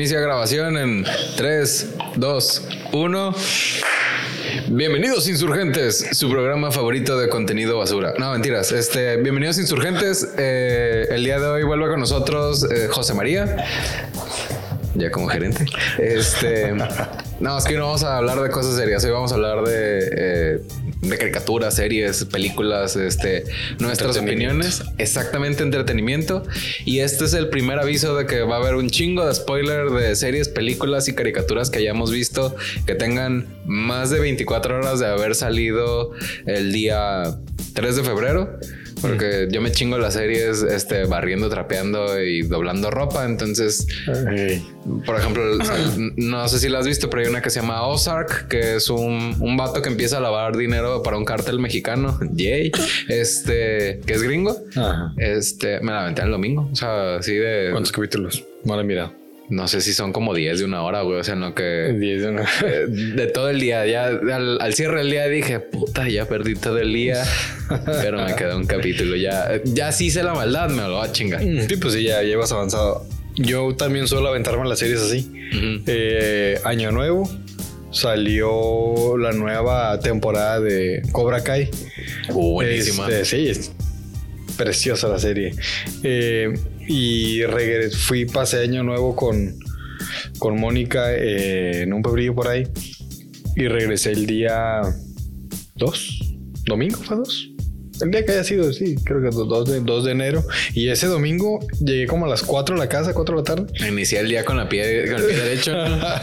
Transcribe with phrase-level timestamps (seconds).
[0.00, 1.04] Inicia grabación en
[1.36, 2.62] 3, 2,
[2.92, 3.34] 1.
[4.68, 8.14] Bienvenidos Insurgentes, su programa favorito de contenido basura.
[8.16, 8.72] No, mentiras.
[8.72, 10.26] Este, bienvenidos Insurgentes.
[10.38, 13.66] Eh, el día de hoy vuelve con nosotros eh, José María.
[14.94, 15.66] Ya como gerente.
[15.98, 16.72] Este.
[17.38, 19.04] No, es que no vamos a hablar de cosas serias.
[19.04, 20.60] Hoy vamos a hablar de, eh,
[21.00, 23.44] de caricaturas, series, películas, este,
[23.78, 24.82] nuestras opiniones.
[24.98, 26.42] Exactamente, entretenimiento.
[26.84, 29.90] Y este es el primer aviso de que va a haber un chingo de spoiler
[29.90, 32.54] de series, películas y caricaturas que hayamos visto
[32.86, 36.12] que tengan más de 24 horas de haber salido
[36.46, 37.38] el día
[37.74, 38.58] 3 de febrero.
[39.00, 43.24] Porque yo me chingo las series este, barriendo, trapeando y doblando ropa.
[43.24, 43.86] Entonces,
[45.06, 45.42] por ejemplo,
[46.16, 48.90] no sé si la has visto, pero hay una que se llama Ozark, que es
[48.90, 52.18] un, un vato que empieza a lavar dinero para un cártel mexicano.
[52.32, 52.72] Yay.
[53.08, 54.56] Este, que es gringo.
[54.76, 55.12] Ajá.
[55.16, 56.68] Este, me la aventé el domingo.
[56.72, 57.68] O sea, así de.
[57.70, 58.44] ¿Cuántos capítulos?
[58.64, 59.19] No la he mirado.
[59.50, 61.18] No sé si son como 10 de una hora, güey.
[61.18, 61.94] O sea, no que.
[61.98, 62.44] 10 de una.
[62.64, 66.54] eh, De todo el día, ya al, al cierre del día dije, puta, ya perdí
[66.54, 67.22] todo el día,
[68.02, 69.16] pero me quedó un capítulo.
[69.16, 71.40] Ya, ya sí hice la maldad, me lo va a chingar.
[71.42, 73.04] Sí, pues sí, ya llevas avanzado.
[73.36, 75.30] Yo también suelo aventarme las series así.
[75.86, 77.28] Eh, Año Nuevo.
[77.92, 81.68] Salió la nueva temporada de Cobra Kai.
[82.28, 83.08] Uh, buenísima.
[83.08, 83.72] Este, sí, es
[84.56, 85.54] preciosa la serie.
[86.04, 86.52] Eh,
[86.90, 89.56] y regres- fui, pasé año nuevo con,
[90.40, 92.66] con Mónica eh, en un pueblillo por ahí.
[93.54, 94.80] Y regresé el día
[95.76, 96.34] 2.
[96.66, 97.50] ¿Domingo fue 2?
[98.02, 100.42] El día que haya sido, sí, creo que 2 de, 2 de enero.
[100.74, 103.88] Y ese domingo llegué como a las 4 de la casa, 4 de la tarde.
[103.88, 105.72] Inicié el día con, la pie, con el pie derecho.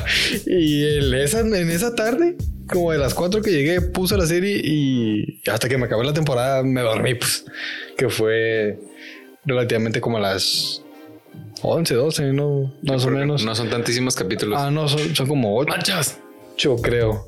[0.47, 2.35] y en esa, en esa tarde,
[2.67, 6.13] como de las 4 que llegué, puse la serie y hasta que me acabé la
[6.13, 7.45] temporada me dormí, pues.
[7.95, 8.79] Que fue
[9.47, 10.83] relativamente como a las
[11.63, 12.73] 11, 12, ¿no?
[12.83, 13.43] Más o menos.
[13.43, 14.59] No son tantísimos capítulos.
[14.61, 16.19] Ah, no, son, son como 8, ¡Manchas!
[16.81, 17.27] creo.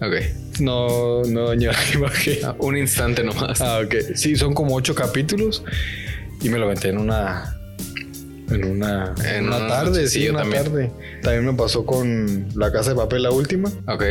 [0.00, 0.14] Ok.
[0.60, 2.38] No, no dañé la imagen.
[2.44, 3.60] Ah, Un instante nomás.
[3.60, 3.94] Ah, ok.
[4.16, 5.62] Sí, son como 8 capítulos
[6.40, 7.56] y me lo aventé en una.
[8.50, 10.62] En una, En una una tarde, sí, yo una también.
[10.64, 10.92] tarde.
[11.22, 13.70] También me pasó con La Casa de Papel, la última.
[13.86, 14.04] Ok.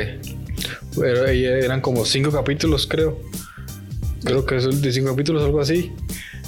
[1.00, 3.20] Pero ahí eran como cinco capítulos, creo.
[4.24, 5.92] Creo que es de cinco capítulos, algo así.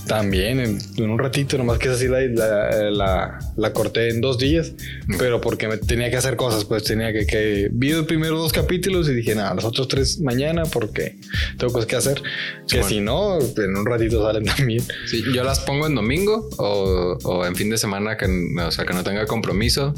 [0.07, 4.19] También en, en un ratito, nomás que es así la, la, la- la corté en
[4.19, 4.73] dos días.
[5.17, 8.51] Pero porque me tenía que hacer cosas, pues tenía que, que vi los primeros dos
[8.51, 11.15] capítulos y dije, nada, los otros tres mañana porque
[11.57, 12.21] tengo cosas que hacer.
[12.67, 12.89] Que bueno.
[12.89, 14.83] si no, en un ratito salen también.
[15.05, 18.85] Sí, yo las pongo en domingo o, o en fin de semana que, o sea,
[18.85, 19.93] que no tenga compromiso.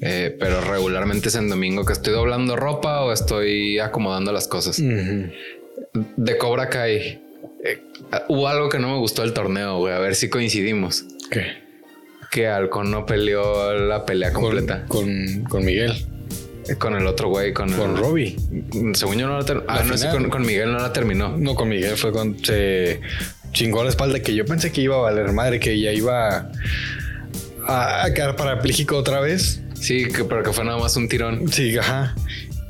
[0.00, 4.78] Eh, pero regularmente es en domingo que estoy doblando ropa o estoy acomodando las cosas.
[6.16, 7.22] De Cobra Kai.
[7.64, 7.82] Eh,
[8.28, 9.94] hubo algo que no me gustó del torneo, güey.
[9.94, 11.04] A ver si coincidimos.
[11.30, 11.66] ¿Qué?
[12.30, 14.84] Que Halcón no peleó la pelea completa.
[14.86, 16.06] Con, con Miguel.
[16.68, 18.36] Eh, Con el otro güey, con, Con el- Robbie.
[18.92, 19.66] Según yo no la terminó.
[19.68, 21.34] Ah, no, sí, con, con Miguel no la terminó.
[21.38, 22.38] No, con Miguel fue con.
[22.44, 23.00] Se
[23.52, 26.50] chingó la espalda que yo pensé que iba a valer madre, que ya iba
[27.66, 29.62] a, a quedar parapléjico otra vez.
[29.74, 31.50] Sí, que, pero que fue nada más un tirón.
[31.50, 32.14] Sí, ajá.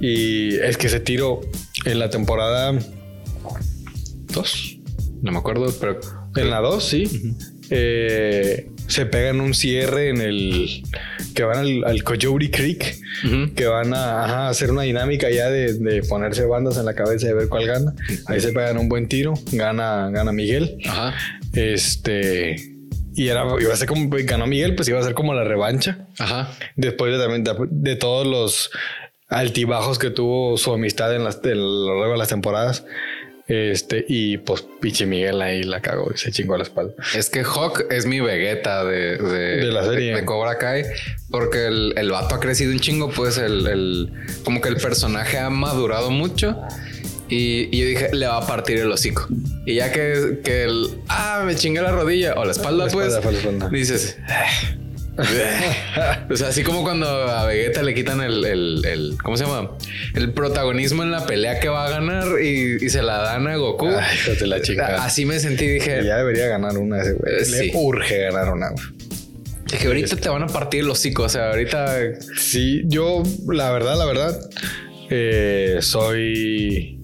[0.00, 1.40] Y es que se tiró
[1.84, 2.78] en la temporada
[4.32, 4.77] 2.
[5.22, 5.98] No me acuerdo, pero
[6.36, 7.34] En la 2, sí.
[7.70, 10.82] Eh, se pegan un cierre en el.
[11.34, 12.96] que van al, al Coyote Creek.
[13.54, 17.28] Que van a ajá, hacer una dinámica ya de, de ponerse bandas en la cabeza
[17.28, 17.94] y ver cuál gana.
[18.26, 20.78] Ahí se pegan un buen tiro, gana, gana Miguel.
[20.86, 21.14] Ajá.
[21.52, 22.56] Este.
[23.14, 26.06] Y era, iba a ser como ganó Miguel, pues iba a ser como la revancha.
[26.18, 26.52] Ajá.
[26.76, 28.70] Después de también de, de todos los
[29.28, 32.84] altibajos que tuvo su amistad en las, de lo largo de las temporadas.
[33.48, 36.92] Este, y pues pinche Miguel ahí la cagó y se chingó la espalda.
[37.16, 40.14] Es que Hawk es mi Vegeta de, de, De la serie.
[40.14, 40.84] de, Cobra Kai,
[41.30, 44.12] porque el, el vato ha crecido un chingo, pues el, el-
[44.44, 46.60] como que el personaje ha madurado mucho.
[47.30, 49.26] Y, y yo dije, le va a partir el hocico.
[49.66, 53.08] Y ya que, que el, ah, me chingué la rodilla o la espalda, La pues,
[53.08, 53.68] espalda, fue la espalda.
[53.70, 54.16] dices,
[56.30, 59.70] o sea, así como cuando a Vegeta le quitan el, el, el- ¿cómo se llama?
[60.14, 63.56] El protagonismo en la pelea que va a ganar y, y se la dan a
[63.56, 63.88] Goku.
[63.88, 65.04] Ay, la chingada.
[65.04, 67.34] Así me sentí, dije, Ya debería ganar una ese güey.
[67.34, 67.70] Eh, Le sí.
[67.74, 68.70] urge ganar una.
[68.70, 68.84] güey.
[69.72, 71.24] Es que ahorita te van a partir el hocico.
[71.24, 71.96] O sea, ahorita
[72.38, 74.40] Sí, yo, la verdad, la verdad,
[75.10, 77.00] eh, soy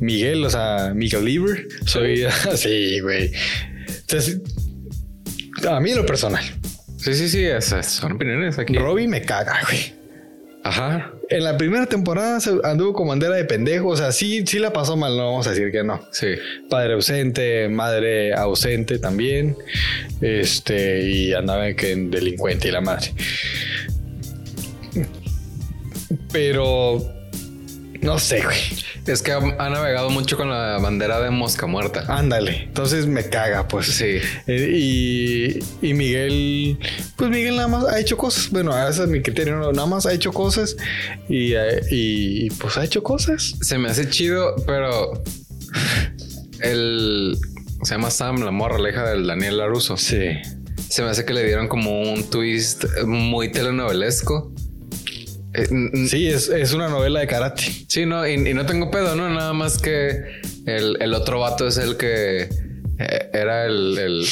[0.00, 1.66] Miguel, o sea, Miguel Lieber.
[1.86, 3.30] Soy así, güey.
[4.00, 4.40] Entonces,
[5.68, 6.44] a mí en lo personal,
[7.04, 8.74] sí, sí, sí, esas son opiniones aquí.
[8.74, 9.92] Robbie me caga, güey.
[10.64, 11.12] Ajá.
[11.28, 14.96] En la primera temporada anduvo con bandera de pendejo, o sea, sí, sí la pasó
[14.96, 16.00] mal, no vamos a decir que no.
[16.10, 16.28] Sí.
[16.70, 19.56] Padre ausente, madre ausente también.
[20.22, 23.12] Este, y andaba que en delincuente y la madre.
[26.32, 27.04] Pero
[28.04, 28.58] no sé, güey.
[29.06, 32.04] Es que ha, ha navegado mucho con la bandera de mosca muerta.
[32.08, 32.64] Ándale.
[32.64, 33.86] Entonces me caga, pues.
[33.86, 34.18] Sí.
[34.46, 36.78] Eh, y, y Miguel,
[37.16, 38.50] pues Miguel nada más ha hecho cosas.
[38.50, 39.56] Bueno, ese es mi criterio.
[39.56, 39.72] ¿no?
[39.72, 40.76] Nada más ha hecho cosas
[41.30, 43.54] y, eh, y, pues ha hecho cosas.
[43.62, 45.22] Se me hace chido, pero
[46.60, 47.38] el
[47.82, 49.96] se llama Sam, la morra, la hija del Daniel Laruso.
[49.96, 50.28] Sí.
[50.90, 54.53] Se me hace que le dieron como un twist muy telenovelesco.
[55.54, 57.62] Eh, Sí, es, es una novela de karate.
[57.88, 59.28] Sí, no, y, y no tengo pedo, ¿no?
[59.28, 60.24] Nada más que
[60.66, 62.48] el, el otro vato es el que
[62.98, 64.26] eh, era el, el,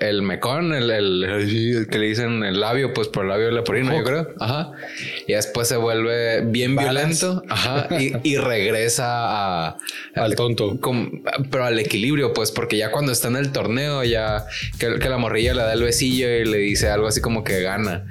[0.00, 3.94] el mecón, el, el- el que le dicen el labio, pues por el labio leporino,
[3.96, 4.28] yo creo.
[4.40, 4.72] Ajá.
[5.26, 7.26] Y después se vuelve bien Balance.
[7.26, 7.42] violento.
[7.52, 7.88] Ajá.
[8.00, 9.04] Y, y regresa
[9.68, 9.76] a,
[10.14, 10.80] Al tonto.
[10.80, 14.46] com- pero al equilibrio, pues, porque ya cuando está en el torneo, ya
[14.78, 17.60] que, que la morrilla le da el besillo y le dice algo así como que
[17.60, 18.06] gana.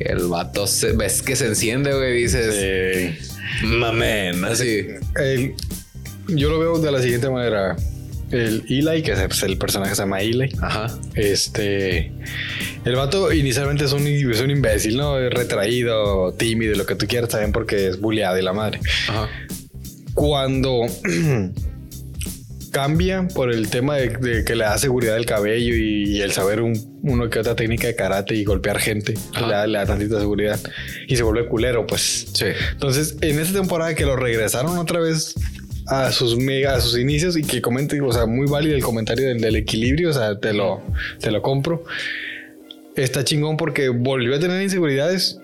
[0.00, 3.18] El vato se, ves que se enciende, güey, y dices,
[3.64, 4.86] mamen, así.
[5.16, 5.54] El-
[6.28, 7.76] yo lo veo de la siguiente manera.
[8.32, 10.52] El Eli, que es el personaje que se llama Eli.
[10.60, 10.98] Ajá.
[11.14, 12.10] Este.
[12.84, 15.18] El vato inicialmente es un, es un imbécil, ¿no?
[15.20, 18.80] Es retraído, tímido, lo que tú quieras también porque es bulleado y la madre.
[19.08, 19.28] Ajá.
[20.14, 20.86] Cuando
[22.72, 26.60] cambia por el tema de, de que le da seguridad del cabello y, el saber
[26.60, 30.18] un, uno que otra técnica de karate y golpear gente, le da, le da tantita
[30.18, 30.60] seguridad
[31.06, 32.26] y se vuelve culero, pues.
[32.34, 32.46] Sí.
[32.72, 35.34] Entonces, en esta temporada que lo regresaron otra vez
[35.86, 39.28] a sus mega, a sus inicios y que comenten, o sea, muy válido el comentario
[39.28, 40.82] del, del equilibrio, o sea, te lo,
[41.20, 41.84] te lo compro.
[42.96, 45.38] Está chingón porque volvió a tener inseguridades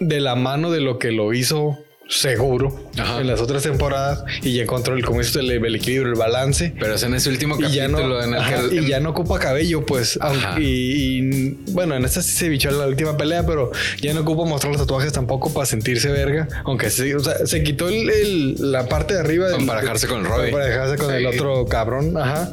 [0.00, 3.20] de la mano de lo que lo hizo seguro Ajá.
[3.20, 6.72] en las otras temporadas y ya encontró el, como el, el equilibrio, el balance.
[6.80, 8.76] Pero es en ese último Y ya, capítulo no, en el ajá, que.
[8.76, 10.18] y ya no ocupa cabello, pues.
[10.20, 13.70] Aunque- Y, y, bueno, en esta sí se bichó la última pelea, pero
[14.00, 16.48] ya no ocupa mostrar los tatuajes tampoco para sentirse verga.
[16.64, 20.06] Aunque sí, o sea, se quitó el- el- la parte de arriba del- Para dejarse
[20.06, 20.50] con el Robbie.
[20.50, 21.36] Para dejarse con el Sí.
[21.38, 22.50] otro cabrón, ajá.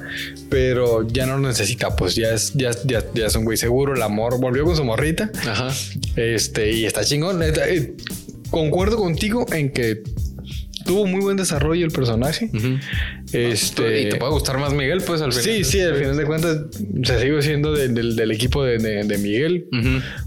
[0.50, 3.96] Pero ya no lo necesita, pues ya es, ya, ya, ya es un güey seguro.
[3.96, 5.32] El amor volvió con su morrita.
[5.48, 5.70] Ajá.
[6.18, 7.42] Este, y está chingón.
[7.42, 7.94] Eh,
[8.50, 10.02] Concuerdo contigo en que
[10.86, 12.50] tuvo muy buen desarrollo el personaje.
[13.34, 14.02] Este.
[14.02, 15.44] Y te puede gustar más Miguel, pues al final.
[15.44, 16.58] Sí, sí, al final de cuentas
[17.04, 18.78] se sigue siendo de- del, del equipo de,
[19.18, 19.68] Miguel,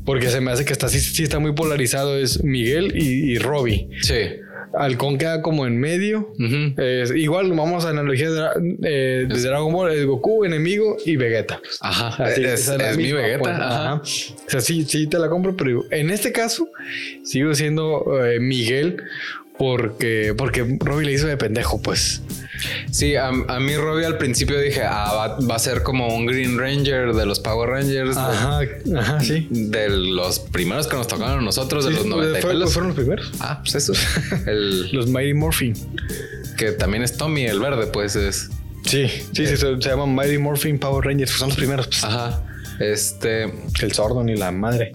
[0.05, 3.39] porque se me hace que está, sí, sí está muy polarizado, es Miguel y, y
[3.39, 3.89] Robbie.
[4.03, 4.15] Sí.
[4.75, 6.33] Halcón queda como en medio.
[7.15, 11.61] Igual vamos a analogía de, eh, de Dragon Ball, es Goku, enemigo y Vegeta.
[11.81, 12.25] Ajá.
[12.25, 13.39] Así, es es mi Vegeta.
[13.39, 13.95] pues, Ajá.
[13.95, 16.69] O sea, sí, sí te la compro, pero en este caso
[17.25, 19.03] sigo siendo eh, Miguel
[19.59, 22.23] porque, porque Robbie le hizo de pendejo, pues.
[22.91, 26.27] Sí, a, a mí Robbie al principio dije, ah, va, va a ser como un
[26.27, 28.15] Green Ranger de los Power Rangers.
[28.17, 28.61] de- Ajá,
[28.97, 29.47] ajá, sí.
[29.51, 32.51] De, los primeros que nos tocaron a nosotros, de Sí, los fue- 90 y fue-
[32.53, 32.73] pelos.
[32.73, 33.31] fueron los primeros.
[33.41, 33.93] Ah, pues eso.
[34.47, 35.75] El Los Mighty Morphin.
[36.57, 38.49] que también es Tommy, el verde, pues es.
[38.85, 41.87] Sí, sí, sí, se, se llaman Mighty Morphin Power Rangers, pues son los primeros.
[41.87, 42.03] pues.
[42.05, 42.43] Ajá.
[42.81, 43.45] Este.
[43.83, 44.93] El sordo ni la madre.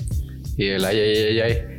[0.58, 1.73] Y el ay, ay, ay, ay.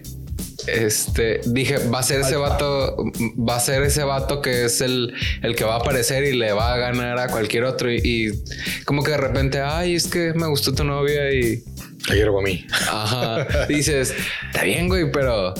[0.66, 2.96] Este, dije, va a ser ese vato,
[3.38, 6.52] va a ser ese vato que es el, el que va a aparecer y le
[6.52, 7.92] va a ganar a cualquier otro.
[7.92, 11.62] Y, y como que de repente, ay, es que me gustó tu novia y
[12.08, 12.66] La quiero para mí.
[12.88, 13.66] Ajá.
[13.68, 14.14] Dices,
[14.46, 15.54] está bien, güey, pero.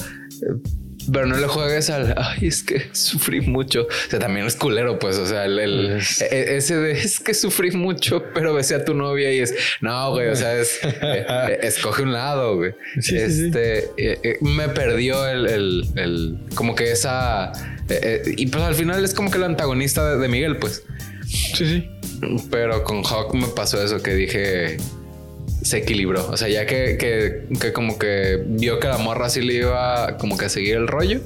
[1.13, 2.15] Pero no le juegues al.
[2.17, 3.83] Ay, es que sufrí mucho.
[3.83, 5.19] O sea, también es culero, pues.
[5.19, 8.85] O sea, el, el- Es- e- ese de es que sufrí mucho, pero besé a
[8.85, 9.55] tu novia y es.
[9.81, 10.29] No, güey.
[10.29, 10.79] O sea, es.
[10.83, 12.73] eh, eh, escoge un lado, güey.
[13.01, 13.47] Sí, sí, sí.
[13.47, 13.79] este.
[13.97, 17.53] eh, eh, me perdió el, el, el- Como que esa.
[18.37, 20.85] y pues al final es como que el antagonista de, de Miguel, pues.
[21.27, 21.91] Sí, sí.
[22.51, 24.77] Pero con Hawk me pasó eso que dije.
[25.65, 26.29] Se equilibró.
[26.31, 30.19] O sea, ya que, que, que como que vio que la morra sí le iba
[30.19, 31.21] como que a seguir el rollo,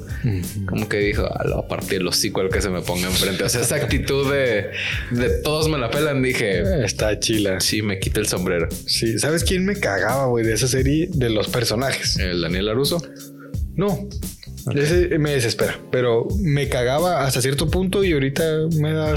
[0.65, 3.07] como que dijo, "Ah, lo voy a partir el hocico al que se me ponga
[3.07, 3.43] enfrente.
[3.43, 4.67] O sea, esa actitud de,
[5.11, 7.59] de todos me la pelan, dije, Está chila.
[7.59, 8.69] sí, me quita el sombrero.
[8.85, 11.09] Sí, ¿sabes quién me cagaba, güey, de esa serie?
[11.11, 12.17] De los personajes.
[12.17, 13.01] El Daniel Laruso.
[13.75, 14.07] No.
[14.73, 18.43] Ese me desespera, pero me cagaba hasta cierto punto y ahorita
[18.77, 19.15] me da.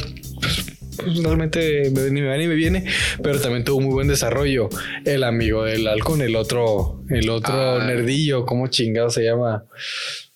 [1.24, 2.84] realmente me- ni me va ni me viene,
[3.22, 4.68] pero también tuvo muy buen desarrollo.
[5.04, 7.84] El amigo del halcón, el otro, el otro Ah.
[7.86, 9.64] nerdillo, ¿cómo chingado se llama?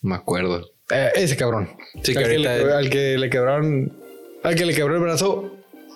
[0.01, 0.71] Me acuerdo.
[0.91, 1.69] Eh, ese cabrón.
[2.03, 3.93] Sí, que al, ahorita- le, al que le quebraron,
[4.43, 5.53] al que le quebró el brazo,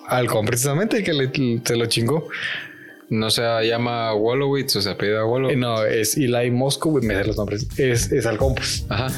[0.08, 1.30] halcón, precisamente, el que le,
[1.64, 2.28] se lo chingó.
[3.08, 5.58] No se llama Wolowitz o se apellida Eh, Wolowitz.
[5.58, 7.66] no, es Eli Moscow, me sé los nombres.
[7.78, 8.86] Es, es halcón, pues.
[8.88, 9.08] Ajá.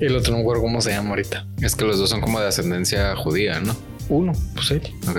[0.00, 1.46] El otro no me acuerdo cómo se llama ahorita.
[1.62, 3.76] Es que los dos son como de ascendencia judía, ¿no?
[4.08, 4.82] Uno, pues él.
[5.08, 5.18] Ok.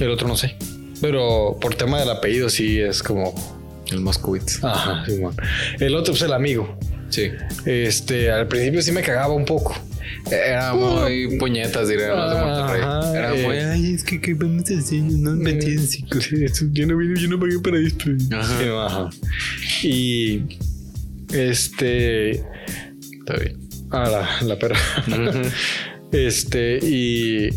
[0.00, 0.56] El otro no sé.
[1.00, 3.34] Pero por tema del apellido sí es como...
[3.90, 4.64] El Moskowitz.
[4.64, 5.34] Ajá, Simón.
[5.78, 6.78] El otro es el amigo.
[7.10, 7.30] Sí.
[7.66, 9.74] Este, al principio sí me cagaba un poco.
[10.30, 12.82] Era muy puñetas, diríamos, de Monterrey.
[12.82, 15.00] Ajá, Era eh, muy, ay, es que, ¿qué vamos hacer?
[15.02, 16.24] No me entienden, chicos.
[16.24, 18.04] Sí, esto- yo no vine, yo no pagué para esto.
[18.34, 18.58] Ajá.
[18.58, 19.10] Sí, ajá.
[19.82, 20.42] Y
[21.32, 23.58] este, Está bien.
[23.90, 24.08] ah,
[24.40, 24.78] la, la perra.
[26.12, 27.48] Este, y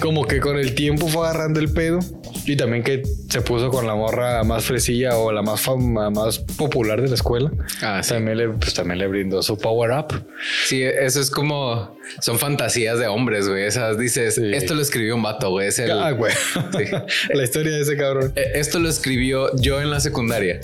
[0.00, 2.00] como que con el tiempo fue agarrando el pedo.
[2.46, 6.38] Y también que se puso con la morra más fresilla o la más fama, más
[6.38, 7.50] popular de la escuela.
[7.80, 8.10] Ah, sí.
[8.10, 10.24] También le, pues, también le brindó su power up.
[10.66, 11.96] Sí, eso es como.
[12.20, 13.64] Son fantasías de hombres, güey.
[13.64, 14.50] Esas dices, Sí.
[14.52, 15.68] esto lo escribió un vato, güey.
[15.68, 15.90] Es el.
[15.92, 16.32] Ah, güey.
[16.32, 16.84] Sí.
[17.34, 18.32] la historia de ese cabrón.
[18.36, 20.60] Eh, Esto lo escribió yo en la secundaria.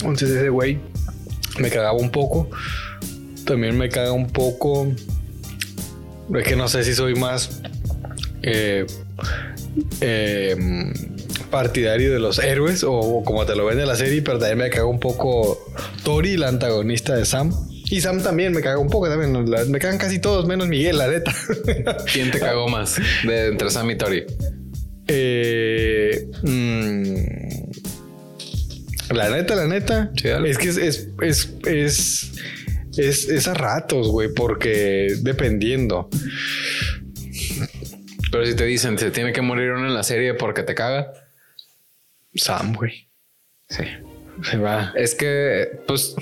[0.00, 0.78] Entonces ese güey
[1.58, 2.48] me cagaba un poco.
[3.44, 4.92] También me caga un poco.
[6.36, 7.62] Es que no sé si soy más
[8.42, 8.86] eh,
[10.00, 10.56] eh,
[11.50, 14.70] partidario de los héroes o, o como te lo vende la serie, pero también me
[14.70, 15.58] caga un poco
[16.04, 17.52] Tori, la antagonista de Sam.
[17.90, 19.32] Y Sam también me caga un poco también.
[19.70, 21.34] Me cagan casi todos, menos Miguel, la neta.
[22.12, 24.26] ¿Quién te cagó más de entre Sam y Tori?
[25.06, 27.14] Eh, mm,
[29.14, 30.10] la neta, la neta.
[30.16, 32.30] Sí, es que es, es, es, es,
[32.98, 36.08] es- es a ratos, güey, porque dependiendo.
[38.30, 41.12] Pero si te dicen, se tiene que morir uno en la serie porque te caga.
[42.34, 43.08] Sam, güey.
[43.70, 43.84] Sí.
[44.42, 44.92] Se va.
[44.96, 46.14] Es que, pues,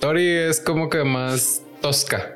[0.00, 2.33] Tori es como que más tosca.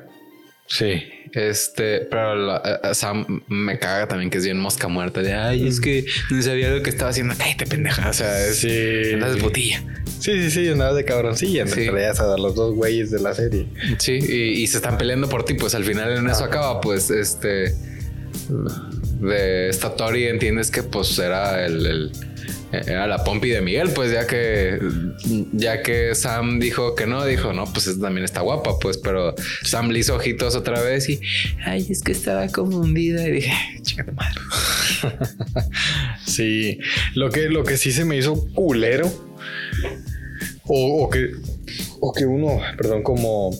[0.69, 1.03] Sí.
[1.33, 5.21] Este, pero la- eh, Sam me caga también que es bien mosca muerta.
[5.21, 7.35] De ay, es que no sabía lo que estaba haciendo.
[7.37, 8.09] Cállate, pendeja.
[8.09, 9.13] O sea, es Sí.
[9.13, 9.83] andas de putilla.
[10.19, 11.67] Sí, sí, sí, andabas de cabroncilla.
[11.67, 11.83] Sí.
[11.83, 11.87] Sí.
[11.89, 13.67] traías a los dos güeyes de la serie.
[13.99, 15.53] Sí, y, y se están peleando por ti.
[15.53, 17.75] Pues al final en eso acaba, pues, este.
[19.19, 22.11] De esta Tori entiendes que pues era el, el-
[22.71, 24.79] era la pompi de Miguel, pues ya que
[25.53, 29.33] ya que Sam dijo que no, dijo no, pues esta también está guapa, pues, pero
[29.63, 31.19] Sam le hizo ojitos otra vez y
[31.65, 34.39] ay, es que estaba confundida y dije, chica tu madre.
[36.25, 36.79] Sí.
[37.15, 39.11] Lo que, lo que sí se me hizo culero.
[40.65, 41.31] O, o que.
[41.99, 43.51] O que uno, perdón, como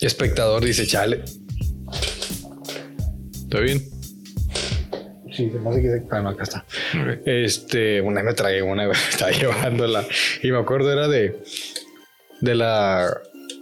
[0.00, 1.22] espectador dice, chale.
[3.44, 3.97] ¿Está bien?
[5.38, 6.02] Sí, me hace que se...
[6.10, 6.64] Ah, no, acá está.
[7.24, 10.04] Este, una vez me tragué una, estaba llevándola.
[10.42, 11.36] Y me acuerdo era de.
[12.40, 13.08] De la.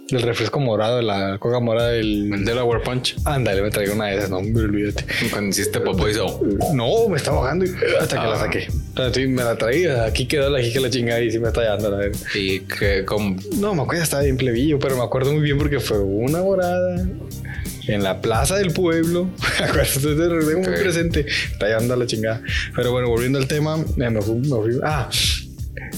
[0.09, 2.43] Del refresco morado, de la coca morada del.
[2.45, 3.15] Delaware Punch.
[3.25, 5.05] Ándale, me tragué una de esas, no, hombre, olvídate.
[5.29, 6.41] Cuando hiciste popó hizo.
[6.73, 7.69] No, me estaba ahogando y
[7.99, 8.29] hasta que Ah.
[8.29, 8.67] la saqué.
[8.93, 11.49] O sea, sí, me la traí, aquí quedó la jica la chingada y sí me
[11.49, 12.17] está llevando la verga.
[12.33, 15.79] Y que como No, me acuerdo, estaba bien plebillo, pero me acuerdo muy bien porque
[15.79, 17.05] fue una morada
[17.87, 19.29] en la plaza del pueblo.
[19.59, 21.25] Entonces tengo muy presente.
[21.51, 22.41] Está llevando a la chingada.
[22.75, 25.09] Pero bueno, volviendo al tema, eh, me fui, me fui- ah,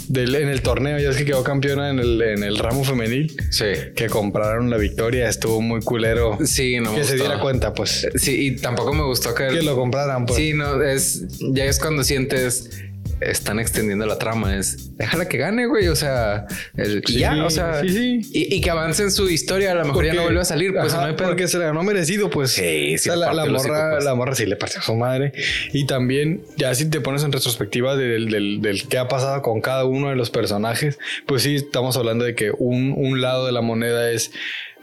[0.07, 3.35] del- en el torneo, ya es que quedó campeona en el, en el ramo femenil.
[3.49, 3.65] sí.
[3.95, 6.37] Que compraron la victoria, estuvo muy culero.
[6.45, 8.07] Sí, no me que se diera cuenta, pues.
[8.15, 10.37] Sí, y tampoco me gustó que, Que lo compraran, pues.
[10.37, 12.69] Sí, no, es ya es cuando sientes
[13.21, 16.45] están extendiendo la trama, es déjala que gane, güey, o sea,
[16.75, 18.21] el- y Sí, ya, o sea, sí, sí.
[18.33, 20.73] Y, y que avance en su historia, a lo mejor ya no vuelve a salir,
[20.73, 21.27] pues ajá, no hay pedo.
[21.29, 22.51] porque se la ganó merecido, pues.
[22.51, 24.03] Sí, sí, O sea, la, morra, pues.
[24.05, 25.33] la morra sí le partió a su madre.
[25.73, 29.61] Y también, ya si te pones en retrospectiva del, del, del que ha pasado con
[29.61, 33.51] cada uno de los personajes, pues sí, estamos hablando de que un, un lado de
[33.51, 34.31] la moneda es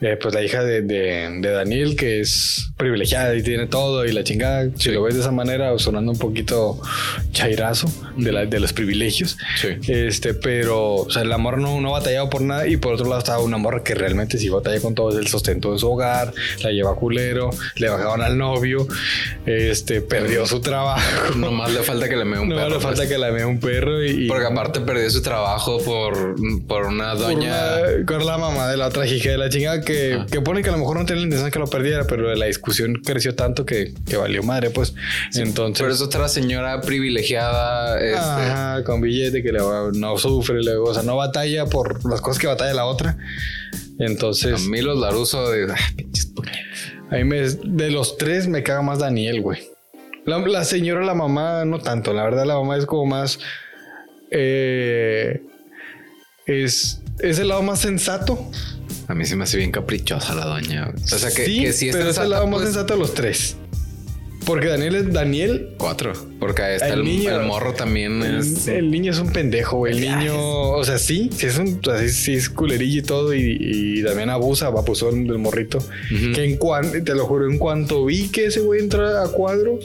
[0.00, 4.12] eh, pues la hija de, de- de Daniel, que es privilegiada y tiene todo y
[4.12, 4.64] la chingada.
[4.76, 4.90] Si Sí.
[4.90, 6.78] lo ves de esa manera, sonando un poquito
[7.32, 9.36] chairazo de, la- de los privilegios.
[9.60, 9.68] Sí.
[9.90, 12.66] Este, pero, o sea, el amor no, no batallaba por nada.
[12.66, 15.72] Y por otro lado estaba una morra que realmente sí batalla con todo el sustento
[15.72, 18.86] de su hogar, la lleva culero, le bajaban al novio,
[19.46, 21.34] este, perdió su trabajo.
[21.36, 22.68] Nomás le falta que le mea un No perro.
[22.74, 23.08] le falta pues.
[23.08, 24.26] que la vea un perro y.
[24.28, 26.34] Porque aparte perdió su trabajo por,
[26.66, 28.04] por una por doña.
[28.06, 30.26] con la mamá de la otra hija de la chingada que, Ah.
[30.30, 32.44] que pone que a lo mejor no tenía la intención que lo perdiera, pero la
[32.44, 34.94] discusión creció tanto que, que valió madre, pues.
[35.34, 35.80] Entonces.
[35.80, 37.98] Pero es otra señora privilegiada.
[38.00, 42.04] Este, Ajá, con billete que le va- no sufre, le- o sea, no batalla por
[42.10, 43.16] las cosas que batalla la otra.
[43.98, 45.72] Entonces, a mí los Laruso de.
[47.10, 49.62] a mí me, de los tres me caga más Daniel, güey.
[50.26, 52.12] La, la señora, la mamá, no tanto.
[52.12, 53.38] La verdad, la mamá es como más.
[54.30, 55.40] eh,
[56.46, 58.50] es, es el lado más sensato.
[59.08, 60.92] A mí se me hace bien caprichosa la doña.
[60.94, 63.14] O sea que sí, que sí pero es el lado más pues, sensato de los
[63.14, 63.56] tres.
[64.44, 65.70] Porque Daniel es Daniel.
[65.76, 66.12] Cuatro.
[66.38, 68.68] Porque ahí está El el, niño- el morro también es.
[68.68, 69.94] El, el niño es un pendejo, güey.
[69.94, 73.34] El niño, o sea, sí, sí es un, o sea, sí, es culerillo y todo,
[73.34, 75.80] y, y también abusa, abusó del morrito.
[76.08, 79.80] Que en cuanto, te lo juro, en cuanto vi que ese güey entra a cuadro,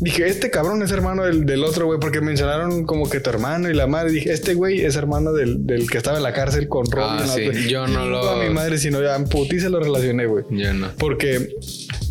[0.00, 3.68] Dije, este cabrón es hermano del, del otro, güey, porque mencionaron como que tu hermano
[3.68, 4.12] y la madre.
[4.12, 7.20] Dije, este güey es hermano del, del que estaba en la cárcel con Robin.
[7.24, 7.68] Ah, sí.
[7.68, 10.44] Yo no Y lo- a mi madre, sino ya en putiza lo relacioné, güey.
[10.50, 10.90] Yo no.
[10.98, 11.48] Porque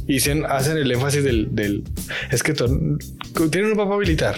[0.05, 1.83] dicen, hacen el énfasis del, del
[2.31, 2.97] es que tu-
[3.51, 4.35] tienen un papá militar.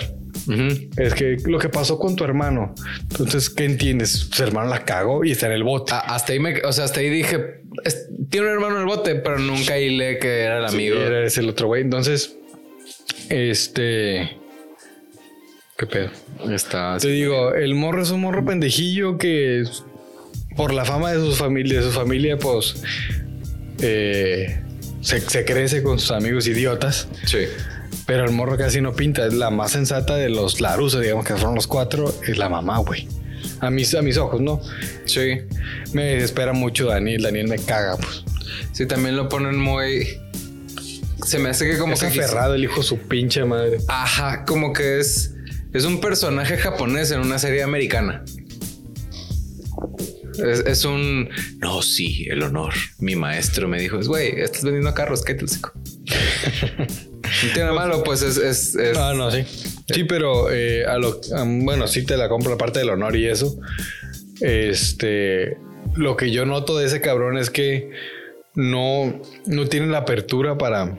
[0.98, 2.74] Es que lo que pasó con tu hermano.
[3.12, 4.30] Entonces, ¿qué entiendes?
[4.32, 5.92] Su hermano la cagó y está en el bote.
[5.94, 8.88] Ah, hasta ahí me, o sea, hasta ahí dije, es- tiene un hermano en el
[8.88, 10.96] bote, pero nunca hilé que era el amigo.
[10.96, 11.82] Sí, era ese el otro güey.
[11.84, 12.36] Entonces,
[13.30, 14.38] este.
[15.78, 16.10] ¿Qué pedo?
[16.54, 19.64] Está Te digo, el morro es un morro pendejillo que
[20.58, 22.84] por la fama de sus familias, de su familia, pues
[23.82, 24.62] eh,
[25.00, 27.08] se, se crece con sus amigos idiotas.
[27.26, 27.46] Sí.
[28.06, 29.26] Pero el morro casi no pinta.
[29.26, 32.14] Es la más sensata de los Larusos, digamos que fueron los cuatro.
[32.28, 33.08] Es la mamá, güey.
[33.62, 34.62] A mis, a mis ojos, ¿no?
[35.06, 35.42] Sí.
[35.94, 37.22] Me desespera mucho Daniel.
[37.22, 38.24] Daniel me caga, pues.
[38.74, 40.20] Sí, también lo ponen muy.
[41.26, 42.08] Se me hace que como es que.
[42.08, 43.78] aferrado el hijo su pinche madre.
[43.88, 45.34] Ajá, como que es.
[45.74, 48.24] Es un personaje japonés en una serie americana.
[50.44, 51.30] Es, es un.
[51.60, 52.74] No, sí, el honor.
[53.00, 55.74] Mi maestro me dijo: es güey, estás vendiendo carros, el hocico".
[55.76, 58.38] No tiene nada malo, pues es.
[58.38, 59.44] es, es- Ah, no, sí.
[59.94, 63.16] Sí, pero eh, a lo, a- bueno, sí te la compro la parte del honor
[63.16, 63.60] y eso.
[64.42, 65.58] Este,
[65.96, 67.92] lo que yo noto de ese cabrón es que
[68.56, 70.98] no, no tiene la apertura para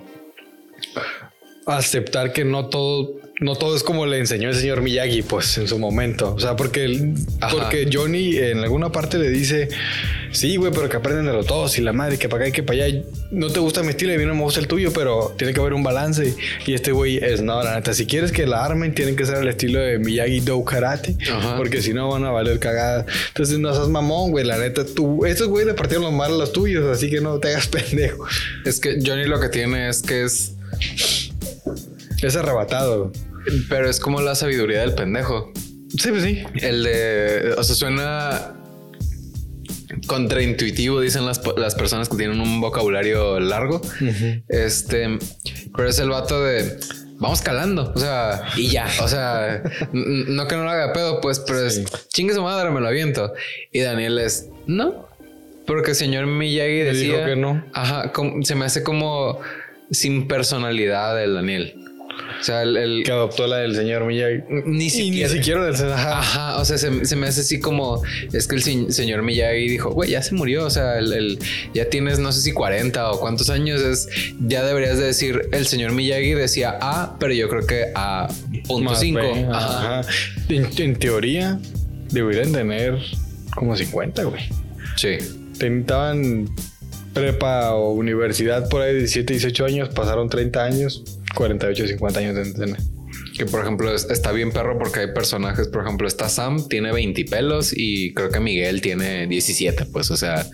[1.66, 5.68] aceptar que no todo, no todo es como le enseñó el señor Miyagi, pues en
[5.68, 6.34] su momento.
[6.34, 7.14] O sea, porque, el-
[7.52, 9.68] porque Johnny en alguna parte le dice,
[10.32, 12.52] sí, güey, pero que aprenden de los todos y la madre, que para acá y
[12.52, 13.02] que para allá.
[13.30, 15.54] No te gusta mi estilo y a mí no me gusta el tuyo, pero tiene
[15.54, 16.34] que haber un balance.
[16.66, 19.36] Y este güey es, no, la neta, si quieres que la armen, tienen que ser
[19.36, 21.56] al estilo de Miyagi Do Karate, Ajá.
[21.56, 23.06] porque si no van a valer cagada.
[23.28, 26.40] Entonces no seas mamón, güey, la neta, tú, estos güeyes le partieron los malos a
[26.40, 28.26] los tuyos, así que no te hagas pendejo.
[28.64, 30.54] es que Johnny lo que tiene es que es.
[32.22, 33.12] Es arrebatado.
[33.68, 35.52] Pero es como la sabiduría del pendejo.
[35.96, 36.42] Sí, pues sí.
[36.60, 37.54] El de.
[37.56, 38.54] O sea, suena
[40.06, 43.80] contraintuitivo, dicen las, las personas que tienen un vocabulario largo.
[44.48, 45.18] Este.
[45.74, 46.78] Pero es el vato de.
[47.18, 49.62] Vamos calando, o sea, y ya, o sea,
[49.92, 53.34] no que no lo haga pedo, pues, pero es chingue su madre, me lo aviento.
[53.72, 55.06] Y Daniel es no,
[55.66, 57.62] porque el señor Miyagi decía dijo que no.
[57.74, 59.38] Ajá, como- se me hace como
[59.90, 61.74] sin personalidad el Daniel.
[62.38, 64.42] O sea, el, el- Que adoptó la del señor Miyagi.
[64.66, 65.28] ni siquiera.
[65.32, 66.18] ni siquiera del ajá.
[66.18, 69.68] Ajá, o sea, se, se me hace así como es que el se- señor Miyagi
[69.68, 71.38] dijo, güey, ya se murió, o sea, el, el-
[71.74, 74.08] ya tienes no sé si 40 o cuántos años es,
[74.40, 78.28] ya deberías de decir, el señor Miyagi decía A, pero yo creo que A
[78.66, 79.20] punto Más 5.
[79.20, 80.00] B, Ajá.
[80.00, 80.10] ajá.
[80.48, 81.58] En, en teoría,
[82.10, 82.98] deberían tener
[83.54, 84.42] como 50, güey.
[84.96, 85.18] Sí.
[85.58, 86.48] Ten- Estaban
[87.12, 92.42] prepa o universidad por ahí, 17, 18 años, pasaron 30 años, 48, 50 años de
[92.42, 92.76] antena.
[93.40, 96.92] Que por ejemplo es- está bien perro porque hay personajes, por ejemplo, está Sam, tiene
[96.92, 100.46] 20 pelos y creo que Miguel tiene 17, pues, o sea,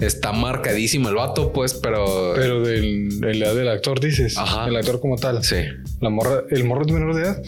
[0.00, 2.32] está marcadísimo el vato, pues, pero...
[2.34, 4.36] Pero del, de la edad del actor, dices.
[4.36, 4.66] Ajá.
[4.66, 5.44] El actor como tal.
[5.44, 5.58] sí.
[6.00, 7.42] La morra, el morro es menor de edad.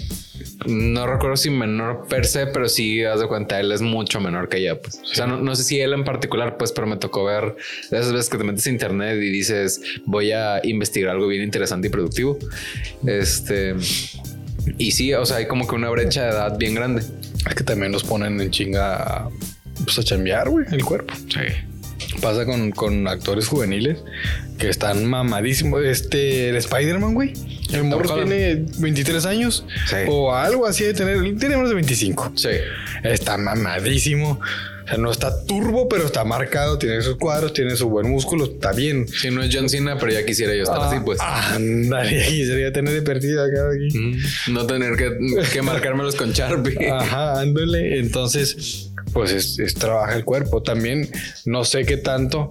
[0.66, 4.48] No recuerdo si menor per se, pero sí, haz de cuenta, él es mucho menor
[4.48, 4.80] que ella.
[4.80, 5.00] Pues.
[5.02, 8.12] O sea, no, no sé si él en particular, pues, pero me tocó ver esas
[8.12, 11.90] veces que te metes a internet y dices, voy a investigar algo bien interesante y
[11.90, 12.38] productivo.
[13.04, 13.74] Este.
[14.78, 17.02] Y sí, o sea, hay como que una brecha de edad bien grande.
[17.48, 19.28] Es que también los ponen en chinga a,
[19.84, 21.14] pues, a chambear, güey, el cuerpo.
[21.28, 22.16] Sí.
[22.20, 23.98] Pasa con, con actores juveniles
[24.58, 25.84] que están mamadísimos.
[25.84, 27.32] Este, el Spider-Man, güey.
[27.72, 29.96] El morro tiene 23 años Sí.
[30.08, 31.18] o algo así de tener.
[31.38, 32.32] Tiene menos de 25.
[32.36, 32.48] Sí.
[33.02, 34.40] Está mamadísimo.
[34.86, 36.78] O sea, no está turbo, pero está marcado.
[36.78, 38.44] Tiene sus cuadros, tiene su buen músculo.
[38.44, 39.08] Está bien.
[39.08, 41.18] Si no es John Cena, pero ya quisiera yo estar así, pues.
[41.20, 43.98] Ándale, y sería tener de perdida acá aquí.
[43.98, 45.10] Mm, No tener que,
[45.52, 46.90] que marcármelos con Sharpie.
[46.90, 47.98] Ajá, ándale.
[48.06, 50.62] Entonces, pues es, es trabaja el cuerpo.
[50.62, 51.08] También
[51.44, 52.48] no sé qué tanto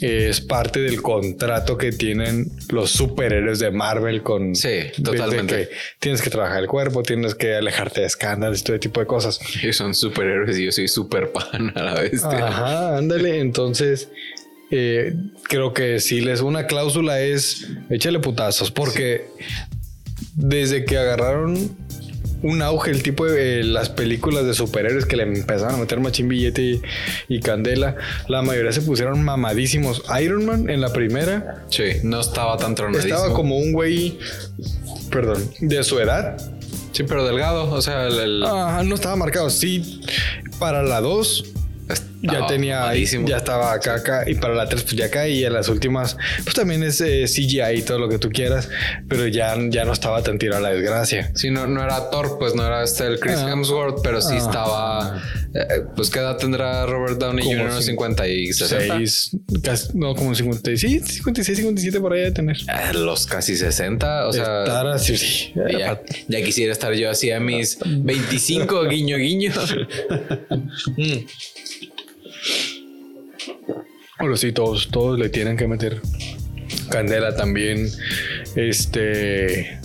[0.00, 4.54] es parte del contrato que tienen los superhéroes de Marvel con.
[4.54, 5.68] Sí, totalmente.
[5.68, 9.06] que tienes que trabajar el cuerpo, tienes que alejarte de escándalos y todo tipo de
[9.06, 9.40] cosas.
[9.62, 12.22] Ellos son superhéroes y yo soy super pan a la vez.
[12.24, 13.40] Ajá, ándale.
[13.40, 14.08] Entonces,
[14.70, 15.14] eh,
[15.44, 19.26] creo que si les una cláusula es échale putazos, porque
[20.34, 21.76] desde que agarraron
[22.44, 25.98] un auge el tipo de eh, las películas de superhéroes que le empezaron a meter
[25.98, 26.82] machín billete y,
[27.28, 27.96] y candela,
[28.28, 30.02] la mayoría se pusieron mamadísimos.
[30.22, 33.14] Iron Man en la primera Sí, no estaba tan tronadísimo.
[33.14, 34.18] estaba como un güey,
[35.10, 36.36] perdón, de su edad.
[36.92, 37.70] Sí, pero delgado.
[37.72, 39.50] O sea, el, el- Ajá, no estaba marcado.
[39.50, 40.00] Sí,
[40.60, 41.44] para la 2
[42.32, 45.52] ya tenía, ya estaba acá, acá, y para la 3 pues ya acá, y en
[45.52, 48.68] las últimas, pues también es eh, CGI y todo lo que tú quieras,
[49.08, 51.30] pero ya, ya no estaba tan tirado a la desgracia.
[51.34, 53.50] Sí, no, no era Thor, pues no era este el Chris Ah.
[53.52, 54.38] Hemsworth, pero sí Ah.
[54.38, 55.22] estaba.
[55.54, 57.80] eh, pues qué edad tendrá Robert Downey Jr.
[57.80, 58.96] 50 y 60.
[58.96, 62.56] Seis, casi- no, como 56, 56, 57 por ahí de tener.
[62.56, 64.26] Eh, los casi 60.
[64.26, 65.52] O sea, Estar así, sí.
[65.78, 69.52] ya, ya quisiera estar yo así a mis 25, guiño, guiño.
[70.96, 71.26] Mm.
[74.18, 76.00] Bueno, sí, todos, todos le tienen que meter
[76.90, 77.88] candela también.
[78.56, 79.80] Este.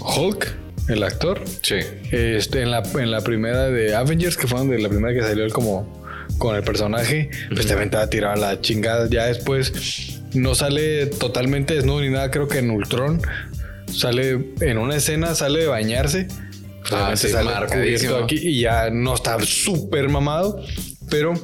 [0.00, 0.56] Hulk,
[0.88, 1.42] el actor.
[1.62, 1.76] Sí.
[2.10, 5.44] Este, en la, en la primera de Avengers, que fue donde la primera que salió
[5.44, 6.02] él como
[6.38, 9.08] con el personaje, pues también estaba tirado a la chingada.
[9.08, 13.20] Ya después no sale totalmente desnudo ni nada, creo que en Ultron
[13.92, 16.28] sale en una escena, sale de bañarse.
[16.92, 20.62] Ah, sí, sale cubierto aquí y ya no está súper mamado,
[21.10, 21.34] pero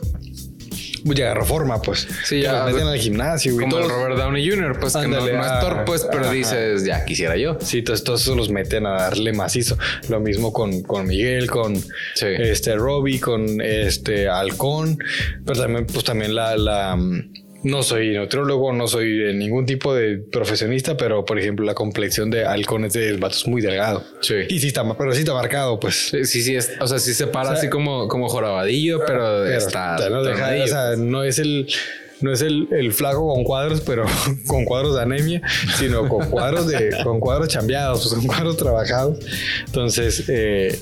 [1.05, 2.07] pues, ya agarró forma, pues.
[2.25, 5.27] Sí, ya meten al gimnasio y Como el Robert Downey Jr., pues que no, no
[5.27, 6.33] es pues, pero ajá.
[6.33, 7.59] dices, ya quisiera yo.
[7.61, 9.77] Sí, entonces todos esos los meten a darle macizo.
[10.09, 12.27] Lo mismo con, con Miguel, con Sí.
[12.39, 14.99] este Robbie, con este Halcón.
[15.45, 17.33] Pero también, pues también la, la mm,
[17.65, 22.31] no soy nutriólogo, no soy de ningún tipo de profesionista, pero por ejemplo, la complexión
[22.31, 24.03] de Halcón es de vato es muy delgado.
[24.21, 24.35] Sí.
[24.49, 26.09] Y sí está, pero sí está marcado, pues.
[26.11, 29.43] Sí, sí, es- o sea, sí se para O sea, así como, como jorobadillo, pero,
[29.45, 29.97] Pero está.
[30.11, 31.67] no, o sea, no es el
[32.21, 34.05] no es el, el flaco con cuadros, pero
[34.47, 35.43] con cuadros de anemia,
[35.77, 39.19] sino con cuadros de con cuadros chambeados, pues, con cuadros trabajados.
[39.67, 40.79] Entonces, eh,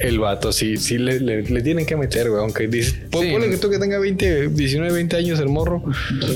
[0.00, 2.40] el vato sí, sí le, le- le tienen que meter, güey.
[2.42, 3.06] Aunque dice, Sí.
[3.10, 5.82] ponle que tú que tenga 20, 19, 20 años el morro.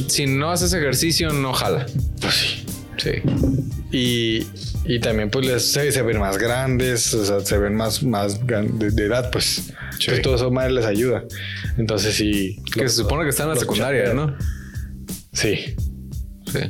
[0.08, 1.86] si no haces ejercicio, no jala.
[2.20, 2.64] Pues sí.
[2.96, 3.10] Sí.
[3.90, 4.46] Y,
[4.84, 8.46] y también pues les, se, se ven más grandes, o sea, se ven más, más
[8.46, 9.72] de, de edad, pues.
[9.92, 11.24] Entonces todo eso más les ayuda.
[11.78, 12.56] Entonces sí.
[12.72, 14.12] Que se supone que está en la secundaria.
[14.14, 14.36] ¿no?
[15.32, 15.74] Sí.
[16.52, 16.60] Sí.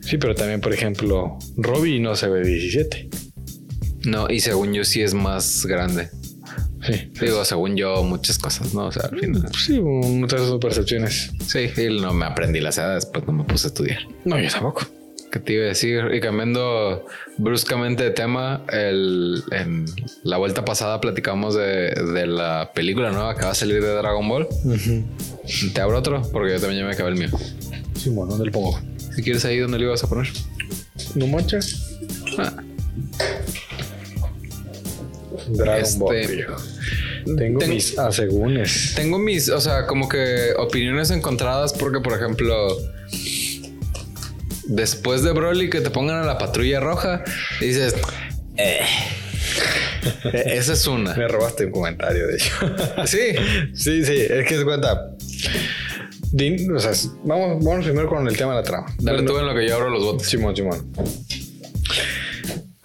[0.00, 3.08] Sí, pero también, por ejemplo, Robbie no se ve 17.
[4.06, 6.08] No, y según yo sí es más grande.
[6.86, 7.10] Sí.
[7.20, 8.86] Digo, según yo, muchas cosas, ¿no?
[8.86, 9.42] O sea, al final.
[9.42, 11.32] Pues Sí, muchas percepciones.
[11.46, 13.98] Sí, y no me aprendí las edades, pues no me puse a estudiar.
[14.24, 14.86] No, yo tampoco.
[15.32, 16.04] ¿Qué te iba a decir?
[16.14, 17.04] Y cambiando
[17.36, 19.84] bruscamente de tema, el, en
[20.22, 24.26] la vuelta pasada platicamos de, de la película nueva que va a salir de Dragon
[24.28, 24.46] Ball.
[25.74, 27.28] Te abro otro porque yo también ya me acabé el mío.
[27.96, 28.80] Sí, bueno, ¿dónde lo pongo?
[29.14, 30.28] Si quieres ahí, ¿dónde le ibas a poner?
[31.16, 31.58] ¿No mancha?
[32.38, 32.62] Ah,
[35.48, 36.56] Dragon Este- Ball, viejo.
[37.36, 38.92] Tengo Ten- mis asegúnes.
[38.94, 42.54] Tengo mis, o sea, como que opiniones encontradas porque, por ejemplo,
[44.66, 47.24] después de Broly que te pongan a la patrulla roja,
[47.60, 47.94] dices,
[48.56, 48.80] eh.
[50.32, 51.14] E- Esa es una.
[51.16, 52.52] Me robaste un comentario, de hecho.
[53.06, 53.18] Sí.
[53.74, 55.10] sí, sí, es que se cuenta.
[56.32, 56.92] Din- o sea,
[57.24, 58.86] vamos, vamos primero con el tema de la trama.
[58.98, 60.28] Dale Bueno, tú en lo que yo abro los botes.
[60.28, 60.92] Simón, Simón.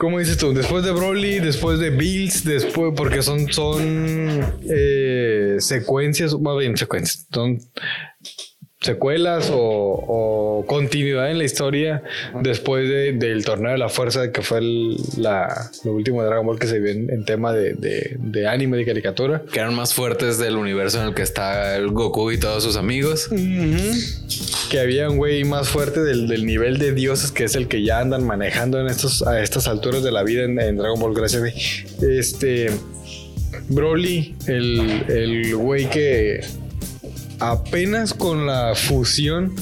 [0.02, 0.52] ¿Cómo dices tú?
[0.52, 7.28] Después de Broly, después de Bills, después, porque son, son eh, secuencias, más bien secuencias,
[7.32, 7.60] son
[8.82, 12.02] secuelas o, o continuidad en la historia
[12.42, 16.46] después de- del torneo de la fuerza que fue el, la, lo último de Dragon
[16.48, 19.44] Ball que se vio en, en tema de, de- de anime, de caricatura.
[19.54, 22.76] Que eran más fuertes del universo en el que está el Goku y todos sus
[22.76, 23.30] amigos.
[24.72, 27.84] Que había un güey más fuerte del, del nivel de dioses que es el que
[27.84, 31.14] ya andan manejando en estos, a estas alturas de la vida en, en Dragon Ball.
[31.14, 31.44] Gracias.
[32.02, 32.72] Este.
[33.70, 36.42] Broly, el, el güey que
[37.42, 39.54] apenas con la fusión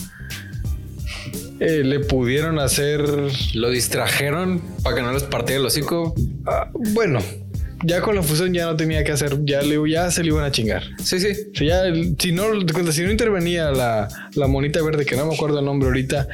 [1.59, 3.01] eh, le pudieron hacer.
[3.53, 6.13] Lo distrajeron para que no les partiera el hocico.
[6.45, 7.19] ah, bueno,
[7.83, 9.39] ya con la fusión ya no tenía que hacer.
[9.45, 10.83] Ya, le, ya se le iban a chingar.
[11.03, 11.33] Sí, sí.
[11.53, 11.83] Si, ya,
[12.17, 12.43] si, no,
[12.91, 16.27] si no intervenía la, la monita verde, que no me acuerdo el nombre ahorita,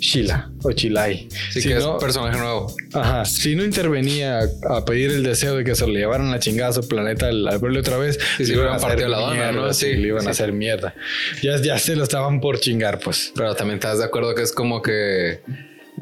[0.00, 1.28] Sheila o Chilai.
[1.52, 2.74] Sí si que no, es personaje nuevo.
[2.92, 6.38] ajá, si no intervenía a, a pedir el deseo de que se le llevaran la
[6.38, 9.06] chingada a su planeta al, verle otra vez, Sí, le le iban a hubieran partido
[9.06, 9.72] hacer la dona, ¿no?
[9.74, 10.94] sí, le iban a hacer mierda.
[11.42, 13.32] Ya, ya se lo estaban por chingar, pues.
[13.34, 15.40] Pero también estás de acuerdo que es como que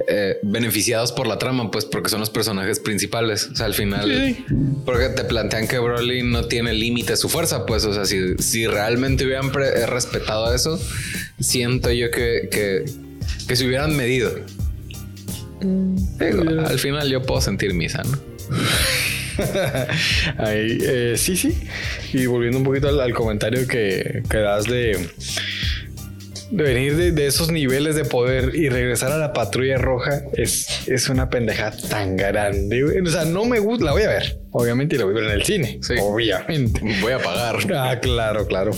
[0.08, 3.48] eh, beneficiados por la trama, pues porque son los personajes principales.
[3.52, 4.44] O sea, al final, Sí.
[4.84, 8.66] porque te plantean que Broly no tiene límite su fuerza, pues, o sea, si, si
[8.66, 10.80] realmente hubieran eh, respetado eso,
[11.38, 12.84] siento yo que, que,
[13.48, 14.30] que se hubieran medido.
[15.60, 18.18] Digo, Hubiera- al final yo puedo sentir misa, ¿no?
[20.38, 21.56] Ahí, eh, sí, sí.
[22.12, 25.08] Y volviendo un poquito al, al comentario que, que das de,
[26.50, 30.86] de venir de, de esos niveles de poder y regresar a la patrulla roja es,
[30.86, 32.84] es una pendeja tan grande.
[32.84, 35.24] O sea, no me gusta, la voy a ver, obviamente, y la voy a ver
[35.24, 35.78] en el cine.
[35.82, 35.94] Sí.
[36.00, 36.80] Obviamente.
[37.00, 37.56] Voy a pagar.
[37.74, 38.70] Ah, claro, claro.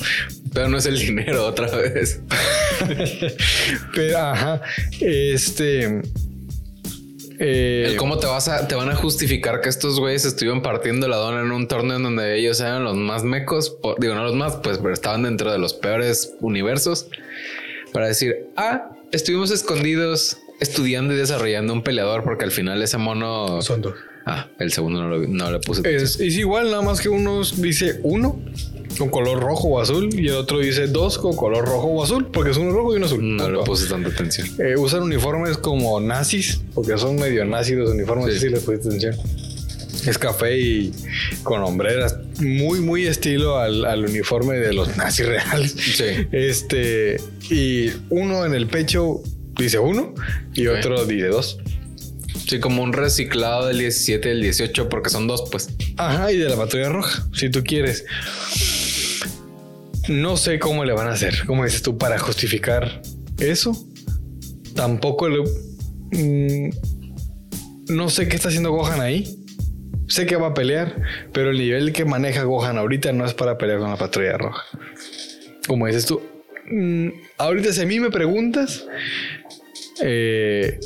[0.55, 2.21] Pero no es el dinero otra vez.
[3.95, 4.63] Pero, ajá,
[5.01, 6.03] este...
[7.39, 11.09] eh, El cómo te vas a, te van a justificar que estos güeyes estuvieron partiendo
[11.09, 14.35] la dona en un torneo en donde ellos eran los más mecos, digo no los
[14.35, 17.09] más, pues, pero estaban dentro de los peores universos.
[17.93, 23.61] Para decir, ah, estuvimos escondidos estudiando y desarrollando un peleador porque al final ese mono.
[23.63, 23.95] Son dos.
[24.29, 25.83] Ah, el segundo no, lo- no le puse.
[25.95, 28.41] Es, es igual, nada más que uno dice uno
[28.99, 32.27] con color rojo o azul y el otro dice dos con color rojo o azul,
[32.33, 33.37] porque es uno rojo y uno azul.
[33.37, 34.49] no le puse tanta atención.
[34.59, 38.41] Eh, usan uniformes como nazis, porque son medio nazis los uniformes, Sí.
[38.41, 39.15] sí, les pusiste atención.
[40.07, 40.93] Es café y
[41.43, 45.73] con hombreras, muy, muy estilo al, al uniforme de los nazis reales.
[45.73, 46.05] Sí.
[46.33, 47.17] Este,
[47.51, 49.21] y uno en el pecho
[49.59, 50.15] dice uno
[50.55, 51.59] y otro dice dos.
[52.47, 55.69] Sí, como un reciclado del 17 y del 18, porque son dos, pues.
[55.97, 58.05] Ajá, y de la patrulla roja, si tú quieres.
[60.09, 63.03] No sé cómo le van a hacer, como dices tú, para justificar
[63.39, 63.77] eso.
[64.77, 65.43] Tampoco le...
[66.13, 66.71] mm,
[67.89, 69.43] no sé qué está haciendo Gohan ahí.
[70.07, 73.59] Sé que va a pelear, pero el nivel que maneja Gohan ahorita no es para
[73.59, 74.63] pelear con la patrulla roja.
[75.67, 76.23] Como dices tú,
[76.71, 78.87] mm, ahorita si a mí me preguntas,
[80.01, 80.79] eh,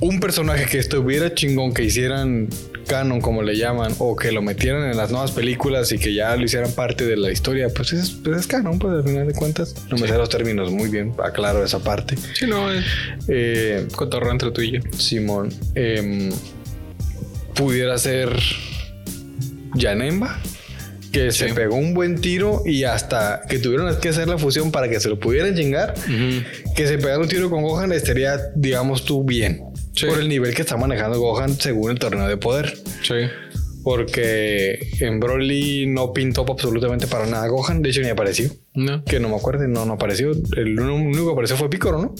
[0.00, 2.48] un personaje que estuviera chingón, que hicieran
[2.86, 6.34] canon, como le llaman, o que lo metieran en las nuevas películas y que ya
[6.36, 9.34] lo hicieran parte de la historia, pues es, pues es canon, pues al final de
[9.34, 9.74] cuentas.
[9.90, 12.16] No me sé los términos muy bien, aclaro esa parte.
[12.34, 12.84] Sí, no, es
[13.28, 14.80] Eh, cotorreo entre tú y yo.
[14.96, 16.30] Simón, em,
[17.54, 18.30] pudiera ser
[19.74, 20.40] Yanemba,
[21.12, 24.88] que se pegó un buen tiro y hasta que tuvieron que hacer la fusión para
[24.88, 25.94] que se lo pudieran chingar,
[26.74, 29.60] que se pegara un tiro con Gohan estaría, digamos tú, bien.
[29.94, 30.06] Sí.
[30.06, 32.78] Por el nivel que está manejando Gohan según el torneo de poder.
[33.02, 33.14] Sí.
[33.82, 38.50] Porque en Broly no pintó absolutamente para nada Gohan, de hecho ni apareció.
[38.74, 39.04] No.
[39.04, 40.32] Que no me acuerdo, no, no apareció.
[40.56, 42.14] El único que apareció fue Piccolo, ¿no?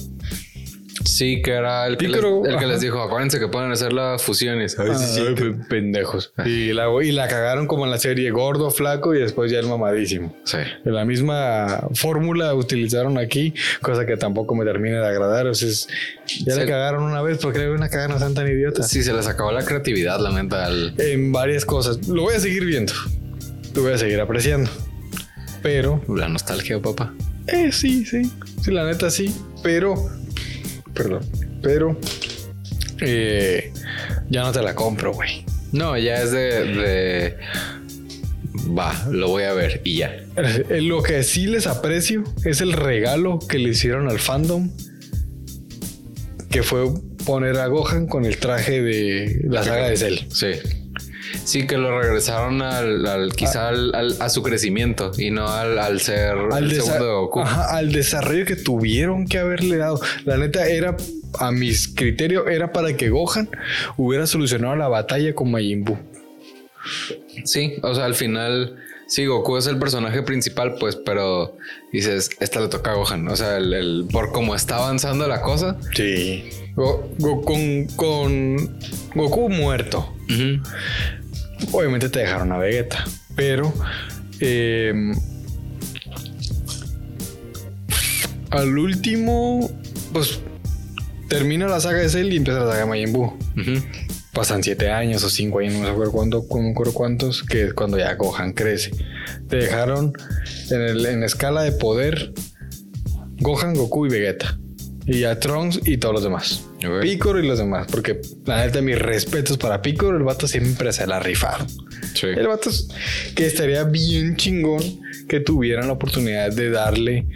[1.04, 3.92] Sí, que era el que, Pícaro, les, el que les dijo, acuérdense que pueden hacer
[3.92, 4.58] la fusión.
[4.58, 5.42] Y, "Ay, sí, Ay, sí, que-".
[5.50, 6.32] pe- pendejos.
[6.44, 9.66] Y la, y la cagaron como en la serie gordo, flaco y después ya el
[9.66, 10.36] mamadísimo.
[10.44, 10.58] Sí.
[10.84, 15.46] La misma fórmula utilizaron aquí, cosa que tampoco me termina de agradar.
[15.46, 15.88] O sea, es-
[16.44, 18.88] ya Se- la cagaron una vez, porque le una cagada no sean tan idiotas?
[18.88, 20.66] Sí, se les acabó la creatividad, la neta.
[20.66, 22.06] al- En varias cosas.
[22.08, 22.92] Lo voy a seguir viendo.
[23.74, 24.70] Lo voy a seguir apreciando.
[25.62, 27.12] Pero, La nostalgia, papá.
[27.46, 28.30] eh, sí, sí.
[28.62, 29.34] Sí, la neta sí.
[29.62, 29.94] Pero,
[30.94, 31.20] perdón.
[31.62, 31.98] Pero,
[33.00, 33.72] eh,
[34.30, 35.44] ya no te la compro, güey.
[35.72, 37.36] No, ya es de, de-
[38.76, 40.14] Va, lo voy a ver y ya.
[40.36, 44.70] Eh, Lo que sí les aprecio es el regalo que le hicieron al fandom,
[46.50, 46.84] que fue
[47.24, 50.18] poner a Gohan con el traje de la saga de Cell.
[50.32, 50.48] Sí.
[51.50, 55.80] Sí, que lo regresaron al, al- quizá al- al- a su crecimiento y no al,
[55.80, 57.40] al ser Al, el segundo de Goku.
[57.40, 60.00] Ajá, al desarrollo que tuvieron que haberle dado.
[60.24, 60.96] La neta era,
[61.40, 63.48] a mis criterios, era para que Gohan
[63.96, 65.98] hubiera solucionado la batalla con Majin Buu.
[67.44, 68.76] Sí, o sea, al final,
[69.08, 71.56] sí, Goku es el personaje principal, pues, pero
[71.92, 73.26] dices, esta le toca a Gohan.
[73.28, 75.76] O sea, el, el- por cómo está avanzando la cosa.
[75.96, 76.48] Sí.
[76.76, 78.78] Go- Go- con, con
[79.16, 80.14] Goku muerto.
[81.72, 83.04] Obviamente te dejaron a Vegeta,
[83.36, 83.72] pero
[84.40, 84.92] eh,
[88.50, 89.70] al último,
[90.12, 90.40] pues
[91.28, 93.32] termina la saga de Cell y empieza la saga de Majin Buu.
[94.32, 97.64] Pasan siete años o cinco años, no me acuerdo cuánto, no me acuerdo cuántos, que
[97.66, 98.90] es cuando ya Gohan crece.
[99.48, 100.12] Te dejaron
[100.70, 102.32] en, el- en escala de poder
[103.40, 104.58] Gohan, Goku y Vegeta.
[105.12, 106.64] Y a Trunks y todos los demás.
[106.86, 107.00] Ok.
[107.02, 107.86] Piccolo y los demás.
[107.90, 111.66] Porque la neta, mis respetos para Piccolo, el vato siempre se la ha rifado.
[112.14, 112.26] Sí.
[112.26, 112.88] El vato es-
[113.34, 114.82] que estaría bien chingón
[115.28, 117.26] que tuvieran la oportunidad de darle,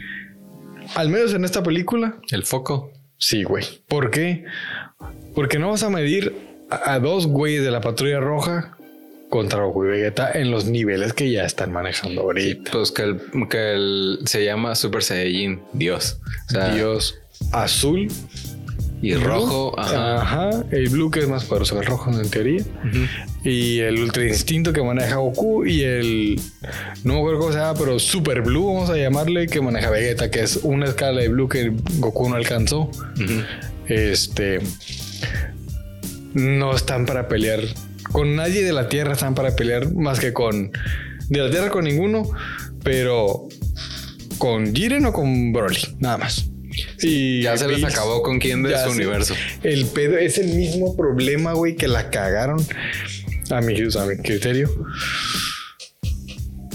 [0.95, 2.93] al menos en esta película, El foco.
[3.19, 3.65] Sí, güey.
[3.89, 4.45] ¿Por qué?
[5.35, 6.33] Porque no vas a medir
[6.71, 8.77] a, a dos güeyes de la patrulla roja
[9.31, 12.71] contra Goku y Vegeta en los niveles que ya están manejando ahorita.
[12.71, 16.21] Pues que el, que el se llama Super Saiyajin, Dios.
[16.49, 17.19] O sea, Dios
[17.53, 18.09] azul
[19.03, 19.79] y rojo.
[19.79, 20.21] Ajá.
[20.21, 20.65] Ajá.
[20.71, 22.65] El blue que es más poderoso que el rojo en teoría.
[23.45, 26.41] Y el ultra instinto que maneja Goku y el
[27.05, 30.31] no me acuerdo cómo se llama, pero super blue vamos a llamarle que maneja Vegeta,
[30.31, 32.91] que es una escala de blue que Goku no alcanzó.
[33.87, 34.61] Este
[36.33, 37.61] no están para pelear
[38.11, 40.73] con nadie de la tierra están para pelear más que con
[41.29, 42.29] de la tierra con ninguno
[42.83, 43.47] pero
[44.39, 46.51] con Jiren o con Broly nada más
[47.03, 49.35] y Ya se les Bills, acabó con quién de su se- universo.
[49.63, 52.65] el pedo es el mismo problema güey que la cagaron
[53.51, 54.71] a mi, a mi criterio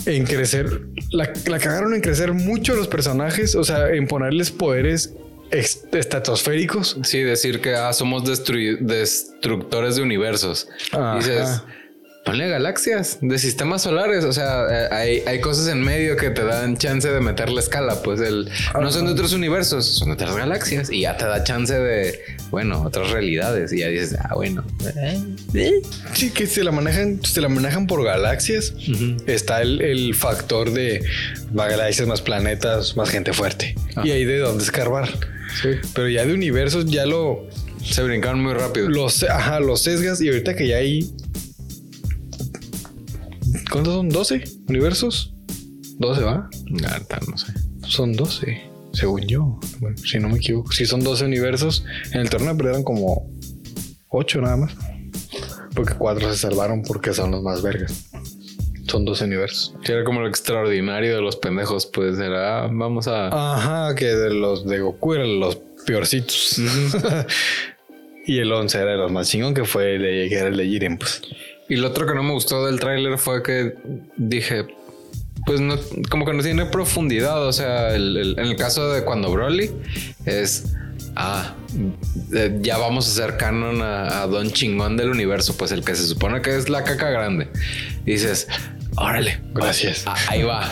[0.06, 0.82] en crecer,
[1.12, 5.14] la, la cagaron en crecer mucho los personajes, o sea, en ponerles poderes
[5.52, 6.98] estratosféricos.
[7.04, 10.68] Sí, decir que ah, somos destru- destructores de universos.
[10.92, 11.18] Ajá.
[11.18, 11.62] Dices,
[12.26, 14.24] ponle galaxias de sistemas solares.
[14.24, 18.02] O sea, eh, hay, hay cosas en medio que te dan chance de meterle escala.
[18.04, 20.90] Pues el no son de otros universos, son de otras galaxias.
[20.92, 22.20] Y ya te da chance de,
[22.52, 23.74] bueno, otras realidades.
[23.74, 24.64] Y ya dices, ah, bueno.
[26.14, 28.74] Sí, que se la manejan, se la manejan por galaxias.
[29.26, 31.04] Está el, el factor de
[31.54, 33.76] más galaxias, más planetas, más gente fuerte.
[33.96, 34.06] Ajá.
[34.08, 35.10] Y ahí de dónde escarbar.
[35.62, 35.70] Sí.
[35.96, 37.48] Pero ya de universos ya lo,
[37.84, 38.88] Se brincaron muy rápido.
[38.90, 40.22] los, ajá, los sesgas.
[40.22, 41.10] Y ahorita que ya hay.
[43.72, 44.10] ¿Cuántos son?
[44.10, 45.34] ¿12 universos?
[46.00, 46.50] 12, ¿va?
[47.08, 47.54] Tal, no sé.
[47.86, 48.62] Son 12,
[48.94, 49.60] según yo.
[49.80, 50.72] Bueno, si no me equivoco.
[50.72, 53.30] Si son 12 universos, en el torneo perdieron como
[54.10, 54.76] 8 nada más.
[55.76, 58.10] Porque 4 se salvaron porque son los más vergas.
[58.88, 59.76] Son 12 universos.
[59.84, 61.86] Sí, era como lo extraordinario de los pendejos.
[61.86, 63.28] Pues era, ah, vamos a.
[63.28, 66.60] Ajá, que de los de Goku eran los peorcitos.
[68.26, 70.58] y el 11 era de los más chingón, que fue el de, que era el
[70.58, 71.22] de Jiren, pues.
[71.70, 73.76] Y lo otro que no me gustó del tráiler fue que
[74.18, 74.66] dije,
[75.46, 75.76] pues no,
[76.10, 77.46] como que no tiene profundidad.
[77.48, 79.72] O sea, el- el- en el caso de cuando Broly
[80.26, 80.74] es,
[81.16, 81.54] ah,
[82.36, 85.96] eh, ya vamos a hacer canon a, a Don Chingón del universo, pues el que
[85.96, 87.48] se supone que es la caca grande.
[88.06, 88.48] Y dices,
[88.98, 90.04] órale, Gracias.
[90.08, 90.68] ah, ahí va.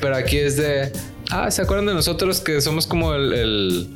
[0.00, 0.90] Pero aquí es de,
[1.30, 3.32] ah, ¿se acuerdan de nosotros que somos como el...
[3.32, 3.88] el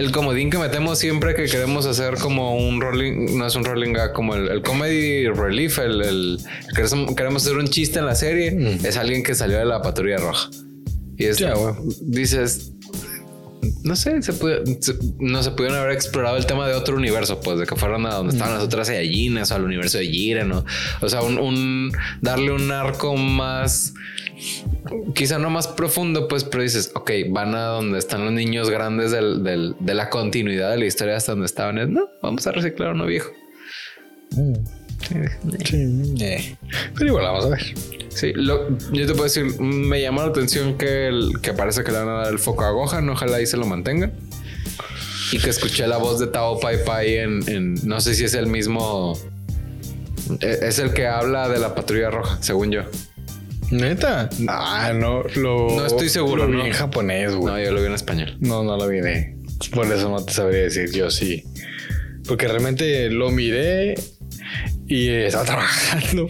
[0.00, 3.92] el comodín que metemos siempre que queremos hacer como un rolling, no es un rolling
[3.92, 6.38] gag, como el, el comedy relief, el, el-
[6.74, 8.84] queremos, queremos hacer un chiste en la serie, Mm.
[8.86, 10.48] es alguien que salió de la patrulla roja.
[11.18, 11.74] Y es, güey.
[12.00, 12.72] dices,
[13.84, 17.40] no sé, se puede- se- no se pudieron haber explorado el tema de otro universo,
[17.40, 20.50] pues de que fueran a donde estaban las otras Saiyajines o al universo de Jiren,
[20.52, 20.64] o,
[21.02, 23.92] o sea, un, un- darle un arco más,
[25.14, 29.10] quizá no más profundo, pues, pero dices, ok, van a donde están los niños grandes
[29.10, 31.78] del- del- de la continuidad de la historia hasta donde estaban.
[31.78, 33.30] Es, no, vamos a reciclar uno viejo.
[35.64, 36.56] Sí, eh.
[36.94, 37.74] Pero igual vamos a ver.
[38.10, 41.92] Sí, lo- yo te puedo decir, me llamó la atención que, el, que parece que
[41.92, 44.12] le van a dar el foco a Gohan, ojalá ahí se lo mantengan.
[45.32, 48.34] Y que escuché la voz de Tao Pai Pai en, en- no sé si es
[48.34, 49.16] el mismo,
[50.40, 52.82] e- es el que habla de la patrulla roja, según yo.
[53.70, 54.28] ¿Neta?
[54.48, 55.76] Ah, no, lo...
[55.76, 56.66] No estoy seguro, Lo vi ¿no?
[56.66, 57.54] en japonés, güey.
[57.54, 58.36] No, yo lo vi en español.
[58.40, 59.36] No, no lo miré.
[59.72, 61.44] Por eso no te sabría decir yo sí.
[62.26, 63.94] Porque realmente lo miré
[64.88, 66.28] y estaba trabajando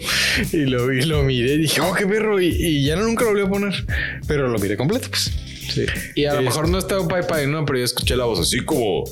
[0.51, 2.39] y lo vi, lo miré y dije, oh, qué perro.
[2.39, 3.85] Y, y ya no nunca lo volví a poner,
[4.27, 5.31] pero lo miré completo, pues.
[5.73, 5.85] Sí.
[6.15, 8.59] Y a lo mejor no está Pai Pai, no, pero yo escuché la voz así
[8.65, 9.03] como,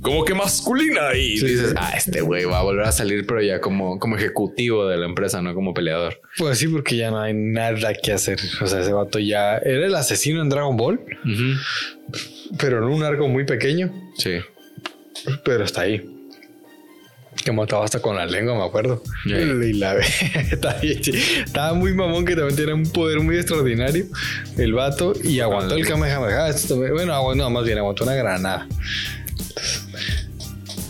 [0.00, 3.42] como que masculina y Sí, dices, ah, este güey va a volver a salir, pero
[3.42, 6.20] ya como, como ejecutivo de la empresa, no como peleador.
[6.38, 8.38] Pues sí, porque ya no hay nada que hacer.
[8.60, 11.00] O sea, ese vato ya era el asesino en Dragon Ball,
[12.58, 14.32] pero en un arco muy pequeño, Sí.
[15.44, 16.12] pero está ahí.
[17.46, 19.04] Que mataba hasta con la lengua, me acuerdo.
[19.24, 19.94] Y la
[20.52, 24.06] estaba, muy mamón que también tenía un poder muy extraordinario.
[24.58, 26.50] El vato y aguantó el Kamehameha.
[26.92, 28.66] Bueno, aguantó, no, más bien aguantó una granada.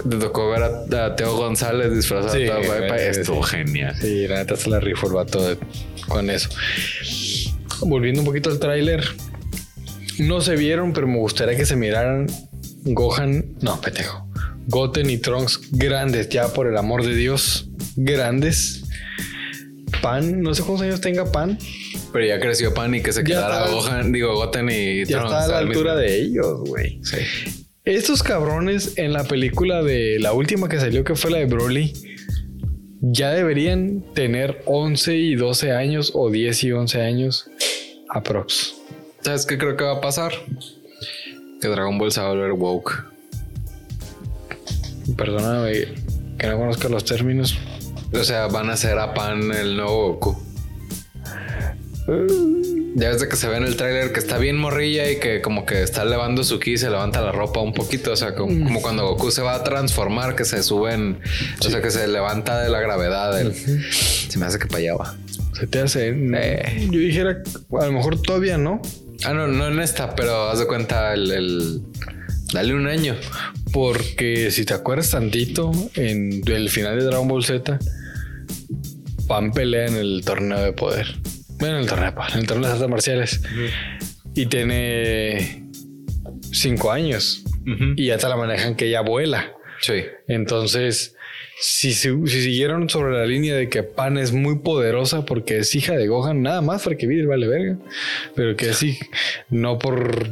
[0.09, 2.45] Te tocó ver a, a Teo González disfrazado Sí,
[3.11, 3.57] Estuvo sí.
[3.57, 3.95] genial.
[4.01, 5.59] Sí, la neta se la rifó el vato de-
[6.09, 6.49] con eso.
[7.83, 9.05] Volviendo un poquito al tráiler.
[10.21, 12.27] No se vieron, pero me gustaría que se miraran
[12.85, 14.26] Gohan, no, pendejo.
[14.67, 18.83] Goten y Trunks grandes, ya por el amor de Dios, grandes.
[20.03, 21.59] Pan, no sé cuántos años tenga Pan.
[22.13, 23.69] Pero ya creció Pan y que se Ya quedara.
[23.71, 27.01] Gohan, digo, Goten y Ya Trunks está a la al altura mismo- de ellos, güey.
[27.03, 27.17] Sí.
[27.85, 31.93] Estos cabrones en la película de la última que salió, que fue la de Broly,
[33.01, 37.49] ya deberían tener 11 y 12 años o 10 y 11 años
[38.09, 38.75] aprox.
[39.21, 40.33] ¿Sabes qué creo que va a pasar?
[41.61, 43.05] Que Dragon Ball se va a volver woke.
[45.16, 45.88] Perdóname
[46.38, 47.59] que no conozco los términos.
[48.12, 50.43] O sea, van a hacer a Pan el nuevo Goku.
[52.95, 55.66] Ya desde que se ve en el tráiler que está bien morrilla y que como
[55.66, 58.12] que está elevando su ki y se levanta la ropa un poquito.
[58.12, 61.18] O sea, como, como cuando Goku se va a transformar, que se suben,
[61.61, 63.35] o sea, que se levanta de la gravedad.
[63.37, 65.14] del- Se me hace que para allá va.
[65.59, 66.14] Se te hace.
[66.16, 66.89] Eh.
[66.91, 67.43] Yo dijera,
[67.81, 68.81] a lo mejor todavía no,
[69.24, 71.83] Ah, no, no en esta, pero haz de cuenta el, el-
[72.53, 73.16] Dale un año.
[73.77, 77.79] Porque si te acuerdas tantito, en el final de Dragon Ball Z,
[79.29, 81.14] Pan pelea en el torneo de poder.
[81.59, 83.43] Bueno, en el torneo de poder, en el torneo de artes marciales.
[84.35, 85.66] Y tiene
[86.53, 87.45] cinco años.
[87.97, 89.53] Y ya te la manejan que ella vuela.
[89.83, 90.07] Sí.
[90.27, 91.14] Entonces,
[91.61, 95.74] si, si, si siguieron sobre la línea de que Pan es muy poderosa porque es
[95.74, 97.77] hija de Gohan, nada más porque Videl vale verga.
[98.35, 98.99] Pero que sí,
[99.51, 100.31] no por.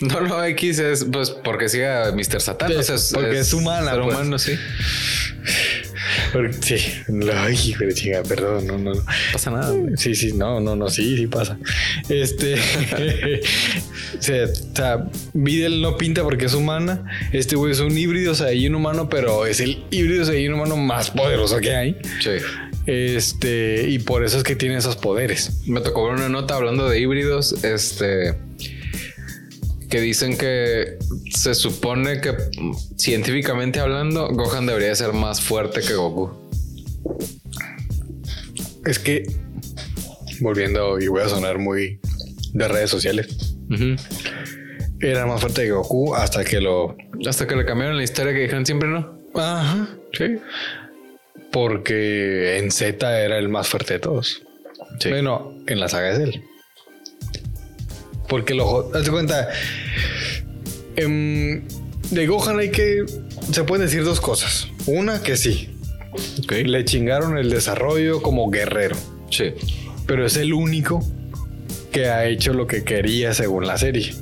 [0.00, 2.40] No, no, X es pues porque siga Mr.
[2.40, 2.74] Satan.
[2.74, 4.14] o sea, porque es humana, ser pues.
[4.14, 4.52] humano, sí.
[6.32, 6.76] Porque- sí,
[7.34, 8.94] ay, hijo de chica, perdón, no, no.
[8.94, 9.70] No pasa nada.
[9.70, 9.96] güey.
[9.96, 11.58] Sí, sí, no, no, no, sí, sí pasa.
[12.08, 12.54] Este,
[14.18, 17.04] o sea, o sea, Videl no pinta porque es humana.
[17.32, 21.58] Este güey es un híbrido Saiyajin humano, pero es el híbrido Saiyajin humano más poderoso
[21.58, 21.96] que hay.
[22.20, 22.30] Sí.
[22.86, 25.60] Este, y por eso es que tiene esos poderes.
[25.66, 28.36] Me tocó ver una nota hablando de híbridos, este,
[29.90, 30.98] que dicen que
[31.34, 32.34] se supone que
[32.96, 36.30] científicamente hablando, Gohan debería ser más fuerte que Goku.
[38.86, 39.26] Es que,
[40.40, 42.00] volviendo, y voy a sonar muy
[42.52, 43.56] de redes sociales,
[45.00, 46.96] era más fuerte que Goku hasta que lo.
[47.26, 49.18] Hasta que le cambiaron la historia que dijeron siempre no.
[49.34, 50.38] Ajá, sí.
[51.50, 54.42] Porque en Z era el más fuerte de todos.
[55.00, 55.08] Sí.
[55.08, 56.44] Bueno, en la saga es él.
[58.30, 58.94] Porque lo.
[58.94, 59.48] Hazte cuenta.
[60.96, 61.62] em,
[62.10, 63.04] de Gohan hay que.
[63.52, 64.68] Se pueden decir dos cosas.
[64.86, 65.68] Una que sí.
[66.48, 68.96] Le chingaron el desarrollo como guerrero.
[69.30, 69.52] Sí.
[70.06, 71.04] Pero es el único
[71.92, 74.14] que ha hecho lo que quería según la serie.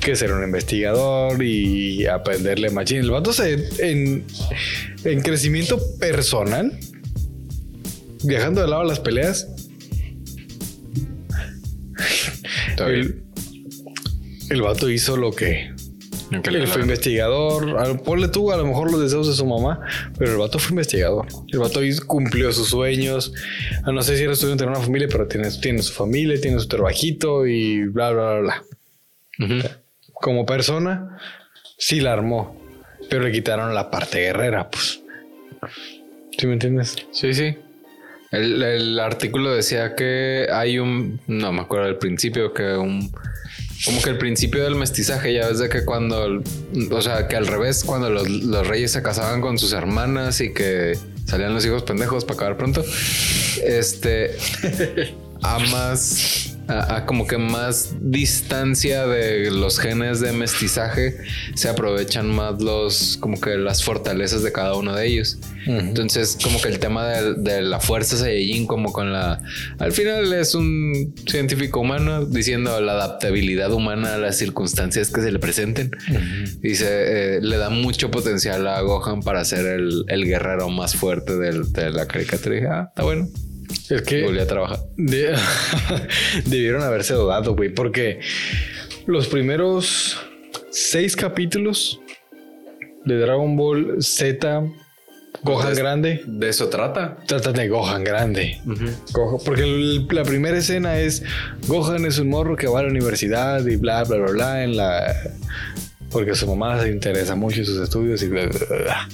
[0.00, 2.98] Que ser un investigador y aprenderle machín.
[2.98, 4.24] El vato se, en,
[5.04, 6.78] en crecimiento personal,
[8.24, 9.48] viajando de lado a las peleas,
[12.70, 13.00] Está bien.
[13.00, 13.21] el,
[14.52, 15.72] el vato hizo lo que.
[16.30, 18.02] Él fue investigador.
[18.04, 19.80] Ponle tú a lo mejor los deseos de su mamá,
[20.18, 21.26] pero el vato fue investigador.
[21.48, 23.34] El vato cumplió sus sueños.
[23.84, 26.58] Ah, No sé si era estudiante en una familia, pero tiene, tiene su familia, tiene
[26.58, 28.62] su trabajito y bla, bla, bla,
[29.38, 29.78] bla.
[30.14, 31.18] Como persona,
[31.76, 32.58] sí la armó,
[33.10, 35.02] pero le quitaron la parte guerrera, pues.
[36.38, 36.96] ¿Sí me entiendes?
[37.12, 37.56] Sí, sí.
[38.30, 43.12] El, el artículo decía que hay un, no me acuerdo del principio, que un,
[43.84, 46.42] como que el principio del mestizaje, ya ves de que cuando,
[46.90, 50.52] o sea, que al revés, cuando los, los reyes se casaban con sus hermanas y
[50.52, 52.84] que salían los hijos pendejos para acabar pronto,
[53.64, 54.36] este,
[55.42, 61.16] a más, a, a como que más distancia de los genes de mestizaje,
[61.54, 65.38] se aprovechan más los, como que las fortalezas de cada uno de ellos.
[65.66, 69.40] Entonces, como que el tema de, de la fuerza Saiyajin, como con la.
[69.78, 75.30] Al final es un científico humano diciendo la adaptabilidad humana a las circunstancias que se
[75.30, 75.92] le presenten.
[76.60, 76.86] Dice,
[77.36, 81.72] eh, le da mucho potencial a Gohan para ser el, el guerrero más fuerte del-
[81.72, 82.56] de la caricatura.
[82.56, 83.28] Y dije, ah, está bueno.
[83.94, 84.78] Es Y que volví a trabajar.
[84.96, 85.36] de-
[86.46, 88.20] debieron haberse dudado, güey, porque
[89.06, 90.18] los primeros
[90.70, 92.00] seis capítulos
[93.04, 94.62] de Dragon Ball Z,
[95.42, 97.16] Gohan grande, De eso trata.
[97.26, 98.60] tratan de Gohan grande.
[99.12, 101.22] Gohan- porque el- la primera escena es
[101.66, 104.76] Gohan es un morro que va a la universidad y bla, bla, bla, bla, en
[104.76, 105.14] la...
[106.10, 109.08] Porque su mamá se interesa mucho en sus estudios y bla, bla, bla.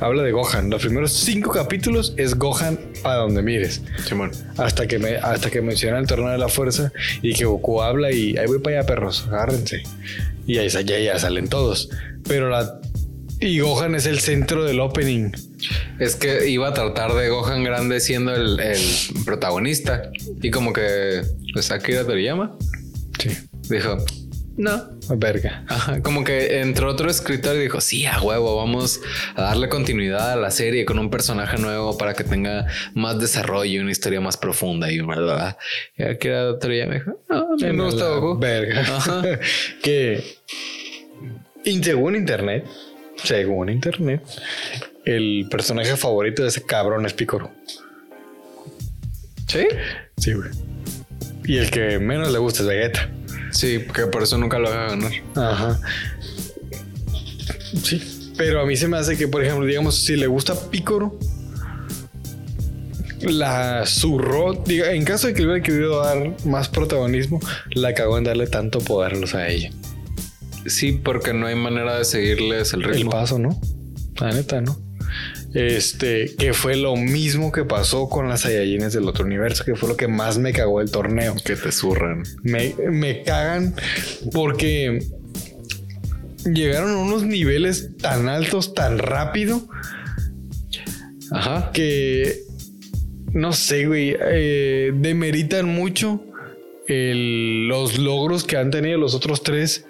[0.00, 0.70] Habla de Gohan.
[0.70, 3.82] Los primeros cinco capítulos es Gohan para donde mires.
[4.06, 4.30] Simón.
[4.56, 6.92] Hasta que, me, hasta que menciona el torneo de la fuerza
[7.22, 9.82] y que Goku habla y ahí voy para allá, perros, agárrense.
[10.46, 11.88] Y ahí ya, ya salen todos.
[12.28, 12.80] Pero la...
[13.40, 15.30] Y Gohan es el centro del opening.
[15.98, 18.80] Es que iba a tratar de Gohan grande siendo el, el
[19.24, 20.10] protagonista.
[20.42, 21.22] Y como que
[21.52, 22.56] pues, Akira Toriyama
[23.18, 23.30] Sí.
[23.70, 23.96] dijo,
[24.56, 24.98] no.
[25.16, 25.64] Verga.
[25.68, 29.00] Ajá, como que entró otro escritor y dijo, sí, a huevo, vamos
[29.34, 33.70] a darle continuidad a la serie con un personaje nuevo para que tenga más desarrollo
[33.70, 35.58] y una historia más profunda y bla, bla, bla.
[35.96, 38.38] Y Akira Toriyama dijo, no, a mí me gusta Goku.
[38.38, 38.80] Verga.
[38.80, 39.22] Ajá.
[39.82, 40.24] que
[41.82, 42.64] según internet,
[43.22, 44.22] según internet,
[45.04, 47.50] el personaje favorito de ese cabrón es Picoro.
[49.46, 49.66] Sí.
[50.16, 50.50] Sí, güey.
[51.44, 53.08] Y el que menos le gusta es Vegeta.
[53.56, 55.12] Sí, que por eso nunca lo va a ganar.
[55.34, 55.80] Ajá.
[57.82, 58.32] Sí.
[58.36, 61.18] Pero a mí se me hace que, por ejemplo, digamos, si le gusta Picoro,
[63.22, 64.52] la zurró.
[64.52, 67.40] Diga, en caso de que le hubiera querido dar más protagonismo,
[67.74, 69.70] la cagó en darle tanto poderlos a ella.
[70.66, 73.10] Sí, porque no hay manera de seguirles el El ritmo.
[73.10, 73.58] paso, ¿no?
[74.20, 74.78] La neta, ¿no?
[75.58, 79.88] Este, que fue lo mismo que pasó con las Saiyajines del otro universo, que fue
[79.88, 81.34] lo que más me cagó el torneo.
[81.44, 82.24] que te zurran.
[82.42, 83.74] Me, me cagan
[84.32, 84.98] porque
[86.44, 89.66] llegaron a unos niveles tan altos, tan rápido,
[91.30, 91.70] Ajá.
[91.72, 92.40] que
[93.32, 96.22] no sé, güey, eh, demeritan mucho
[96.86, 99.84] el- los logros que han tenido los otros tres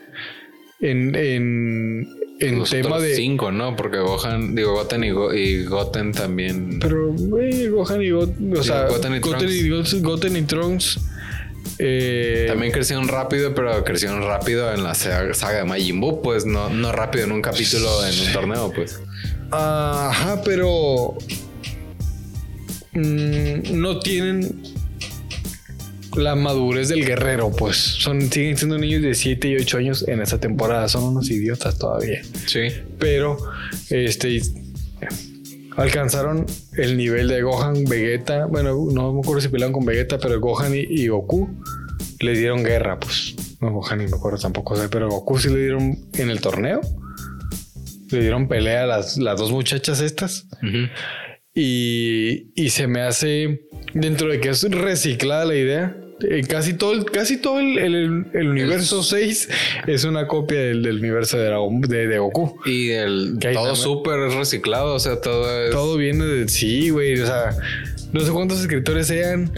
[0.80, 2.08] en, en,
[2.41, 3.14] en Los tema de.
[3.16, 3.76] cinco, ¿no?
[3.76, 6.78] Porque Gohan, digo, Goten y, Go- y Goten también.
[6.80, 8.57] Pero, güey, Gohan y Goten.
[8.57, 11.01] O sea, Goten y Goten y, Goten- Goten y Trunks.
[11.78, 16.45] eh, También crecieron rápido, pero crecieron rápido en la saga saga de Majin Buu, pues
[16.47, 19.01] no, no rápido en un capítulo en un torneo, pues.
[19.51, 21.16] Ajá, pero.
[22.93, 24.62] mm, no tienen
[26.16, 27.76] la madurez del guerrero, pues.
[27.76, 30.88] Son, siguen siendo niños de 7 y 8 años en esta temporada.
[30.88, 32.22] Son unos idiotas todavía.
[32.46, 32.68] Sí.
[32.98, 33.38] Pero,
[33.90, 34.40] este.
[35.76, 36.46] Alcanzaron
[36.78, 38.46] el nivel de Gohan, Vegeta.
[38.46, 41.50] Bueno, no me acuerdo si pelearon con Vegeta, pero Gohan y, y Goku
[42.20, 43.34] le dieron guerra, pues.
[43.60, 46.80] No, Gohan ni me acuerdo tampoco, pero Goku sí le dieron en el torneo.
[48.10, 50.46] Le dieron pelea a las, las dos muchachas estas.
[51.54, 56.92] Y, y se me hace, dentro de que es reciclada la idea, eh, casi todo,
[56.92, 59.48] el, casi todo el, el- el universo 6
[59.86, 62.58] es una copia del, del universo de, Dragon- de, de Goku.
[62.64, 65.70] Y el Que todo súper reciclado, o sea, todo es.
[65.70, 67.20] Todo viene de sí, güey.
[67.20, 67.50] O sea,
[68.12, 69.52] no sé cuántos escritores sean.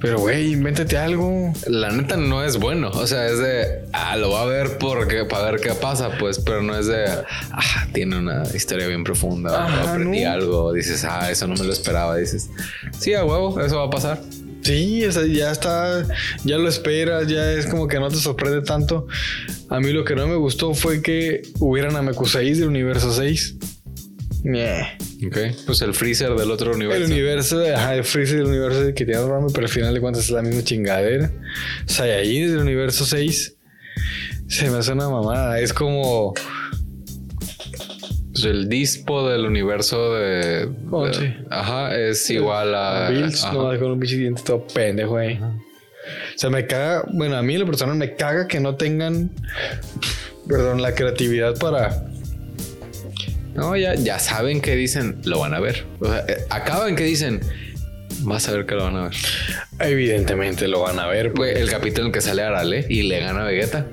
[0.00, 1.52] Pero, güey, invéntate algo.
[1.66, 2.90] La neta no es bueno.
[2.90, 3.64] O sea, es de.
[3.92, 7.04] Ah, lo va a ver porque para ver qué pasa, pues, pero no es de.
[7.50, 9.64] Ah, tiene una historia bien profunda.
[9.66, 10.30] Ajá, aprendí ¿no?
[10.30, 10.72] algo.
[10.72, 12.16] Dices, ah, eso no me lo esperaba.
[12.16, 12.48] Dices,
[12.96, 14.20] sí, a huevo, eso va a pasar.
[14.68, 16.06] Sí, o sea, ya está,
[16.44, 19.06] ya lo esperas, ya es como que no te sorprende tanto.
[19.70, 23.56] A mí lo que no me gustó fue que hubieran Namekuseis del universo 6.
[24.44, 24.82] Meh.
[25.26, 25.38] Ok.
[25.64, 27.02] Pues el freezer del otro universo.
[27.02, 30.24] El universo ajá, el Freezer del universo que tiene Rame, pero al final de cuentas
[30.24, 31.32] es la misma chingadera.
[31.86, 33.56] Saiyajin del universo 6.
[34.48, 35.58] Se me hace una mamada.
[35.60, 36.34] Es como.
[38.40, 40.68] Pues el dispo del universo de.
[40.90, 41.34] Oh, de- sí.
[41.50, 43.08] Ajá, es igual a.
[43.10, 43.52] Bills, ajá.
[43.54, 45.38] no, con un bicho diente todo pendejo ahí.
[45.40, 47.04] O sea, me caga.
[47.12, 49.30] Bueno, a mí en lo personal me caga que no tengan.
[50.48, 52.04] Perdón, la creatividad para.
[53.54, 55.84] No, ya, ya saben que dicen, lo van a ver.
[56.00, 57.40] O sea, eh, acaban que dicen,
[58.20, 59.14] vas a ver que lo van a ver.
[59.80, 61.32] Evidentemente lo van a ver.
[61.32, 63.86] Güey, el capítulo en que sale Arale y le gana a Vegeta.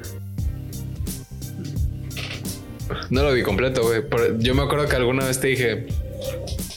[3.09, 4.01] No lo vi completo, güey.
[4.09, 5.87] pero Yo me acuerdo que alguna vez te dije,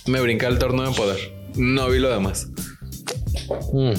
[0.07, 1.19] me brinqué el torneo de poder.
[1.57, 2.49] No vi lo demás.
[3.73, 3.93] Mm.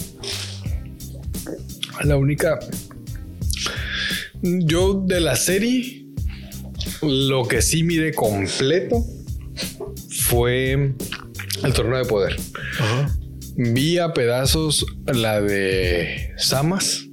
[2.04, 2.60] La única.
[4.42, 6.06] Yo de la serie,
[7.02, 9.04] lo que sí miré completo
[10.10, 10.94] fue
[11.64, 12.36] el torneo de poder.
[13.58, 17.09] Vi a pedazos la de Samas,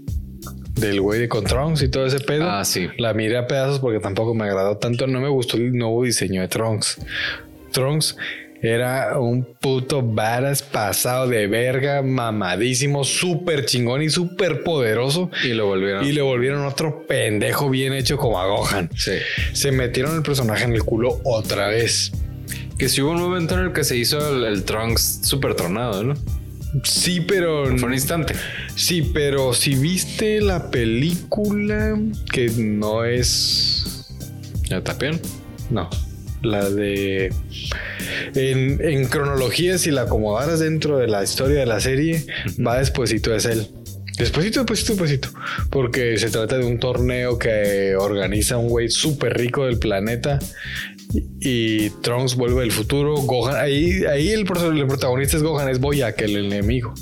[0.77, 2.49] del güey de Controns y todo ese pedo.
[2.49, 2.89] Ah, sí.
[2.99, 5.07] La miré a pedazos porque tampoco me agradó tanto.
[5.07, 6.99] No me gustó el nuevo diseño de Trunks.
[7.73, 8.17] Trunks
[8.63, 15.31] era un puto badass pasado de verga, mamadísimo, súper chingón y súper poderoso.
[15.45, 16.05] Y lo volvieron.
[16.07, 18.91] Y le volvieron otro pendejo bien hecho como a Gohan.
[18.97, 19.13] Sí.
[19.53, 22.13] Se metieron el personaje en el culo otra vez.
[22.79, 26.03] Que si hubo un momento en el que se hizo el, el Trunks súper tronado,
[26.03, 26.15] ¿no?
[26.85, 27.67] Sí, pero.
[27.79, 28.35] Fue un instante.
[28.75, 31.99] Sí, pero si viste la película
[32.33, 34.09] que no es.
[34.69, 35.21] ¿Ya tapión?
[35.71, 35.89] No.
[36.43, 37.33] La de.
[38.35, 42.27] En, en cronología, si la acomodaras dentro de la historia de la serie,
[42.65, 43.69] va despuesito es él.
[44.19, 45.29] Despuésito, despuésito, despuésito.
[45.71, 50.39] Porque se trata de un torneo que organiza un güey súper rico del planeta.
[51.41, 53.15] Y Trunks vuelve del futuro.
[53.17, 56.93] Gohan, ahí, ahí el, pro- el protagonista es Gohan, es Boyak, el enemigo.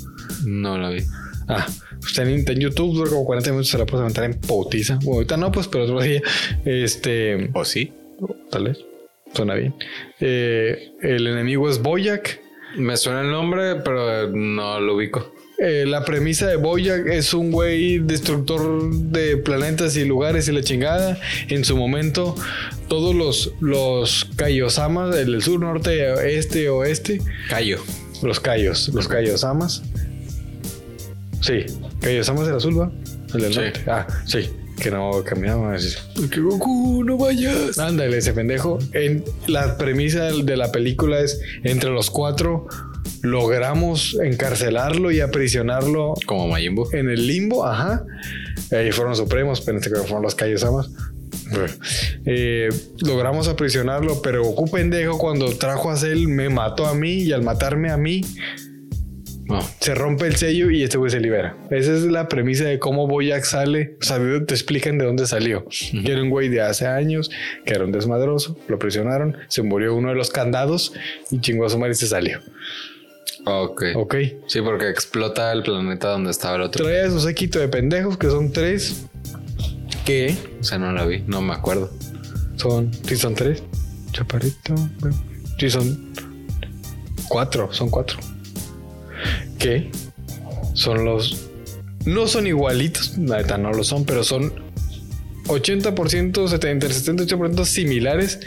[0.45, 1.01] No lo vi.
[1.47, 1.67] Ah,
[2.17, 4.95] en, está en YouTube, dura como 40 minutos, se la puedes aventar en potiza.
[4.97, 6.21] Bueno, ahorita no, pues, pero otro día.
[6.65, 7.49] Este.
[7.53, 7.91] ¿O sí?
[8.51, 8.77] Tal vez.
[9.33, 9.75] Suena bien.
[10.19, 12.39] Eh, el enemigo es Boyak.
[12.77, 15.33] Me suena el nombre, pero no lo ubico.
[15.57, 20.61] Eh, la premisa de Boyak es un güey destructor de planetas y lugares y la
[20.61, 21.17] chingada.
[21.47, 22.35] En su momento,
[22.89, 27.79] todos los, los Kaiosamas, el del sur, norte, este, oeste, Callo.
[28.21, 29.83] los Kaios, los Kaiosamas.
[31.41, 31.65] Sí,
[32.01, 32.91] Kaiosamas del azul, ¿va?
[33.33, 33.59] El del Sí.
[33.59, 33.79] norte.
[33.87, 34.49] Ah, sí.
[34.81, 35.73] Que no caminaba.
[35.75, 35.95] así.
[36.29, 37.79] Que Goku, no vayas.
[37.79, 38.77] Ándale, ese pendejo.
[38.91, 42.67] En, la premisa de la película es entre los cuatro
[43.25, 46.87] logramos encarcelarlo y aprisionarlo Como Majin Buu.
[46.93, 48.05] en el limbo, ajá.
[48.71, 50.89] Ahí fueron supremos, pero en este caso fueron los Kaiosamas.
[52.25, 52.69] Eh,
[53.01, 57.43] logramos aprisionarlo, pero Goku pendejo cuando trajo a Cell me mató a mí y al
[57.43, 58.21] matarme a mí
[59.47, 59.59] No.
[59.79, 61.55] se rompe el sello y este güey se libera.
[61.69, 63.95] Esa es la premisa de cómo Boyac sale.
[64.01, 64.17] O sea,
[64.47, 65.65] te explican de dónde salió.
[66.03, 67.29] Que era un güey de hace años,
[67.63, 70.93] que era un desmadroso, lo presionaron, se murió uno de los candados
[71.29, 72.39] y chingó a su madre y se salió.
[73.45, 73.83] Ok.
[73.95, 74.15] Ok.
[74.47, 76.85] Sí, porque explota el planeta donde estaba el otro.
[76.85, 79.05] Trae a su séquito de pendejos, que son tres,
[80.05, 81.91] que O sea, no la vi, no me acuerdo.
[82.57, 83.63] Son, sí, son tres.
[84.11, 84.75] Chaparrito.
[85.59, 86.13] Sí, son
[87.27, 88.17] cuatro, son cuatro.
[89.59, 89.91] ¿Qué?
[90.73, 91.49] Son los.
[92.05, 94.53] No son igualitos, la neta no lo son, pero son
[95.47, 98.39] 80%, 70, 78% similares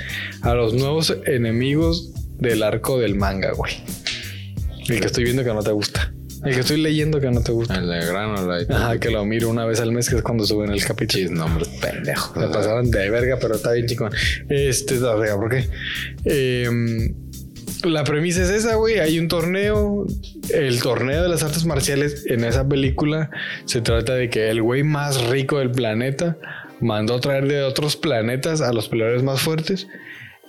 [0.42, 3.72] a los nuevos enemigos del arco del manga, güey.
[4.89, 6.12] El que estoy viendo que no te gusta.
[6.45, 7.76] El que estoy leyendo que no te gusta.
[7.76, 10.47] El de grano, la Ajá, que lo miro una vez al mes, que es cuando
[10.47, 11.24] suben el capítulo.
[11.24, 12.32] Chis, nombres pendejos.
[12.41, 14.09] Se pasaron de verga, pero está bien chico.
[14.49, 15.68] Este, no, verga, ¿por qué?
[16.24, 17.14] Em,
[17.84, 18.99] la premisa es esa, güey.
[18.99, 20.07] Hay un torneo.
[20.53, 23.30] El torneo de las artes marciales en esa película
[23.64, 26.39] se trata de que el güey más rico del planeta
[26.80, 29.89] mandó traer de otros planetas a los peleadores más fuertes.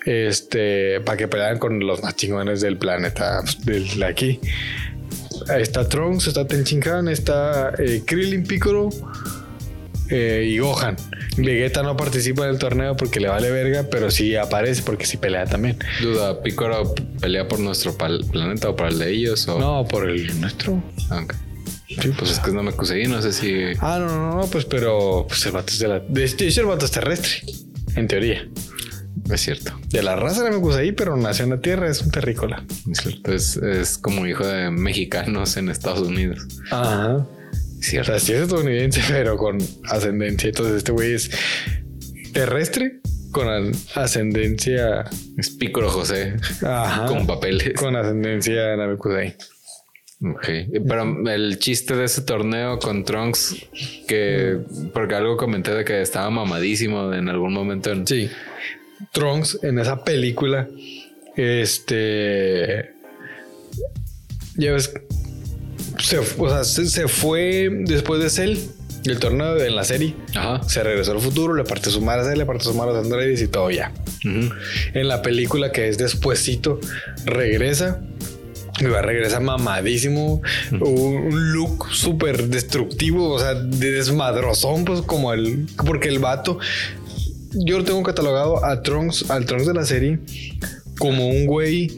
[0.06, 4.40] Este, para que pelearan con los más chingones del planeta, pues, de aquí.
[5.58, 8.90] Está Trunks, está Tenchinhan, está eh, Krillin Piccolo
[10.10, 10.96] eh, y Gohan.
[11.38, 15.18] Vegeta no participa en el torneo porque le vale verga, pero sí aparece porque sí
[15.18, 15.78] pelea también.
[16.02, 19.48] Duda, ¿Piccolo pelea por nuestro planeta o para el de ellos?
[19.48, 19.60] O...
[19.60, 20.82] No, por el nuestro.
[21.10, 21.36] Ah, ok.
[22.18, 23.64] pues es que no me conseguí, no sé si.
[23.80, 26.00] Ah, no, no, no, pues pero pues el vato es de la.
[26.00, 27.32] De de hecho, el vato es terrestre,
[27.96, 28.48] en teoría.
[29.30, 29.80] Es cierto.
[29.90, 32.64] De la raza de Mekusei, pero nació en la tierra, es un terrícola.
[32.92, 33.34] Es cierto.
[33.34, 36.48] Es, es como hijo de mexicanos en Estados Unidos.
[36.72, 37.16] Ajá.
[37.18, 37.28] O
[37.82, 38.12] Cierto.
[38.12, 40.50] sea, sí es estadounidense, pero con ascendencia.
[40.50, 41.32] Entonces, este güey es
[42.34, 43.00] terrestre
[43.32, 45.06] con ascendencia.
[45.38, 47.06] Es Piccolo José Ajá.
[47.06, 47.74] con papeles.
[47.80, 49.36] Con ascendencia Namekusei.
[50.22, 50.48] Ok.
[50.88, 53.56] Pero el chiste de ese torneo con Trunks,
[54.08, 54.60] que
[54.94, 57.92] porque algo comenté de que estaba mamadísimo en algún momento.
[57.92, 58.06] En...
[58.06, 58.30] Sí.
[59.12, 60.68] Trunks en esa película.
[61.36, 62.94] Este.
[64.56, 64.92] Ya ves.
[66.00, 68.58] Se, o sea, se, se fue después de Cell,
[69.04, 70.16] del torneo en la serie.
[70.36, 70.64] Ajá.
[70.64, 72.94] Se regresó al futuro, le partió su madre a Cell, le partió su madre a
[72.96, 73.92] los androides y todo ya.
[74.24, 76.80] En la película que es despuesito,
[77.26, 78.02] regresa.
[78.80, 80.42] Y va, regresa mamadísimo.
[80.72, 85.68] Un, un look súper destructivo, o sea, de desmadrozón, pues como el.
[85.86, 86.60] Porque el vato.
[87.54, 90.20] Yo lo tengo catalogado a Trunks, al Trunks de la serie,
[90.98, 91.92] como un güey.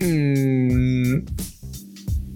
[0.00, 1.18] mm,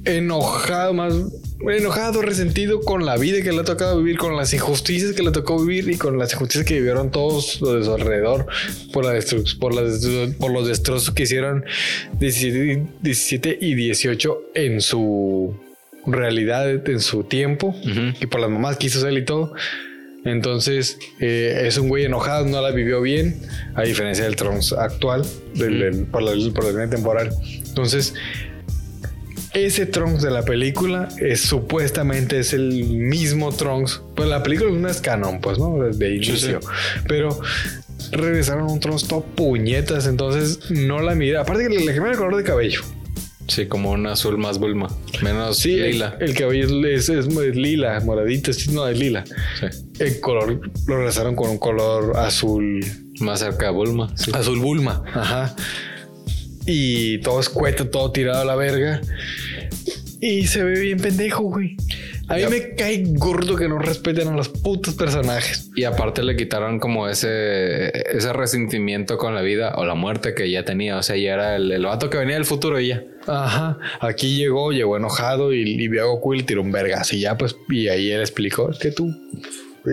[0.04, 1.14] enojado, más
[1.60, 5.32] enojado, resentido con la vida que le ha tocado vivir, con las injusticias que le
[5.32, 8.46] tocó vivir y con las injusticias que vivieron todos los de su alrededor
[8.92, 9.20] por, la
[9.58, 9.82] por, la
[10.38, 11.64] por los destrozos que hicieron
[12.20, 15.54] 17, y- 17 y 18 en su
[16.06, 17.74] realidad, en su tiempo
[18.20, 19.52] y por las mamás que hizo él y todo.
[20.24, 23.40] Entonces eh, es un güey enojado, no la vivió bien,
[23.74, 27.30] a diferencia del Trunks actual, del, del- por, la, por la línea temporal.
[27.66, 28.14] Entonces,
[29.54, 34.02] ese Trunks de la película es supuestamente es el mismo Trunks.
[34.14, 35.82] Pues la película no es canon, pues, ¿no?
[35.82, 36.60] Desde inicio.
[37.08, 37.40] Pero
[38.12, 41.40] regresaron a un Trunks todo puñetas, entonces no la mira.
[41.42, 42.82] Aparte que le le cambiaron el color de cabello.
[43.46, 44.94] Sí, como un azul más Bulma.
[45.22, 46.18] Menos Sí, lila.
[46.20, 49.24] El, cabello es, es- es lila, moradito, sí, no, es lila.
[49.58, 49.66] Sí.
[49.98, 52.84] El color lo regresaron con un color azul.
[53.20, 54.12] Más cerca de Bulma.
[54.16, 54.30] Sí.
[54.32, 55.02] Azul Bulma.
[55.12, 55.56] Ajá.
[56.66, 59.00] Y todo escueto, todo tirado a la verga.
[60.20, 61.76] Y se ve bien pendejo, güey.
[62.28, 65.70] A mí me cae gordo que no respeten a los putos personajes.
[65.74, 70.50] Y aparte le quitaron como ese, ese resentimiento con la vida o la muerte que
[70.50, 70.98] ya tenía.
[70.98, 73.02] O sea, ya era el, el vato que venía del futuro y ya.
[73.26, 73.78] Ajá.
[74.00, 77.12] Aquí llegó, llegó enojado y, y vio a Goku y le tiró un vergas.
[77.14, 79.10] Y ya, pues, y ahí él explicó: que tú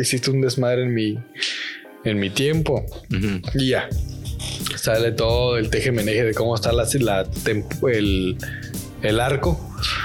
[0.01, 1.17] hiciste un desmadre en mi,
[2.03, 2.85] en mi tiempo.
[3.53, 3.89] Y ya.
[4.75, 7.27] Sale todo el teje-meneje de cómo está la, la
[7.91, 8.37] el,
[9.01, 9.59] el arco.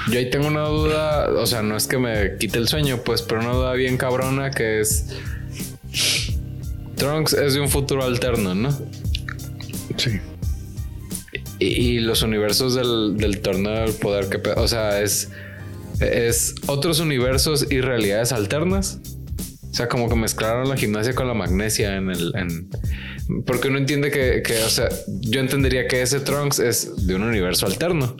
[0.09, 3.21] Yo ahí tengo una duda, o sea, no es que me quite el sueño, pues,
[3.21, 5.07] pero una duda bien cabrona que es...
[6.95, 8.71] Trunks es de un futuro alterno, ¿no?
[9.97, 10.19] Sí.
[11.59, 14.37] Y, y los universos del, del torneo del poder que...
[14.51, 15.29] O sea, es...
[15.99, 18.99] Es otros universos y realidades alternas.
[19.71, 22.33] O sea, como que mezclaron la gimnasia con la magnesia en el...
[22.35, 22.69] En,
[23.45, 24.89] porque uno entiende que, que, o sea,
[25.21, 28.17] yo entendería que ese Trunks es de un universo alterno.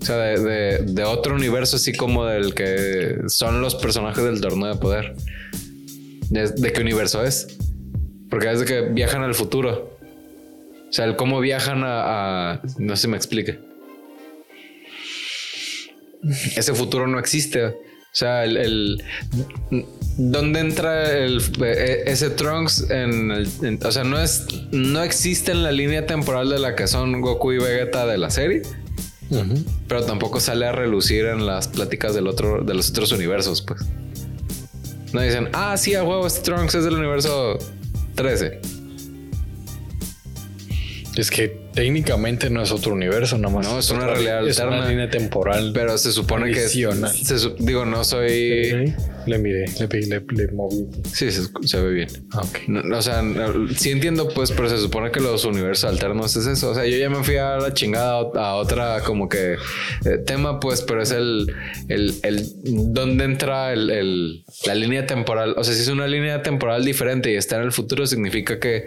[0.00, 4.74] O sea, de, de- otro universo, así como del que son los personajes del torneo
[4.74, 5.14] de poder.
[6.30, 7.56] ¿De, qué universo es?
[8.28, 9.98] Porque es de que viajan al futuro.
[10.88, 13.58] O sea, el cómo viajan a, No si me explique.
[16.56, 17.74] Ese futuro no existe.
[18.12, 18.56] O sea, el...
[18.56, 19.04] el-
[20.20, 23.48] ¿Dónde entra el, e- ese Trunks en el...
[23.62, 24.46] en- o sea, no es...
[24.72, 28.30] No existe en la línea temporal de la que son Goku y Vegeta de la
[28.30, 28.62] serie.
[29.86, 33.82] Pero tampoco sale a relucir en las pláticas del otro, de los otros universos, pues.
[35.12, 37.58] No dicen, ah, sí, a huevo, este Trunks es del universo
[38.14, 38.60] 13.
[41.18, 43.66] Es que técnicamente no es otro universo, nomás.
[43.66, 44.82] No, es una realidad es alterna.
[44.82, 45.72] una línea temporal.
[45.74, 46.60] Pero se supone que.
[46.60, 47.12] Adicional.
[47.12, 48.94] se digo, no soy.
[49.28, 50.86] Le miré, le, pe- le, le moví.
[51.12, 52.08] Sí, se, se ve bien.
[52.32, 52.58] Ah, ok.
[52.68, 56.46] No, o sea, no, sí entiendo, pues, pero se supone que los universos alternos es
[56.46, 56.70] eso.
[56.70, 59.54] O sea, yo ya me fui a la chingada a otra como que
[60.04, 61.54] eh, tema, pues, pero es el,
[61.88, 65.54] el, el dónde entra el, el- la línea temporal.
[65.58, 68.76] O sea, si es una línea temporal diferente y está en el futuro, significa que
[68.76, 68.86] eh,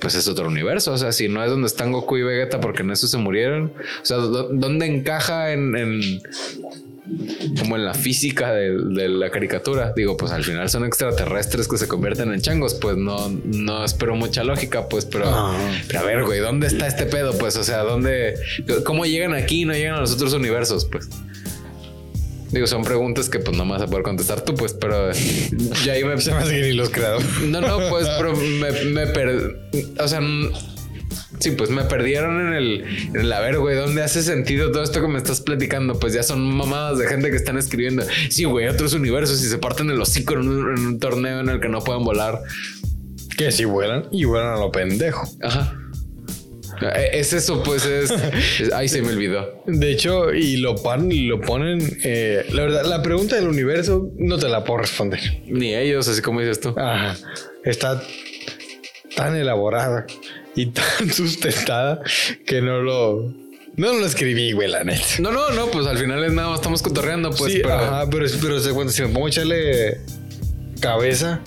[0.00, 0.92] pues es otro universo.
[0.92, 3.72] O sea, si no es donde están Goku y Vegeta, porque en eso se murieron.
[4.02, 6.20] O sea, ¿dó- ¿dónde encaja en, en
[7.58, 9.92] como en la física de, de la caricatura.
[9.94, 14.14] Digo, pues al final son extraterrestres que se convierten en changos, pues no, no espero
[14.16, 15.52] mucha lógica, pues, pero,
[15.86, 17.36] pero a ver, güey, ¿dónde está este pedo?
[17.38, 18.34] Pues, o sea, ¿dónde,
[18.84, 20.84] cómo llegan aquí y no llegan a los otros universos?
[20.86, 21.08] Pues.
[22.50, 25.12] Digo, son preguntas que pues no me vas a poder contestar tú, pues, pero
[25.84, 26.20] ya ahí me...
[26.20, 27.26] Se me hace que ni los creadores.
[27.42, 29.60] No, no, pues, pero me, me per...
[30.00, 30.20] O sea,
[31.40, 34.82] sí, pues me perdieron en el, en el a ver, güey, ¿dónde hace sentido todo
[34.82, 35.98] esto que me estás platicando?
[35.98, 38.04] Pues ya son mamadas de gente que están escribiendo.
[38.28, 41.48] Sí, güey, otros universos y se parten el hocico en un, en un torneo en
[41.48, 42.40] el que no pueden volar.
[43.36, 45.26] Que si vuelan y vuelan a lo pendejo.
[45.42, 45.74] Ajá.
[46.82, 48.12] Eh, Es eso, pues es.
[48.74, 49.62] Ay, se me olvidó.
[49.66, 51.80] De hecho, y lo, pan, y lo ponen.
[52.04, 55.20] eh, la verdad, la pregunta del universo no te la puedo responder.
[55.46, 56.74] Ni ellos, así como dices tú.
[56.78, 57.16] Ajá.
[57.64, 58.02] Está
[59.16, 60.06] tan elaborada
[60.54, 62.00] y tan sustentada
[62.46, 63.32] que no lo.
[63.76, 65.04] No lo escribí, güey, la neta.
[65.20, 67.52] No, no, no, pues al final es nada, más estamos cotorreando, pues.
[67.52, 70.00] sí, pero, ajá, pero, si me pongo a echarle
[70.80, 71.40] cabeza,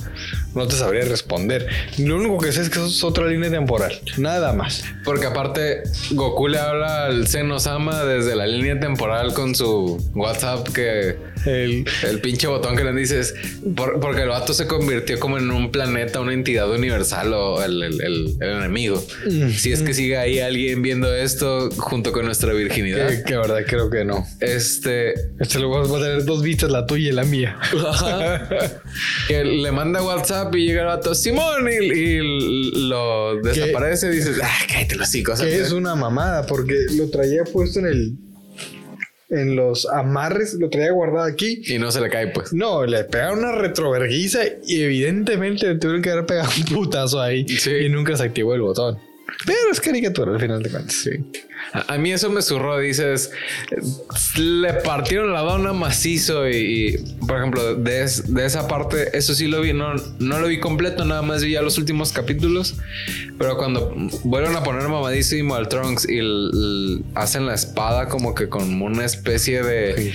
[0.55, 1.67] no te sabría responder.
[1.97, 3.99] Lo único que sé es que es otra línea temporal.
[4.17, 4.83] Nada más.
[5.03, 11.32] Porque aparte, Goku le habla al Senosama desde la línea temporal con su WhatsApp que.
[11.45, 13.33] El, El pinche botón que le dices,
[13.75, 17.81] por- porque el vato se convirtió como en un planeta, una entidad universal o el,
[17.83, 19.03] el- el- enemigo.
[19.29, 19.49] Mm.
[19.49, 23.23] Si es que sigue ahí alguien viendo esto junto con nuestra virginidad.
[23.23, 24.25] que, verdad creo que no.
[24.39, 27.57] Este, Este luego va a tener dos vistas, la tuya y la mía.
[29.27, 34.37] que le manda WhatsApp y llega el vato, Simón, y, y lo desaparece y dices,
[34.41, 35.39] ah, cállate los hijos.
[35.41, 38.13] que es una mamada porque lo traía puesto en el
[39.33, 41.61] en los amarres, lo traía guardado aquí.
[41.67, 42.53] Y no se le cae, pues.
[42.53, 47.47] No, le pegaron una retroverguiza y evidentemente le tuvieron que haber pegado un putazo ahí
[47.47, 47.71] Sí.
[47.71, 48.97] y nunca se activó el botón.
[49.45, 50.95] Pero es caricatura al final de cuentas.
[50.95, 51.11] Sí.
[51.73, 53.31] A, a mí eso me zurró, dices,
[54.37, 59.33] le partieron la dona macizo y, y, por ejemplo, de, es- de esa parte, eso
[59.33, 62.75] sí lo vi, no, no lo vi completo, nada más vi ya los últimos capítulos,
[63.37, 63.93] pero cuando
[64.23, 68.81] vuelven a poner mamadísimo al Trunks y l- l- hacen la espada como que con
[68.81, 70.13] una especie de...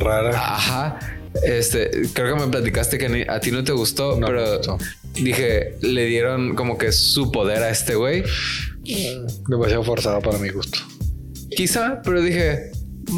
[0.00, 0.30] Rara.
[0.30, 0.98] Ajá.
[1.42, 4.56] Este, creo que me platicaste que ni- a ti no te gustó, No me pero
[4.58, 4.78] gustó.
[5.14, 8.22] Dije, le dieron como que su poder a este güey.
[9.48, 10.78] Demasiado forzado para mi gusto.
[11.56, 12.72] Quizá, pero dije,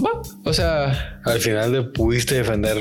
[0.04, 0.22] va.
[0.44, 2.76] O sea, Al final le pudiste defender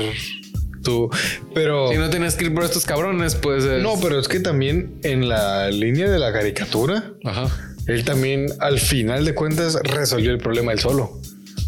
[0.82, 1.08] tú.
[1.54, 1.88] Pero.
[1.90, 3.64] si no tienes que ir por estos cabrones, pues.
[3.64, 7.48] es- No, pero es que también en la línea de la caricatura, Ajá.
[7.86, 11.18] él también al final de cuentas resolvió el problema él solo.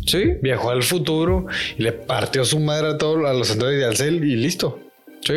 [0.06, 1.46] Sí, Viajó al futuro
[1.76, 4.78] y le partió su madre a todos a los androides de Alcel y listo.
[5.22, 5.34] sí.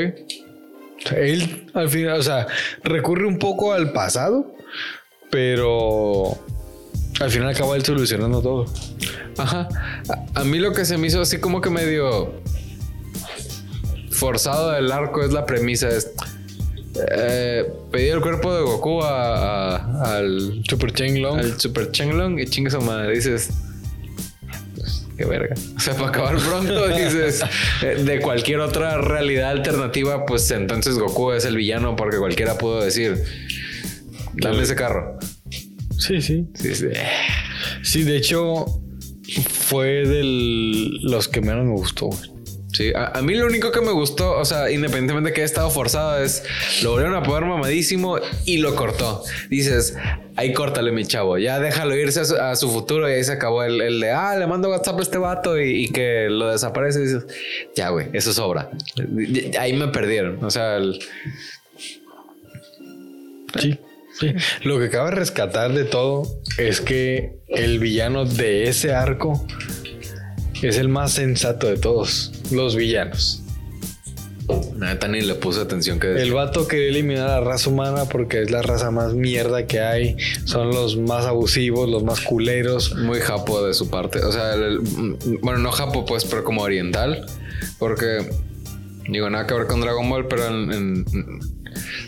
[1.16, 2.48] Él al final, o sea,
[2.84, 4.54] recurre un poco al pasado,
[5.30, 6.38] pero
[7.20, 8.66] al final acaba él solucionando todo.
[9.38, 9.68] Ajá.
[10.36, 12.34] A, a mí lo que se me hizo así como que medio
[14.12, 15.90] forzado del arco es la premisa.
[15.90, 16.12] Es
[17.12, 21.40] eh, pedir el cuerpo de Goku a- a- al Super Long.
[21.40, 23.14] al Super Chenglong y chingue su madre.
[23.16, 23.50] Dices,
[25.22, 25.56] qué verga.
[25.76, 27.44] O sea, para acabar pronto, dices,
[27.84, 32.84] eh, de cualquier otra realidad alternativa, pues entonces Goku es el villano porque cualquiera pudo
[32.84, 33.24] decir,
[34.34, 35.20] dame ese carro.
[35.98, 36.48] Sí, sí.
[36.56, 36.88] Sí, sí.
[37.84, 38.66] Sí, de hecho,
[39.50, 42.08] fue de los que menos me gustó.
[42.08, 42.41] güey.
[42.74, 45.46] Sí, a, a mí lo único que me gustó, o sea, independientemente de que haya
[45.46, 46.44] estado forzado, es
[46.84, 49.24] lo volvieron a poner mamadísimo y lo cortó.
[49.50, 49.96] Dices,
[50.38, 53.34] ahí córtale, mi chavo, ya déjalo irse a su, a su futuro y ahí se
[53.34, 56.50] acabó el, el de, ah, le mando WhatsApp a este vato y, y que lo
[56.50, 57.00] desaparece.
[57.02, 57.26] Y dices,
[57.76, 58.70] ya, güey, eso sobra.
[58.96, 60.42] Y- y- Ahí me perdieron.
[60.44, 60.98] O sea, el-
[63.60, 63.78] Sí.
[64.18, 64.34] sí.
[64.64, 66.24] Lo que cabe rescatar de todo
[66.58, 69.46] es que el villano de ese arco
[70.62, 73.44] es el más sensato de todos los villanos.
[74.78, 78.42] neta ni le puse atención que El vato quería eliminar a la raza humana porque
[78.42, 80.18] es la raza más mierda que hay.
[80.46, 82.96] Son los más abusivos, los más culeros.
[82.96, 84.20] muy japo de su parte.
[84.20, 87.26] O sea, el- el- bueno, no japo, pues, pero como oriental.
[87.80, 88.30] Porque
[89.10, 91.06] Digo, nada que ver con Dragon Ball, pero en, en-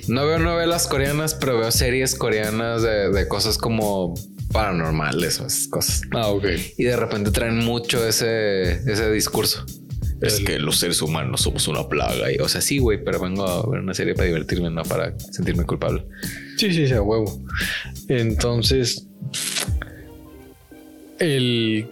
[0.08, 4.14] no veo novelas coreanas, pero veo series coreanas de, de cosas como
[4.54, 6.02] paranormales o esas cosas.
[6.12, 6.46] Ah, ok.
[6.78, 9.66] Y de repente traen mucho ese, ese discurso.
[10.26, 12.32] Es que los seres humanos somos una plaga.
[12.32, 15.18] Y, o sea, sí, güey, pero vengo a ver una serie para divertirme, no para
[15.20, 16.04] sentirme culpable.
[16.58, 17.42] Sí, sí, sí, a huevo.
[18.08, 19.08] Entonces,
[21.20, 21.88] el,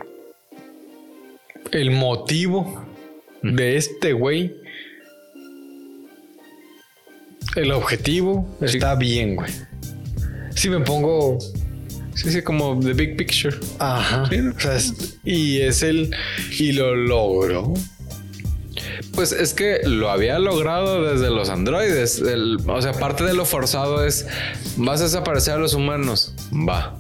[1.71, 2.85] el motivo
[3.43, 4.55] de este güey,
[7.55, 8.77] el objetivo Sí.
[8.77, 9.51] está bien, güey.
[10.55, 11.37] Si me pongo,
[12.13, 13.55] Sí, sí, como The Big Picture.
[13.79, 14.51] ajá, Sí, ¿no?
[14.55, 16.13] o sea, es- y es el,
[16.59, 17.73] y lo logro.
[19.13, 22.21] Pues es que lo había logrado desde los androides.
[22.67, 24.27] O sea, parte de lo forzado es,
[24.77, 26.33] vas a desaparecer a los humanos.
[26.51, 26.97] Va.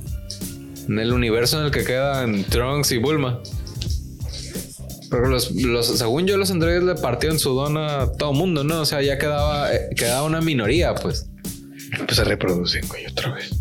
[0.87, 3.41] En el universo en el que quedan Trunks y Bulma.
[5.09, 8.81] Pero los, los, según yo, los androides le partieron su don a todo mundo, ¿no?
[8.81, 11.29] O sea, ya quedaba, eh, quedaba una minoría, pues.
[12.05, 13.60] Pues se reproducen, güey, otra vez.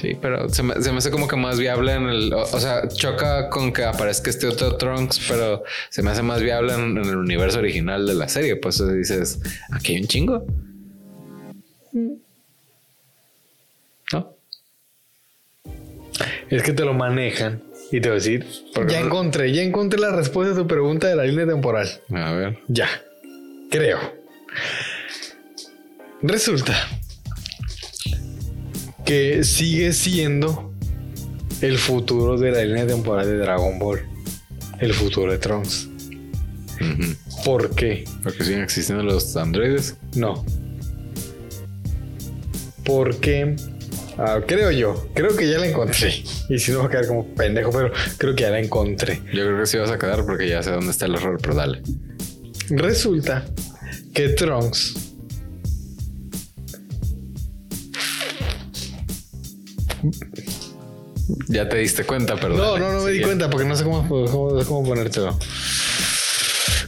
[0.00, 2.32] Sí, pero se me, se me hace como que más viable en el.
[2.32, 6.40] O, o sea, choca con que aparezca este otro Trunks, pero se me hace más
[6.40, 8.56] viable en, en el universo original de la serie.
[8.56, 9.40] Pues dices,
[9.72, 10.46] aquí hay un chingo.
[14.12, 14.36] ¿No?
[16.48, 18.46] Es que te lo manejan y te voy a decir,
[18.88, 21.88] ya no- encontré, ya encontré la respuesta a tu pregunta de la línea temporal.
[22.14, 22.58] A ver.
[22.68, 22.88] Ya,
[23.70, 23.98] creo.
[26.22, 26.74] Resulta
[29.04, 30.72] que sigue siendo
[31.60, 34.00] el futuro de la línea temporal de Dragon Ball.
[34.78, 35.88] El futuro de Trunks.
[37.44, 38.04] ¿Por qué?
[38.22, 39.96] Porque siguen existiendo los androides.
[40.14, 40.44] No.
[42.84, 43.56] Porque
[44.16, 46.22] ah, creo yo, creo que ya la encontré.
[46.48, 49.20] Y si no va a quedar como pendejo, pero creo que ya la encontré.
[49.32, 51.54] Yo creo que sí vas a quedar porque ya sé dónde está el error, pero
[51.54, 51.82] dale.
[52.70, 53.44] Resulta
[54.14, 55.09] que Trunks
[61.48, 62.56] Ya te diste cuenta, pero.
[62.56, 65.38] No, no, no me di cuenta porque no sé cómo, cómo, cómo ponértelo.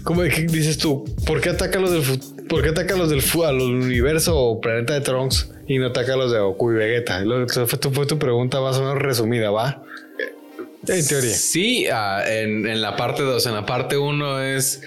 [0.03, 1.05] ¿Cómo dices tú?
[1.26, 4.61] ¿Por qué ataca a los del ¿Por qué ataca los del a los universo o
[4.61, 7.22] planeta de Trunks y no ataca a los de Goku y Vegeta?
[7.47, 9.84] Esa fue tu, fue tu pregunta más o menos resumida, ¿va?
[10.86, 11.32] En teoría.
[11.32, 13.47] Sí, ah, en, en la parte 2.
[13.47, 14.82] En la parte 1 es.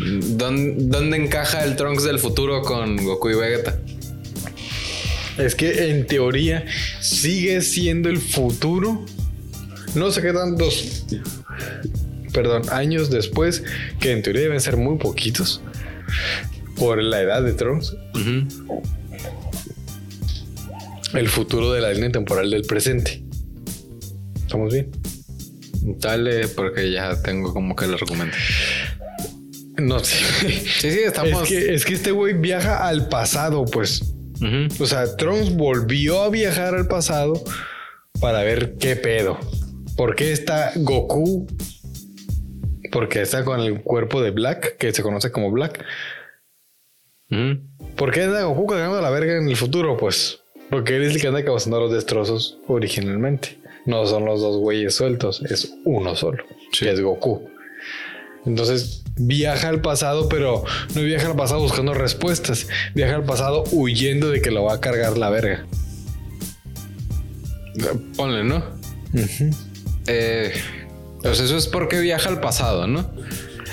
[0.00, 3.78] ¿dónde, ¿Dónde encaja el Trunks del futuro con Goku y Vegeta?
[5.40, 6.64] Es que en teoría
[7.00, 9.04] sigue siendo el futuro.
[9.94, 11.04] No sé qué tantos,
[12.32, 13.64] perdón, años después,
[13.98, 15.62] que en teoría deben ser muy poquitos
[16.76, 17.96] por la edad de Trunks.
[21.12, 23.22] El futuro de la línea temporal del presente.
[24.36, 24.90] ¿Estamos bien?
[25.82, 28.36] Dale, porque ya tengo como que el argumento.
[29.78, 30.16] No sé.
[30.78, 31.42] Sí, sí, estamos.
[31.42, 34.14] Es que, es que este güey viaja al pasado, pues.
[34.80, 37.34] O sea, Trunks volvió a viajar al pasado
[38.20, 39.38] para ver qué pedo.
[39.96, 41.46] ¿Por qué está Goku?
[42.92, 45.84] Porque está con el cuerpo de Black, que se conoce como Black.
[47.96, 49.96] ¿Por qué anda Goku cagando a la verga en el futuro?
[49.96, 53.58] Pues porque él es el que anda causando los destrozos originalmente.
[53.86, 56.84] No son los dos güeyes sueltos, es uno solo, Sí.
[56.84, 57.48] que es Goku.
[58.46, 60.64] Entonces viaja al pasado, pero
[60.94, 62.66] no viaja al pasado buscando respuestas.
[62.94, 65.66] Viaja al pasado huyendo de que lo va a cargar la verga.
[68.16, 68.62] Ponle, ¿no?
[70.06, 70.52] Eh,
[71.22, 73.10] pues eso es porque viaja al pasado, ¿no?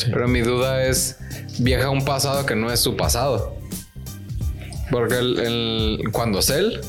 [0.05, 1.17] Pero mi duda es,
[1.59, 3.55] viaja a un pasado que no es su pasado.
[4.91, 6.79] Porque el, el- cuando Cell,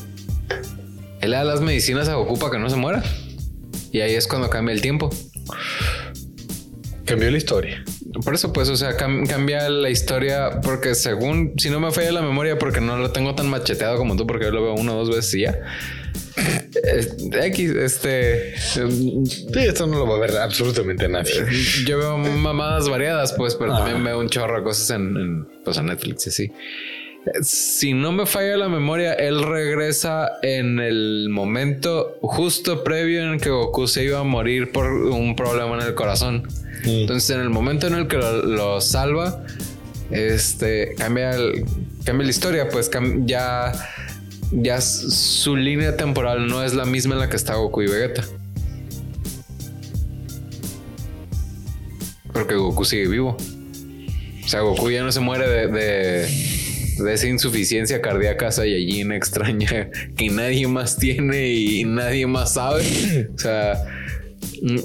[1.21, 3.03] él le da las medicinas a Goku para que no se muera.
[3.91, 5.09] Y ahí es cuando cambia el tiempo.
[7.09, 7.83] Cambió la historia.
[8.23, 12.11] Por eso, pues, o sea, cam- cambia la historia porque según, si no me falla
[12.11, 14.93] la memoria, porque no lo tengo tan macheteado como tú, porque yo lo veo una
[14.93, 15.59] o dos veces y ya.
[16.83, 18.57] Es- X, este...
[18.57, 18.81] Sí,
[19.57, 21.33] esto no lo va a ver absolutamente nadie.
[21.85, 23.83] Yo veo mamadas variadas, pues, pero Ajá.
[23.83, 26.51] también veo un chorro de cosas en, en, pues, en Netflix y así.
[27.41, 33.41] Si no me falla la memoria, él regresa en el momento justo previo en el
[33.41, 36.47] que Goku se iba a morir por un problema en el corazón.
[36.83, 39.43] Entonces, en el momento en el que lo, salva,
[40.11, 41.31] este cambia,
[42.03, 42.89] cambia la historia, pues
[43.25, 43.71] ya,
[44.51, 48.23] ya su línea temporal no es la misma en la que está Goku y Vegeta.
[52.33, 53.37] Porque Goku sigue vivo.
[54.43, 56.27] O sea, Goku ya no se muere de, de,
[57.03, 62.83] de esa insuficiencia cardíaca Saiyajin extraña que nadie más tiene y nadie más sabe.
[63.35, 63.83] O sea,
[64.61, 64.79] mm,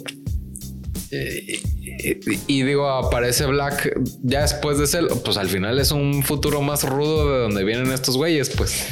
[1.12, 1.60] eh,
[1.98, 6.82] y, digo, aparece Black ya después de ser, pues al final es un futuro más
[6.84, 8.88] rudo de donde vienen estos güeyes, pues.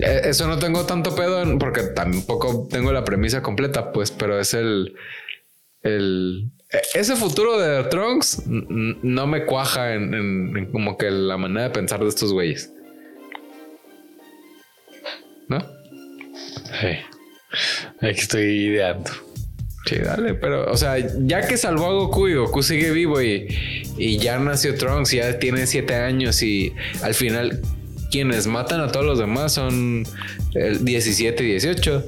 [0.00, 4.54] Eh, eso no tengo tanto pedo porque tampoco tengo la premisa completa, pues, pero es
[4.54, 4.94] el,
[5.82, 11.70] el, e, ese futuro de Trunks no me cuaja en, como que la manera de
[11.70, 12.72] pensar de estos güeyes.
[15.48, 15.60] ¿No?
[16.80, 16.98] Sí.
[18.00, 19.10] Aquí estoy ideando.
[19.88, 23.48] Sí, dale, pero, o sea, ya que salvó a Goku y Goku sigue vivo y,
[23.96, 27.62] y ya nació Trunks, ya tiene siete años y al final
[28.10, 30.04] quienes matan a todos los demás son
[30.54, 32.04] el 17 y 18.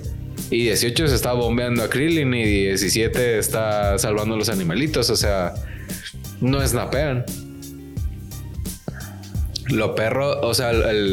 [0.51, 5.09] Y 18 se está bombeando a Krillin y 17 está salvando a los animalitos.
[5.09, 5.55] O sea,
[6.43, 7.25] no snapean.
[9.69, 10.73] Lo perro, o sea,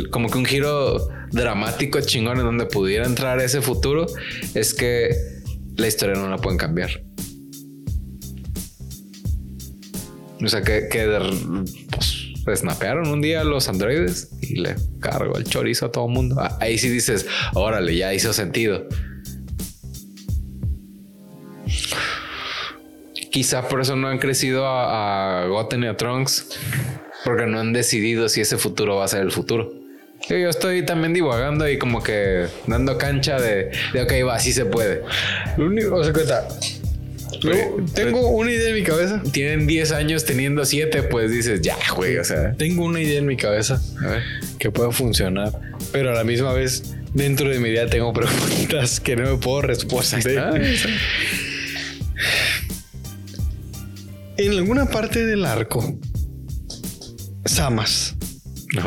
[0.09, 4.07] como que un giro dramático chingón en donde pudiera entrar ese futuro
[4.55, 5.36] es que
[5.77, 6.89] la historia no la pueden cambiar.
[10.43, 11.19] O sea, que, que
[12.45, 16.35] pues, snapearon un día los androides y le cargo el chorizo a todo el mundo.
[16.39, 18.87] Ah, ahí sí dices, órale, ya hizo sentido.
[23.31, 26.57] Quizá por eso no han crecido a, a Goten y a Trunks,
[27.23, 29.71] porque no han decidido si ese futuro va a ser el futuro.
[30.29, 34.65] Yo estoy también divagando y como que dando cancha de, de ok, va, así se
[34.65, 35.03] puede.
[35.57, 36.47] Lo único, o sea, cuenta.
[37.93, 39.21] tengo una idea en mi cabeza.
[39.31, 42.53] Tienen 10 años teniendo 7, pues dices, ya, güey, o sea.
[42.53, 43.81] Tengo una idea en mi cabeza
[44.59, 45.51] que pueda funcionar,
[45.91, 49.61] pero a la misma vez, dentro de mi idea tengo preguntas que no me puedo
[49.61, 50.93] responder.
[54.37, 55.97] En alguna parte del arco,
[57.45, 58.16] Samas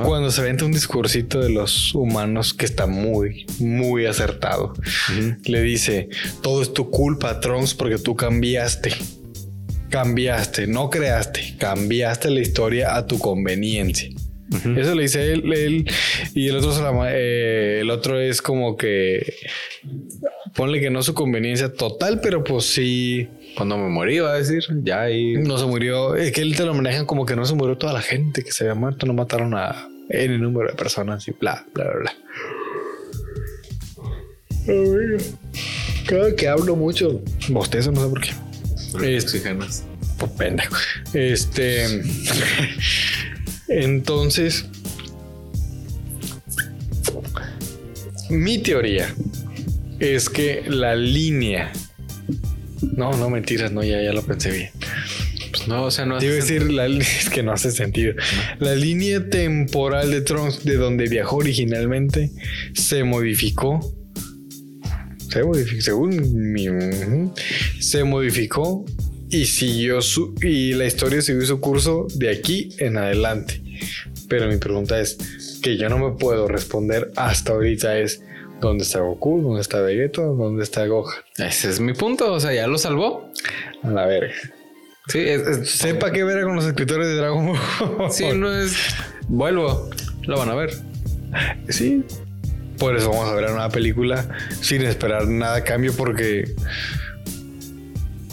[0.04, 4.74] cuando se vende un discursito de los humanos que está muy, muy acertado,
[5.44, 6.08] le dice:
[6.42, 8.92] Todo es tu culpa, Trunks, porque tú cambiaste.
[9.88, 14.08] Cambiaste, no creaste, cambiaste la historia a tu conveniencia.
[14.50, 15.86] Eso le dice él,
[16.34, 19.34] y el otro, eh, el otro es como que
[20.54, 23.28] ponle que no su conveniencia total, pero pues sí.
[23.60, 25.34] Cuando me morí, va a decir, ya ahí.
[25.34, 26.16] No se murió.
[26.16, 28.52] Es que él te lo manejan como que no se murió toda la gente que
[28.52, 32.14] se había muerto, no mataron a N número de personas y bla, bla, bla, bla.
[36.06, 38.30] Cada que hablo mucho, bostezo, no sé por qué.
[39.18, 39.82] Oxígenos.
[40.16, 40.76] Pues pendejo.
[41.12, 41.84] Este.
[43.68, 44.64] Entonces.
[48.30, 49.14] Mi teoría
[49.98, 51.70] es que la línea.
[52.82, 54.70] No, no mentiras, no, ya, ya lo pensé bien.
[55.50, 58.14] Pues no, o sea, no hace decir, la, es que no hace sentido.
[58.58, 62.30] La línea temporal de Trunks, de donde viajó originalmente,
[62.74, 63.80] se modificó.
[65.28, 66.66] Se modificó, según mi.
[67.80, 68.84] Se modificó
[69.28, 70.34] y siguió su.
[70.42, 73.62] Y la historia siguió su curso de aquí en adelante.
[74.28, 75.18] Pero mi pregunta es:
[75.60, 78.22] que yo no me puedo responder hasta ahorita es
[78.60, 79.42] ¿Dónde está Goku?
[79.42, 80.22] ¿Dónde está Vegeta?
[80.22, 81.14] ¿Dónde está Gohan?
[81.38, 82.32] Ese es mi punto.
[82.32, 83.30] O sea, ya lo salvó.
[83.82, 84.34] A la verga.
[85.08, 85.26] Sí,
[85.64, 88.10] sepa qué ver con los escritores de Dragon Ball.
[88.10, 88.74] Sí, no es.
[89.28, 89.90] Vuelvo.
[90.22, 90.70] Lo van a ver.
[91.68, 92.04] Sí.
[92.78, 94.28] Por eso vamos a ver una película
[94.60, 96.54] sin esperar nada a cambio porque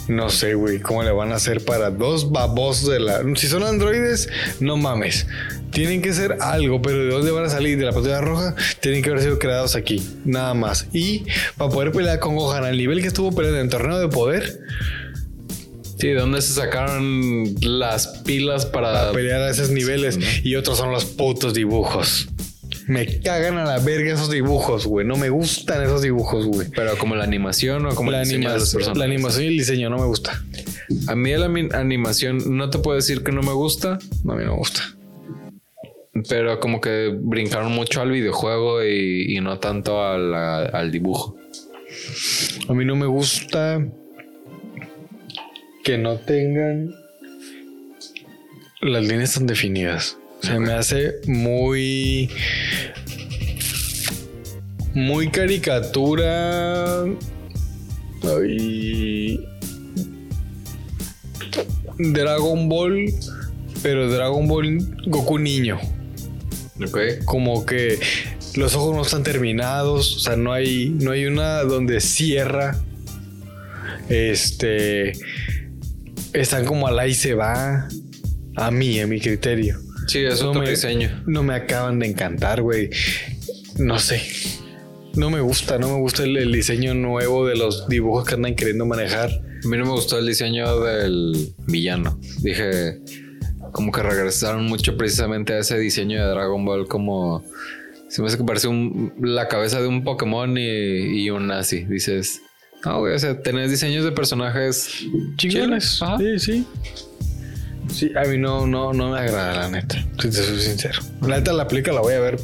[0.08, 3.22] no sé, güey, cómo le van a hacer para dos babos de la.
[3.36, 5.26] Si son androides, no mames.
[5.70, 7.78] Tienen que ser algo, pero ¿de dónde van a salir?
[7.78, 10.86] De la pantalla roja, tienen que haber sido creados aquí, nada más.
[10.92, 11.24] Y
[11.56, 14.60] para poder pelear con Gohan al nivel que estuvo peleando en el torneo de poder.
[15.98, 20.18] Sí, ¿de dónde se sacaron las pilas para, pelear a esos niveles?
[20.44, 22.28] Y otros son los putos dibujos.
[22.86, 25.06] Me cagan a la verga esos dibujos, güey.
[25.06, 26.68] No me gustan esos dibujos, güey.
[26.74, 30.06] Pero como la animación o como la, animación, la animación y el diseño no me
[30.06, 30.42] gusta.
[31.08, 31.46] A mí la
[31.76, 33.98] animación no te puedo decir que no me gusta.
[34.24, 34.97] No, a mí no me gusta.
[36.28, 41.36] Pero como que brincaron mucho al videojuego y, no tanto al dibujo.
[42.68, 43.86] A mí no me gusta
[45.84, 46.94] que no tengan
[48.80, 50.18] las líneas tan definidas.
[50.42, 52.30] Se me hace muy.
[54.94, 57.04] Muy caricatura.
[58.22, 59.40] Ay,
[61.98, 63.06] Dragon Ball,
[63.82, 65.78] pero Dragon Ball Goku niño.
[66.84, 67.24] Ok.
[67.24, 67.98] Como que
[68.54, 72.78] los ojos no están terminados, o sea, no hay, no hay una donde cierra.
[74.08, 75.12] Este.
[76.32, 77.88] Están como al ahí se va.
[78.56, 79.78] A mí, a mi criterio.
[80.08, 81.22] Sí, es no me, diseño.
[81.26, 82.90] No me acaban de encantar, güey.
[83.76, 84.22] No sé.
[85.14, 88.86] No me gusta, no me gusta el, diseño nuevo de los dibujos que andan queriendo
[88.86, 89.30] manejar.
[89.30, 92.18] A mí no me gustó el diseño del villano.
[92.40, 93.00] Dije,
[93.72, 97.44] como que regresaron mucho precisamente a ese diseño de Dragon Ball como...
[98.08, 100.62] Se me hace que parece un- la cabeza de un Pokémon y,
[101.24, 101.84] y un nazi.
[101.84, 102.40] Dices,
[102.84, 105.04] no, güey, o sea, tenés diseños de personajes
[105.36, 106.00] Chingones.
[106.18, 106.66] Sí, sí.
[107.92, 109.96] Sí, a mí no, no, no me agrada, la neta.
[110.20, 111.00] Si te soy sincero.
[111.22, 112.38] La neta, la película la voy a ver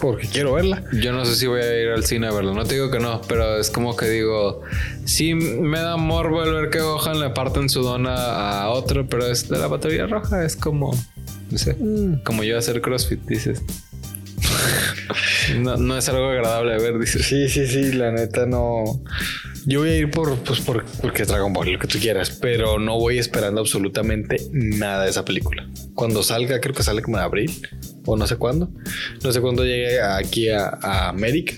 [0.00, 0.84] porque quiero verla.
[0.92, 2.54] Yo no sé si voy a ir al cine a verlo.
[2.54, 4.62] No te digo que no, pero es como que digo,
[5.04, 9.26] sí me da morbo el ver que Gohan le parten su dona a otro, pero
[9.26, 10.44] es de la batería roja.
[10.44, 10.92] Es como,
[11.50, 11.76] no sé,
[12.24, 13.62] como yo hacer CrossFit, dices.
[15.58, 17.26] No, no es algo agradable de ver, dices.
[17.26, 18.84] Sí, sí, sí, la neta no.
[19.66, 22.30] Yo voy a ir por, pues, por, porque es Dragon Ball, lo que tú quieras,
[22.40, 25.68] pero no voy esperando absolutamente nada de esa película.
[25.94, 27.68] Cuando salga, creo que sale como en abril
[28.04, 28.70] o no sé cuándo.
[29.24, 31.54] No sé cuándo llegue aquí a, a América,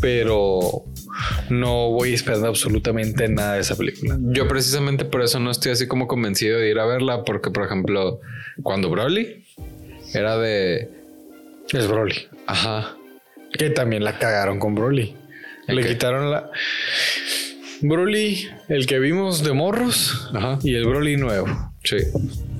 [0.00, 0.84] pero
[1.50, 4.16] no voy esperando absolutamente nada de esa película.
[4.20, 7.66] Yo precisamente por eso no estoy así como convencido de ir a verla, porque por
[7.66, 8.20] ejemplo,
[8.62, 9.44] cuando Broly
[10.14, 10.97] era de,
[11.72, 12.14] Es Broly.
[12.46, 12.96] ajá,
[13.52, 15.14] Que también la cagaron con Broly.
[15.66, 16.50] ¿El Le quitaron la.
[17.80, 20.58] Broly, el que vimos de morros, Ajá.
[20.62, 21.46] y el Broly nuevo.
[21.84, 21.96] sí,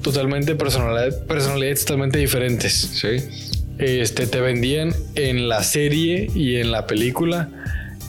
[0.02, 2.72] Totalmente personalidad, personalidades totalmente diferentes.
[2.72, 3.16] sí,
[3.78, 7.48] Este te vendían en la serie y en la película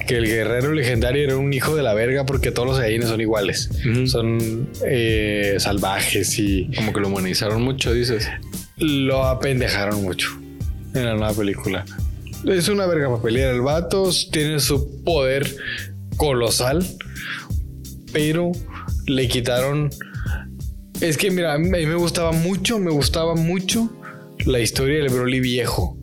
[0.08, 3.22] que el guerrero legendario era un hijo de la verga porque todos los Saiyajines son
[3.22, 3.70] iguales.
[4.06, 8.28] Son eh, salvajes y como que lo humanizaron mucho, dices.
[8.78, 10.39] lo apendejaron mucho
[10.94, 11.86] en la nueva película.
[12.46, 13.54] Es una verga para pelear.
[13.54, 15.56] El vato tiene su poder
[16.18, 16.86] colosal,
[18.12, 18.52] pero
[19.08, 19.90] le quitaron.
[21.02, 23.90] Es que mira, a mí a mí me gustaba mucho, me gustaba mucho
[24.46, 25.98] la historia del Broly viejo.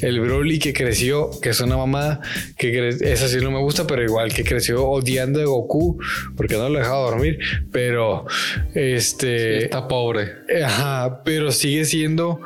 [0.00, 2.20] El Broly que creció, que es una mamada,
[2.58, 5.98] que cre- esa sí no me gusta, pero igual que creció odiando a Goku
[6.36, 7.38] porque no lo dejaba dormir.
[7.70, 8.26] Pero
[8.74, 9.64] este.
[9.64, 10.32] Está pobre.
[10.64, 12.40] Ajá, pero sigue siendo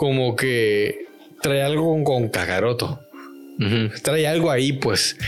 [0.00, 1.08] como que
[1.42, 3.00] trae algo con, Kakaroto.
[4.00, 5.18] Trae algo ahí, pues.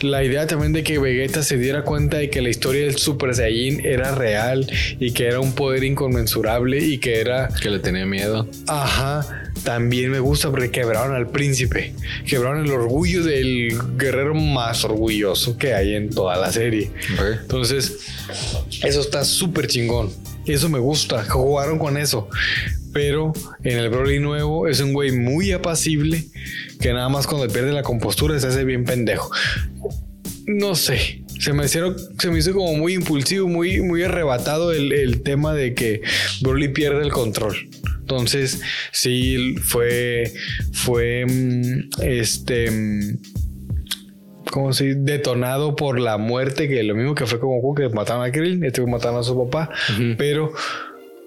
[0.00, 3.32] La idea también de que Vegeta se diera cuenta de que la historia del Super
[3.32, 4.66] Saiyajin era real
[4.98, 8.48] y que era un poder inconmensurable y que era Que le tenía miedo.
[8.66, 11.94] Ajá, también me gusta porque quebraron al príncipe,
[12.26, 16.90] quebraron el orgullo del guerrero más orgulloso que hay en toda la serie.
[17.40, 17.98] Entonces,
[18.82, 20.10] eso está súper chingón.
[20.44, 22.28] Eso me gusta, jugaron con eso.
[22.92, 23.32] Pero
[23.62, 26.24] en el Broly nuevo es un güey muy apacible
[26.80, 29.30] que nada más cuando pierde la compostura se hace bien pendejo.
[30.46, 34.92] No sé, se me, hicieron, se me hizo como muy impulsivo, muy, muy arrebatado el,
[34.92, 36.02] el tema de que
[36.40, 37.56] Broly pierde el control.
[38.00, 40.32] Entonces, sí, fue,
[40.72, 43.18] fue, mm, este, mm,
[44.50, 48.30] como si detonado por la muerte, que lo mismo que fue como que mataron a
[48.30, 49.70] Krillin, este mataron a su papá,
[50.18, 50.52] pero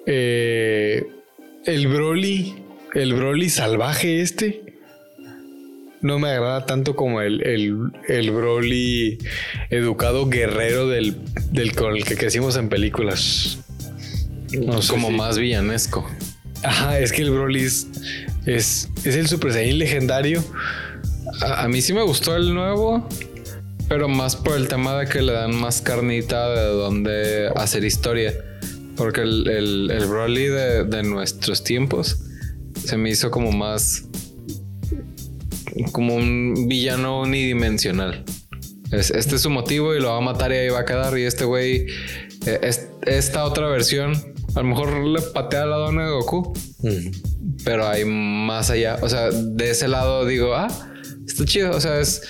[0.05, 1.03] eh,
[1.65, 2.55] el Broly,
[2.93, 4.77] el Broly salvaje este,
[6.01, 9.17] no me agrada tanto como el, el, el Broly
[9.69, 11.15] educado guerrero del,
[11.51, 13.59] del con el que crecimos en películas.
[14.53, 16.09] No sé como si- más villanesco.
[16.63, 17.87] Ajá, es que el Broly es,
[18.45, 20.43] es, es el Super Saiyan legendario.
[21.41, 23.07] A, a mí sí me gustó el nuevo,
[23.89, 28.33] pero más por el tema de que le dan más carnita de donde hacer historia.
[28.97, 32.17] Porque el, el, el Broly de, de nuestros tiempos
[32.85, 34.05] se me hizo como más.
[35.91, 38.23] como un villano unidimensional.
[38.91, 41.17] Es- este es su motivo y lo va a matar y ahí va a quedar.
[41.17, 41.87] Y este güey,
[42.45, 44.13] eh, es- esta otra versión,
[44.55, 46.53] a lo mejor le patea la dona de Goku,
[47.65, 48.97] pero hay más allá.
[49.01, 50.67] O sea, de ese lado digo, ah,
[51.27, 51.71] está chido.
[51.75, 52.21] O sea, es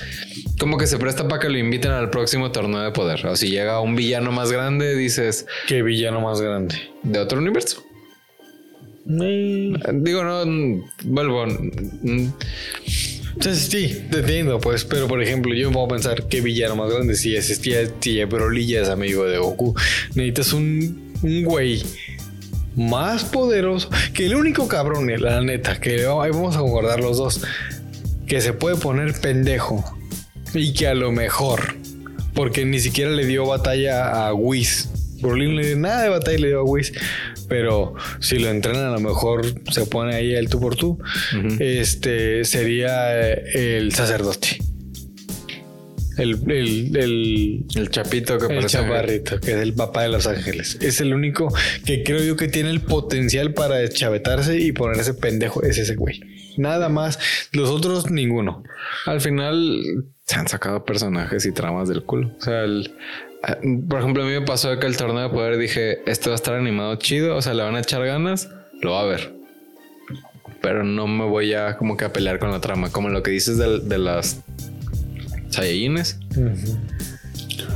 [0.59, 3.25] como que se presta para que lo inviten al próximo torneo de poder.
[3.27, 6.75] O si llega un villano más grande, dices, Qué villano más grande.
[7.03, 7.83] de otro universo.
[9.21, 11.45] Eh, Digo, no, vuelvo.
[13.35, 16.89] Entonces, sí, te entiendo, pues, pero por ejemplo, yo me puedo pensar qué villano más
[16.91, 19.75] grande si existía, si Broly ya es amigo de Goku.
[20.15, 21.83] Necesitas un, un güey
[22.75, 27.41] más poderoso que el único cabrón, la neta, que ahí vamos a concordar los dos,
[28.27, 29.83] que se puede poner pendejo
[30.53, 31.75] y que a lo mejor,
[32.33, 34.89] porque ni siquiera le dio batalla a Whis.
[35.21, 36.93] Broly no le dio nada de batalla, le dio a Whis.
[37.47, 40.99] Pero si lo entrenan, a lo mejor se pone ahí el tú por tú.
[41.59, 44.59] Este sería eh, el sacerdote.
[46.17, 50.27] El, el, el, El chapito que el parece- chaparrito, que es el papá de Los
[50.27, 50.77] Ángeles.
[50.81, 51.53] Es el único
[51.85, 55.61] que creo yo que tiene el potencial para deschavetarse y ponerse pendejo.
[55.63, 56.21] Es ese güey.
[56.57, 57.19] Nada más.
[57.51, 58.63] Los otros, ninguno.
[59.05, 59.81] Al final
[60.25, 62.31] se han sacado personajes y tramas del culo.
[62.39, 62.91] O sea, el-
[63.89, 66.37] por ejemplo, a mí me pasó que el torneo de poder dije, este va a
[66.37, 68.49] estar animado chido, o sea, le van a echar ganas,
[68.81, 69.33] lo va a ver.
[70.61, 73.29] Pero no me voy a como que a pelear con la trama, como lo que
[73.31, 74.41] dices de, de las
[75.49, 76.19] Saiyajines.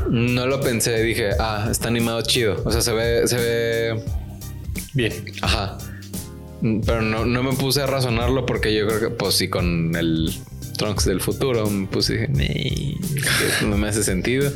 [0.10, 2.62] No lo pensé, dije, ah, está animado chido.
[2.66, 4.04] O sea, se ve, se ve
[4.94, 5.14] Bien.
[5.42, 5.78] Ajá.
[6.62, 10.34] Pero no, no me puse a razonarlo porque yo creo que, pues sí, con el
[10.78, 12.98] Trunks del futuro me puse y dije, "Nee,
[13.60, 14.52] que no me hace sentido.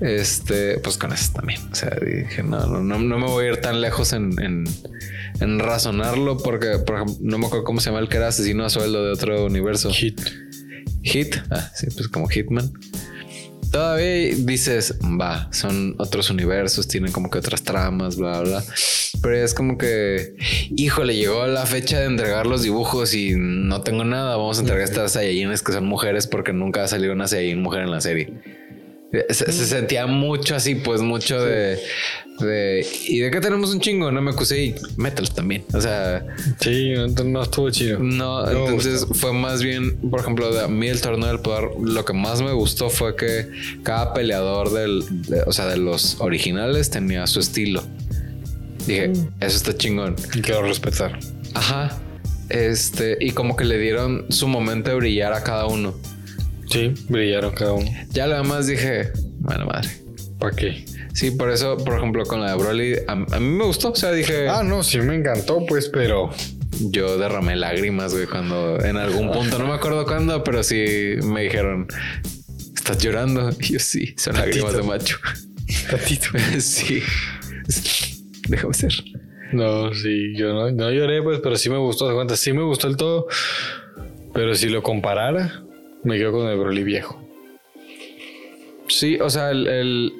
[0.00, 1.60] Este, pues con eso también.
[1.70, 4.64] O sea, dije, no, no, no, no me voy a ir tan lejos en, en,
[5.40, 8.64] en razonarlo porque, por ejemplo, no me acuerdo cómo se llama el que era asesino
[8.64, 9.90] a sueldo de otro universo.
[9.92, 10.20] Hit.
[11.02, 11.36] Hit.
[11.50, 12.72] Ah, sí, pues como Hitman.
[13.70, 18.62] Todavía dices, va, son otros universos, tienen como que otras tramas, bla, bla.
[19.22, 20.36] Pero es como que,
[20.76, 24.36] híjole, llegó la fecha de entregar los dibujos y no tengo nada.
[24.36, 27.82] Vamos a entregar estas Saiyajines que son mujeres porque nunca ha salido una Saiyajin mujer
[27.82, 28.61] en la serie.
[29.28, 31.78] Se, se sentía mucho así, pues mucho de,
[32.40, 32.86] de.
[33.06, 34.10] ¿Y de qué tenemos un chingo?
[34.10, 35.64] No me acusé y mételos también.
[35.74, 36.24] O sea,
[36.60, 37.98] Sí, no, no estuvo chido.
[37.98, 42.04] no, entonces fue más bien, por ejemplo, de a mí el torneo del poder, lo
[42.06, 43.48] que más me gustó fue que
[43.82, 47.84] cada peleador del, de- o sea, de los originales tenía su estilo.
[48.86, 50.16] Dije, eso está chingón.
[50.34, 51.18] Y quiero respetar.
[51.54, 51.98] Ajá.
[52.48, 55.94] Este, y como que le dieron su momento de brillar a cada uno.
[56.72, 57.90] Sí, brillaron cada uno.
[58.10, 59.90] Ya lo demás dije, bueno, madre.
[60.38, 60.84] ¿Para qué?
[61.14, 63.90] Sí, por eso, por ejemplo, con la de Broly, a, a mí me gustó.
[63.90, 66.30] O sea, dije, Ah, no, sí me encantó, pues, pero
[66.80, 71.42] yo derramé lágrimas, güey, cuando en algún punto, no me acuerdo cuándo, pero sí me
[71.42, 71.86] dijeron,
[72.74, 73.50] ¿estás llorando?
[73.60, 75.18] Y yo sí, son lágrimas de macho.
[75.90, 76.28] Tatito.
[76.58, 77.02] sí.
[78.48, 78.92] Déjame ser.
[79.52, 82.08] No, sí, yo no, no lloré, pues, pero sí me gustó.
[82.36, 83.26] Sí me gustó el todo.
[84.32, 85.62] Pero si lo comparara,
[86.04, 87.22] me quedo con el Broly viejo.
[88.88, 90.12] Sí, o sea, el, el-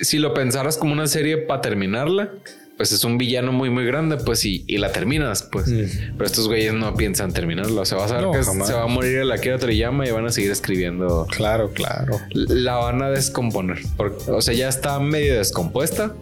[0.00, 2.30] si lo pensaras como una serie para terminarla,
[2.76, 5.66] pues es un villano muy, muy grande, pues y, y la terminas, pues.
[5.66, 7.82] Pero estos güeyes no piensan terminarla.
[7.82, 8.66] O sea, vas a ver No, que jamás.
[8.66, 11.26] se va a morir el Akira Toriyama y van a seguir escribiendo.
[11.30, 12.18] Claro, claro.
[12.32, 13.78] La van a descomponer.
[13.96, 16.14] Porque, o sea, ya está medio descompuesta.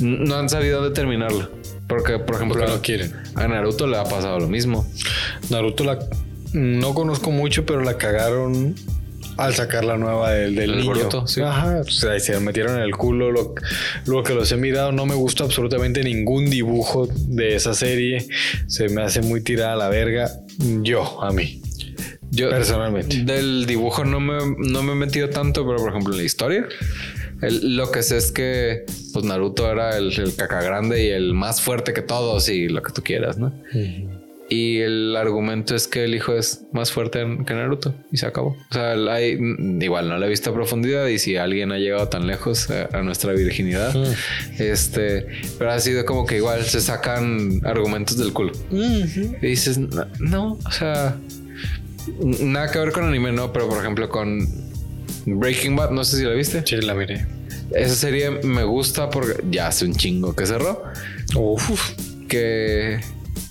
[0.00, 1.50] No han sabido dónde terminarla.
[1.88, 3.12] Porque, por ejemplo, Porque no quieren.
[3.34, 4.86] a Naruto le ha pasado lo mismo.
[5.50, 5.98] Naruto la
[6.54, 8.74] no conozco mucho, pero la cagaron
[9.36, 11.26] al sacar la nueva del, del El niño.
[11.26, 11.40] Sí.
[11.40, 13.32] Ajá, o sea, se metieron en el culo.
[13.32, 13.54] Lo,
[14.06, 18.26] lo que los he mirado, no me gusta absolutamente ningún dibujo de esa serie.
[18.68, 20.30] Se me hace muy tirada a la verga.
[20.82, 21.60] Yo, a mí,
[22.30, 23.24] Yo, personalmente.
[23.24, 26.66] Del dibujo no me, no me he metido tanto, pero por ejemplo en la historia,
[27.42, 31.34] el- lo que sé es que pues Naruto era el, el caca grande y el
[31.34, 33.52] más fuerte que todos y lo que tú quieras, ¿no?
[34.48, 38.56] Y el argumento es que el hijo es más fuerte que Naruto y se acabó.
[38.70, 41.78] O sea, hay, mm, igual no lo he visto a profundidad y si alguien ha
[41.78, 43.94] llegado tan lejos a, a nuestra virginidad,
[44.58, 45.26] este,
[45.58, 48.52] pero ha sido como que igual se sacan argumentos del culo.
[48.70, 51.16] Y dices, no, no, o sea,
[52.40, 54.46] nada que ver con anime, no, pero por ejemplo con
[55.26, 56.62] Breaking Bad, no sé si la viste.
[56.66, 57.26] Sí, la miré.
[57.72, 60.84] Esa serie me gusta porque ya hace un chingo que cerró,
[61.34, 61.92] Uf.
[62.28, 63.00] que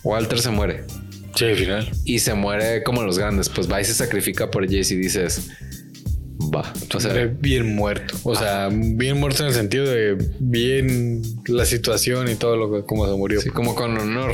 [0.03, 0.83] Walter se muere
[1.35, 1.91] Sí, al final.
[2.05, 5.49] y se muere como los grandes, pues va y se sacrifica por Jace y dices,
[6.53, 8.15] va, o sea, bien muerto.
[8.23, 12.85] O sea, bien muerto en el sentido de bien la situación y todo lo que
[12.85, 13.41] como se murió.
[13.41, 14.31] sí, como con honor.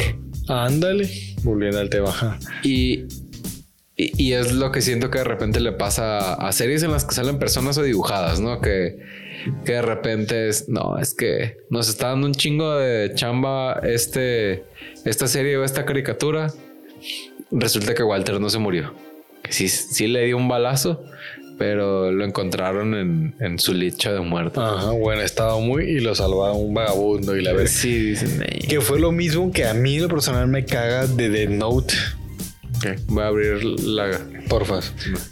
[0.47, 1.09] Ándale.
[1.43, 2.39] Volviendo al tema.
[2.63, 3.05] Y,
[3.95, 7.05] y, y es lo que siento que de repente le pasa a series en las
[7.05, 8.59] que salen personas o dibujadas, ¿no?
[8.59, 8.97] Que,
[9.65, 14.63] que de repente es, no, es que nos está dando un chingo de chamba este,
[15.05, 16.51] esta serie o esta caricatura.
[17.51, 18.93] Resulta que Walter no se murió.
[19.41, 21.03] Que sí, sí le dio un balazo,
[21.57, 24.61] pero lo encontraron en, en su lecho de muerto.
[24.61, 27.67] Ajá, bueno, estaba muy y lo salvaba un vagabundo y la verdad.
[27.71, 28.67] Sí, dicen, "Ey".
[28.67, 31.93] Que fue lo mismo que a mí lo personal me caga de The Note.
[33.07, 34.11] Voy a abrir la...
[34.49, 34.79] Porfa.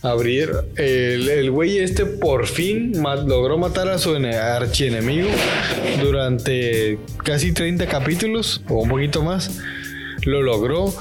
[0.04, 0.52] Abrir.
[0.78, 5.28] El, el güey este por fin logró matar a su ene- archienemigo
[6.02, 9.60] durante casi 30 capítulos o un poquito más.
[10.24, 10.94] Lo logró.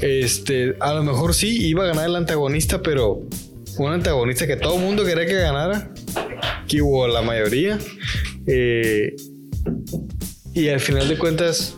[0.00, 3.22] Este, a lo mejor sí iba a ganar el antagonista, pero
[3.78, 5.90] un antagonista que todo el mundo quería que ganara.
[6.68, 7.78] Que hubo la mayoría.
[8.46, 9.16] Eh,
[10.54, 11.74] y al final de cuentas.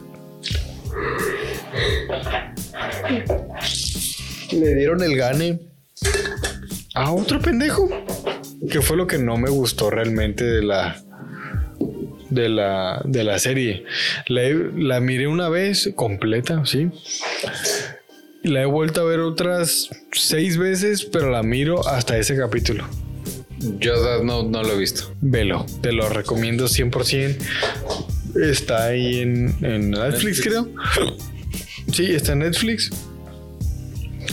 [4.53, 5.61] Le dieron el gane
[6.95, 7.89] a otro pendejo.
[8.71, 11.03] ¿Qué fue lo que no me gustó realmente de la
[12.29, 13.85] de la, de la serie?
[14.27, 14.43] La,
[14.77, 16.91] la miré una vez completa, ¿sí?
[18.43, 22.87] La he vuelto a ver otras seis veces, pero la miro hasta ese capítulo.
[23.79, 25.15] Yo no, no lo he visto.
[25.21, 27.37] Velo, te lo recomiendo 100%.
[28.43, 30.69] Está ahí en, en Netflix, creo.
[31.93, 32.91] Sí, está en Netflix.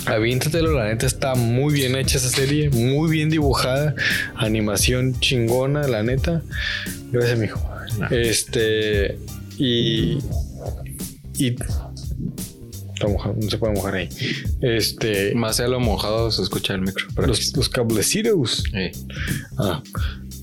[0.05, 3.95] Aviéntatelo, la neta está muy bien hecha esa serie, muy bien dibujada,
[4.35, 6.41] animación chingona, la neta.
[7.11, 7.69] Gracias, mijo.
[8.11, 9.18] Este,
[9.57, 10.19] y.
[11.38, 11.55] Y.
[12.93, 14.09] Está mojado, no se puede mojar ahí.
[14.61, 17.05] Este, Más sea lo mojado se escucha el micro.
[17.27, 18.64] los, los cablecitos.
[18.72, 18.91] Sí.
[19.57, 19.84] Ah.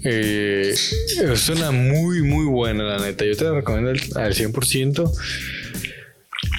[0.05, 0.75] Eh,
[1.35, 3.25] suena muy, muy buena, la neta.
[3.25, 5.11] Yo te la recomiendo al, al 100%.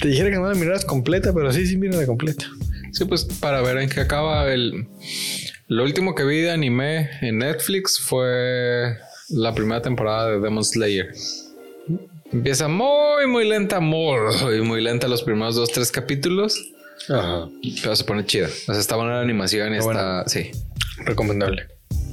[0.02, 2.46] Te dijera que no la miraras completa, pero sí, sí, mira la completa.
[2.96, 4.88] Sí, pues para ver en qué acaba el...
[5.68, 8.96] Lo último que vi de anime en Netflix fue
[9.28, 11.12] la primera temporada de Demon Slayer.
[12.32, 16.58] Empieza muy, muy lenta, muy, muy lenta los primeros dos, tres capítulos,
[17.10, 17.48] Ajá.
[17.82, 18.46] pero se pone chida.
[18.46, 20.24] O sea, está buena la animación y Está.
[20.26, 20.52] Sí.
[21.04, 21.66] Recomendable.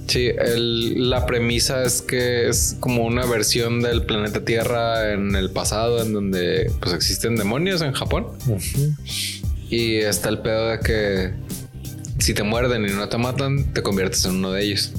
[0.08, 5.50] Sí, el- la premisa es que es como una versión del planeta Tierra en el
[5.50, 8.28] pasado, en donde pues existen demonios en Japón.
[9.76, 11.34] Y está el pedo de que
[12.20, 14.92] si te muerden y no te matan, te conviertes en uno de ellos.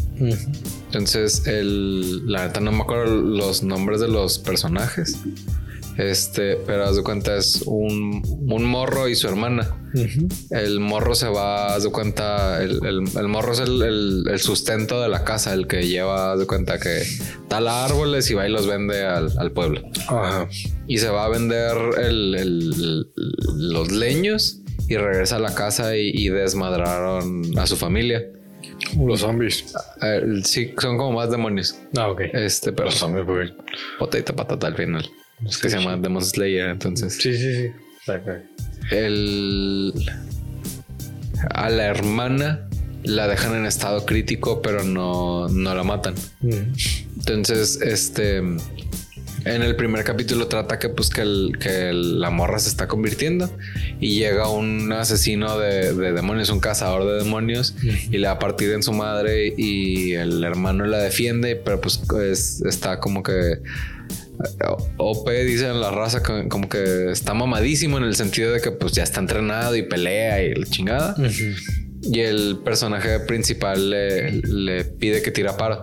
[0.86, 5.16] Entonces, el, la neta no me acuerdo los nombres de los personajes.
[5.96, 8.20] Este, pero haz de cuenta, es un,
[8.51, 9.80] un morro y su hermana.
[10.51, 15.01] El morro se va, haz de cuenta, el, el- el morro es el, el- sustento
[15.01, 17.05] de la casa, el que lleva, haz de cuenta que
[17.48, 19.82] tala árboles y va y los vende al, al pueblo.
[20.88, 21.76] Y se va a vender
[23.56, 28.24] los leños y regresa a la casa y, y desmadraron a su familia.
[28.98, 29.74] Los zombies.
[30.02, 31.77] Eh, sí, son como más demonios.
[31.97, 32.23] Ah, ok.
[32.32, 33.52] Este, pero Los zombies, pues.
[33.98, 35.09] potita patata al final.
[35.47, 37.15] Es que se llama Demon Slayer, entonces.
[37.15, 37.70] Sí, sí, sí.
[38.11, 38.28] Ok.
[38.90, 39.93] El.
[41.51, 42.69] A la hermana
[43.02, 46.15] la dejan en estado crítico, pero no, no la matan.
[46.43, 48.43] Entonces, este.
[49.45, 52.89] En el primer capítulo trata que pues que, el- que el- la morra se está
[52.89, 53.51] convirtiendo
[54.01, 57.75] y llega un asesino de, de demonios, un cazador de demonios
[58.11, 62.01] y le va a partir en su madre y el hermano la defiende, pero pues
[62.31, 63.59] es- está como que
[64.99, 69.03] OP dicen la raza como que está mamadísimo en el sentido de que pues ya
[69.03, 71.15] está entrenado y pelea y la chingada.
[72.03, 75.81] Y el personaje principal le, le pide que tira paro.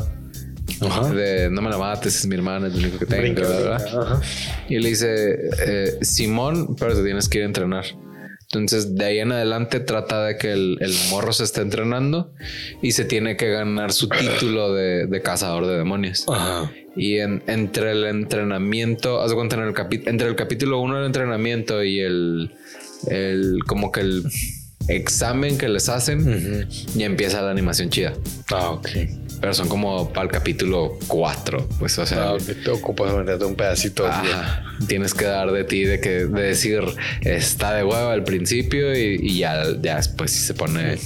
[0.81, 1.09] Ajá.
[1.13, 3.21] De no me la mates, es mi hermana, es lo único que tengo.
[3.21, 3.75] Brinca, brinca.
[3.75, 4.21] Ajá.
[4.69, 5.35] Y le dice,
[5.65, 7.85] eh, Simón, pero te tienes que ir a entrenar.
[8.53, 12.33] Entonces, de ahí en adelante trata de que el, el morro se esté entrenando
[12.81, 16.25] y se tiene que ganar su título de, de cazador de demonios.
[16.27, 16.69] Ajá.
[16.97, 19.73] Y en- entre el entrenamiento, haz cuenta, en el
[20.05, 22.51] entre el capítulo 1 del entrenamiento y el,
[23.07, 24.23] el como que el
[24.87, 28.13] examen que les hacen, ya empieza la animación chida.
[28.51, 28.89] Ah, ok.
[29.39, 32.37] Pero son como para el capítulo 4, pues, o sea, Ah.
[32.63, 34.05] Te ocupas venderte un pedacito.
[34.05, 34.63] Ajá.
[34.87, 36.83] Tienes que dar de ti de que de decir
[37.21, 40.97] está de hueva al principio y, y ya, ya después se pone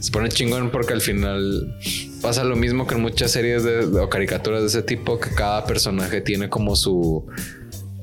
[0.00, 1.76] se pone chingón porque al final
[2.22, 5.66] pasa lo mismo que en muchas series de, o caricaturas de ese tipo que cada
[5.66, 7.26] personaje tiene como su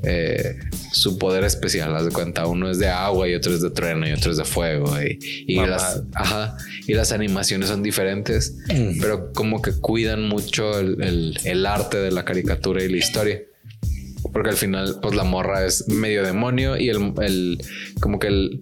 [0.04, 0.58] eh,
[0.92, 1.96] su poder especial.
[1.96, 4.38] Haz de cuenta, uno es de agua y otro es de trueno y otro es
[4.38, 6.58] de fuego y, las ajá,
[6.88, 9.00] y las animaciones son diferentes, Mm.
[9.00, 13.42] pero como que cuidan mucho el, el- el arte de la caricatura y la historia.
[14.34, 17.58] Porque al final, pues la morra es medio demonio y el, el-
[18.00, 18.62] como que el,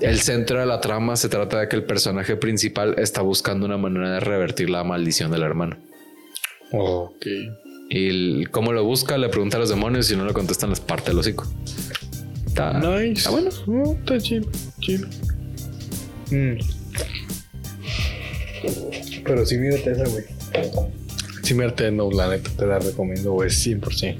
[0.00, 3.78] el centro de la trama se trata de que el personaje principal está buscando una
[3.78, 5.76] manera de revertir la maldición del hermano.
[6.72, 7.26] Ok.
[7.94, 10.80] Y cómo lo busca, le pregunta a los demonios y si no le contestan, les
[10.80, 11.46] parte el hocico.
[12.46, 13.12] Está, Nice.
[13.12, 13.50] está bueno.
[13.66, 14.48] No, está chido.
[14.80, 15.06] Chido.
[16.30, 16.58] Mm.
[19.24, 20.24] Pero sí, mírate esa, güey.
[21.42, 24.16] Sí, mírate no, la neta, te la recomiendo, güey, 100%.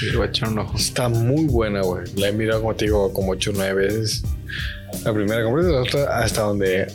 [0.00, 0.76] Sí, voy a echar un ojo.
[0.76, 2.04] Está muy buena, güey.
[2.16, 4.24] La he mirado, como te digo, como 8 o 9 veces.
[5.04, 6.86] La primera completa, la otra hasta donde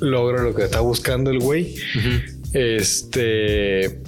[0.00, 1.74] logra lo que está buscando el güey.
[2.52, 4.00] Este.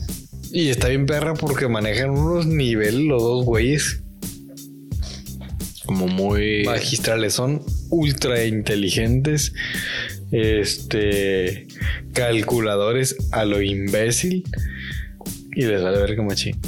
[0.52, 4.02] Y está bien perra porque manejan unos niveles los dos güeyes
[5.86, 6.64] Como muy.
[6.64, 7.34] magistrales.
[7.34, 9.52] Son ultra inteligentes.
[10.32, 11.66] Este.
[12.12, 14.44] Calculadores a lo imbécil.
[15.54, 16.60] Y les vale ver como machín.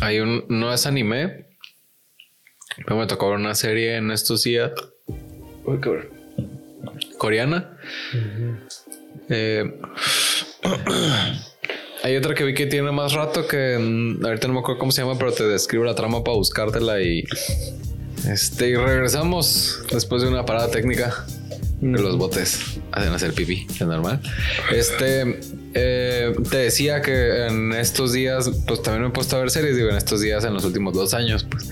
[0.00, 0.44] Hay un.
[0.48, 1.46] No es anime.
[2.84, 4.72] Pero me tocó ver una serie en estos días.
[5.64, 6.08] Uy, cabrón.
[7.18, 7.78] Coreana.
[9.28, 9.64] Eh,
[12.04, 14.92] Hay otra que vi que tiene más rato que mm, ahorita no me acuerdo cómo
[14.92, 17.24] se llama, pero te describo la trama para buscártela y.
[18.28, 21.24] Este, y regresamos después de una parada técnica.
[21.80, 24.20] Que los botes hacen hacer pipí, es normal.
[24.70, 25.40] Este,
[25.72, 29.74] eh, te decía que en estos días, pues también me he puesto a ver series,
[29.76, 31.70] digo, en estos días, en los últimos dos años, pues.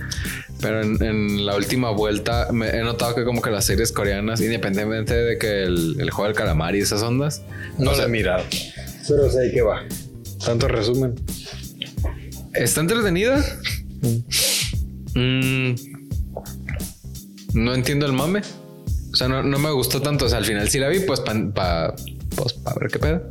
[0.63, 4.41] Pero en, en la última vuelta me he notado que como que las series coreanas,
[4.41, 7.43] independientemente de que el, el juego del calamar y esas ondas,
[7.79, 8.45] No o la sea, he mirado.
[9.07, 9.83] Pero sé que va.
[10.45, 11.15] Tanto resumen.
[12.55, 13.45] ¿Está entretenida?
[15.15, 15.75] Mm,
[17.55, 18.43] no entiendo el mame.
[19.13, 20.27] O sea, no, no me gustó tanto.
[20.27, 21.95] O sea, al final sí la vi, pues para
[22.37, 23.23] pues, pa ver qué pedo.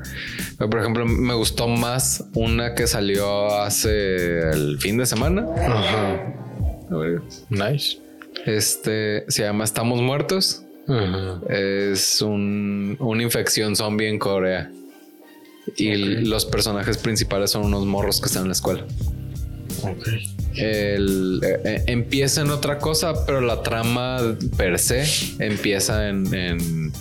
[0.57, 5.45] Pero, por ejemplo, me gustó más una que salió hace el fin de semana.
[5.57, 6.33] Ajá.
[7.49, 7.97] Nice.
[8.45, 10.63] Este se llama Estamos Muertos.
[10.87, 11.41] Ajá.
[11.49, 14.71] Es un, una infección zombie en Corea.
[15.77, 18.85] Y los personajes principales son unos morros que están en la escuela.
[19.83, 20.07] Ok.
[20.55, 25.05] El, eh, eh, empieza en otra cosa, pero la trama per se
[25.39, 26.33] empieza en.
[26.33, 26.91] en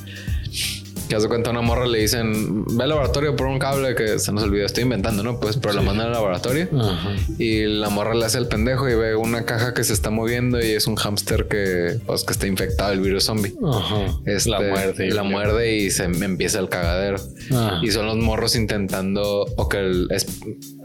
[1.10, 4.18] que hace cuenta a una morra le dicen ve al laboratorio por un cable que
[4.18, 5.38] se nos olvidó, estoy inventando, ¿no?
[5.40, 7.16] Pues, pero la mandan al laboratorio Ajá.
[7.38, 10.58] y la morra le hace el pendejo y ve una caja que se está moviendo
[10.60, 13.52] y es un hámster que, pues, que está infectado el virus zombie.
[13.62, 14.06] Ajá.
[14.24, 15.06] Este, la muerte.
[15.06, 17.18] y la muerde y se empieza el cagadero.
[17.52, 17.80] Ah.
[17.82, 20.26] Y son los morros intentando o que el- es,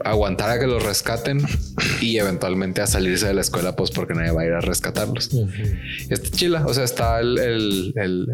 [0.04, 1.40] aguantar a que los rescaten
[2.00, 5.30] y eventualmente a salirse de la escuela, pues porque nadie va a ir a rescatarlos.
[6.10, 6.66] Está chila.
[6.66, 8.26] O sea, está el, el- el-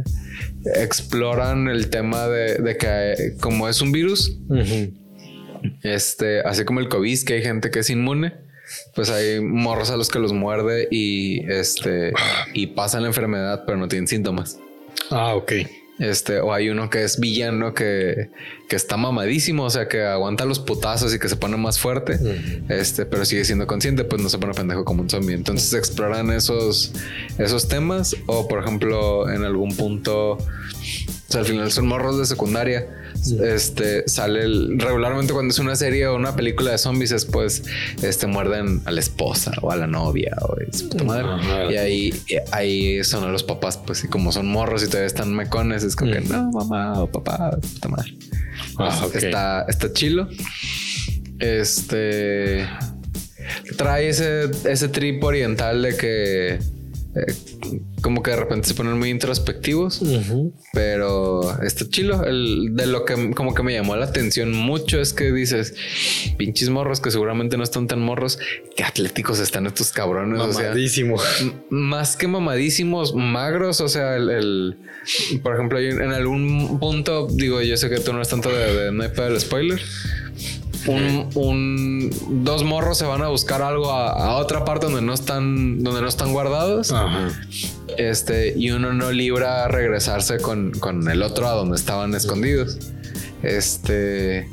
[0.77, 4.93] exploran el tema de, de que eh, como es un virus, Ujú.
[5.83, 8.35] este, así como el COVID, que hay gente que es inmune.
[8.95, 12.13] Pues hay morros a los que los muerde y este
[12.55, 14.59] y pasan la enfermedad, pero no tienen síntomas.
[15.11, 15.53] Ah, ok.
[15.99, 18.31] Este, o hay uno que es villano que,
[18.69, 22.19] que está mamadísimo, o sea, que aguanta los putazos y que se pone más fuerte,
[22.71, 25.35] este, pero sigue siendo consciente, pues no se pone pendejo como un zombie.
[25.35, 26.93] Entonces exploran esos,
[27.39, 30.39] esos temas, o por ejemplo, en algún punto,
[31.33, 32.87] sea, al final son morros de secundaria.
[33.43, 37.63] Este sale el- regularmente cuando es una serie o una película de zombies, después
[38.03, 41.25] este, muerden a la esposa o a la novia o a su puta madre.
[41.29, 41.73] Ajá.
[41.73, 45.33] Y ahí, ahí son a los papás, pues, y como son morros y todavía están
[45.35, 48.17] mecones, es como que no, mamá o papá, puta madre.
[48.79, 49.07] Ah.
[49.15, 50.29] Está, está chilo.
[51.39, 52.67] Este
[53.77, 56.59] trae ese, ese trip oriental de que
[57.15, 57.35] eh,
[58.01, 60.01] como que de repente se ponen muy introspectivos,
[60.73, 62.25] pero está chilo.
[62.25, 65.75] El, de lo que como que me llamó la atención mucho es que dices
[66.39, 68.39] pinches morros que seguramente no están tan morros,
[68.77, 70.41] que atléticos están estos cabrones.
[70.41, 71.17] o sea, Mamadísimo.
[71.41, 74.77] M- más que mamadísimos, magros, o sea, el, el-
[75.43, 78.93] por ejemplo, en algún punto, digo, yo sé que tú no es tanto de, de
[78.93, 79.81] no hay pedo del spoiler.
[80.87, 85.13] Un, un- dos morros se van a buscar algo a, a otra parte donde no
[85.15, 86.91] están, donde no están guardados.
[86.93, 87.29] Ajá.
[87.99, 92.79] Este, y uno no libra regresarse con, con el otro a donde estaban escondidos.
[93.43, 94.49] Este,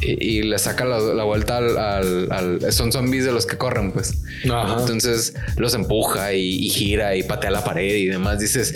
[0.00, 3.56] y, y le saca la, la vuelta al, al- al- Son zombies de los que
[3.56, 4.14] corren, pues.
[4.50, 4.76] Ajá.
[4.80, 8.38] Entonces los empuja y, y gira y patea la pared y demás.
[8.40, 8.74] Dices,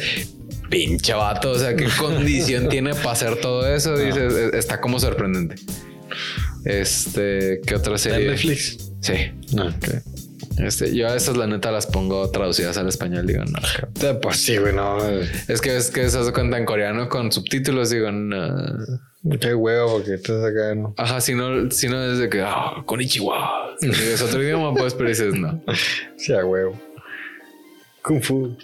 [0.70, 3.96] pinche vato, o sea, qué condición tiene para hacer todo eso.
[3.96, 5.56] Dices, "E- está como sorprendente.
[6.64, 8.30] Este, ¿qué otra ¿Está en serie?
[8.30, 8.92] Netflix?
[9.00, 9.14] Sí.
[10.58, 13.26] Este, yo a esas la neta las pongo traducidas al español.
[13.26, 13.92] Digo, no, cabrón.
[14.02, 14.98] Eh, Pues sí, güey, no.
[15.48, 17.90] Es que es que se hace cuenta en coreano con subtítulos.
[17.90, 18.76] Digo, no.
[19.40, 20.94] Qué huevo, porque estás acá, ¿no?
[20.96, 23.76] Ajá, si no, si no es de que, ah, con Ichiwa.
[23.82, 25.62] Es otro idioma, pues, pero dices, no.
[26.16, 26.78] Sí, a huevo.
[28.02, 28.56] Kung Fu.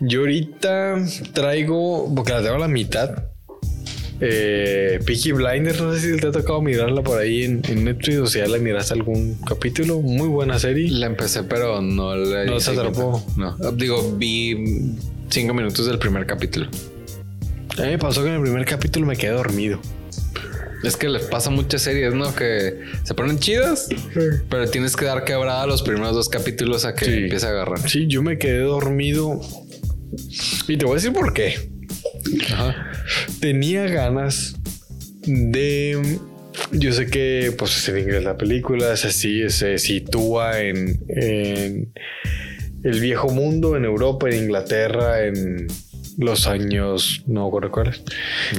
[0.00, 0.96] Yo ahorita
[1.32, 3.24] traigo, porque la tengo a la mitad.
[4.20, 8.18] Eh, Peaky Blinders, no sé si te ha tocado mirarla por ahí en, en Netflix
[8.18, 10.00] o si ya la miraste algún capítulo.
[10.00, 10.90] Muy buena serie.
[10.90, 13.24] La empecé, pero no le No te atrapó.
[13.36, 14.94] No, digo, vi
[15.30, 16.66] cinco minutos del primer capítulo.
[17.78, 19.78] A mí me pasó que en el primer capítulo me quedé dormido.
[20.82, 22.34] Es que les pasa muchas series, ¿no?
[22.34, 23.88] Que se ponen chidas,
[24.48, 27.12] pero tienes que dar quebrada los primeros dos capítulos a que Sí.
[27.14, 27.88] empiece a agarrar.
[27.88, 29.40] Sí, yo me quedé dormido.
[30.68, 31.54] Y te voy a decir por qué.
[32.52, 32.90] Ajá.
[33.40, 34.56] tenía ganas
[35.26, 36.18] de.
[36.72, 41.92] Yo sé que, pues, es en inglés la película, se, si- se sitúa en, en
[42.82, 45.68] el viejo mundo, en Europa, en Inglaterra, en
[46.18, 48.02] los años, no me acuerdo cuáles.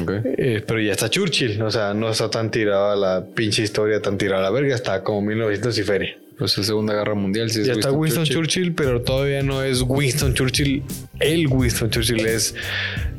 [0.01, 0.11] Ok.
[0.23, 4.17] Eh, pero ya está Churchill, o sea, no está tan tirada la pinche historia, tan
[4.17, 6.17] tirada la verga, está como 1900 y feria.
[6.37, 7.47] Pues es Segunda Guerra Mundial.
[7.47, 8.73] Es Ya está Winston Churchill.
[8.73, 10.83] pero todavía no es Winston Churchill.
[11.19, 12.55] El Winston Churchill es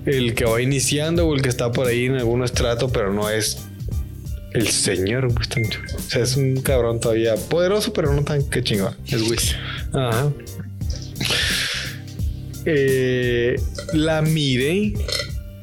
[0.07, 3.29] el que va iniciando o el que está por ahí en algún estrato, pero no
[3.29, 3.59] es
[4.53, 5.97] el señor Winston Churchill.
[5.97, 8.97] O sea, es un cabrón todavía poderoso, pero no tan que chingón.
[9.07, 9.57] Es Whis.
[9.93, 10.33] Ajá.
[12.65, 13.61] Eh,
[13.95, 14.93] la miré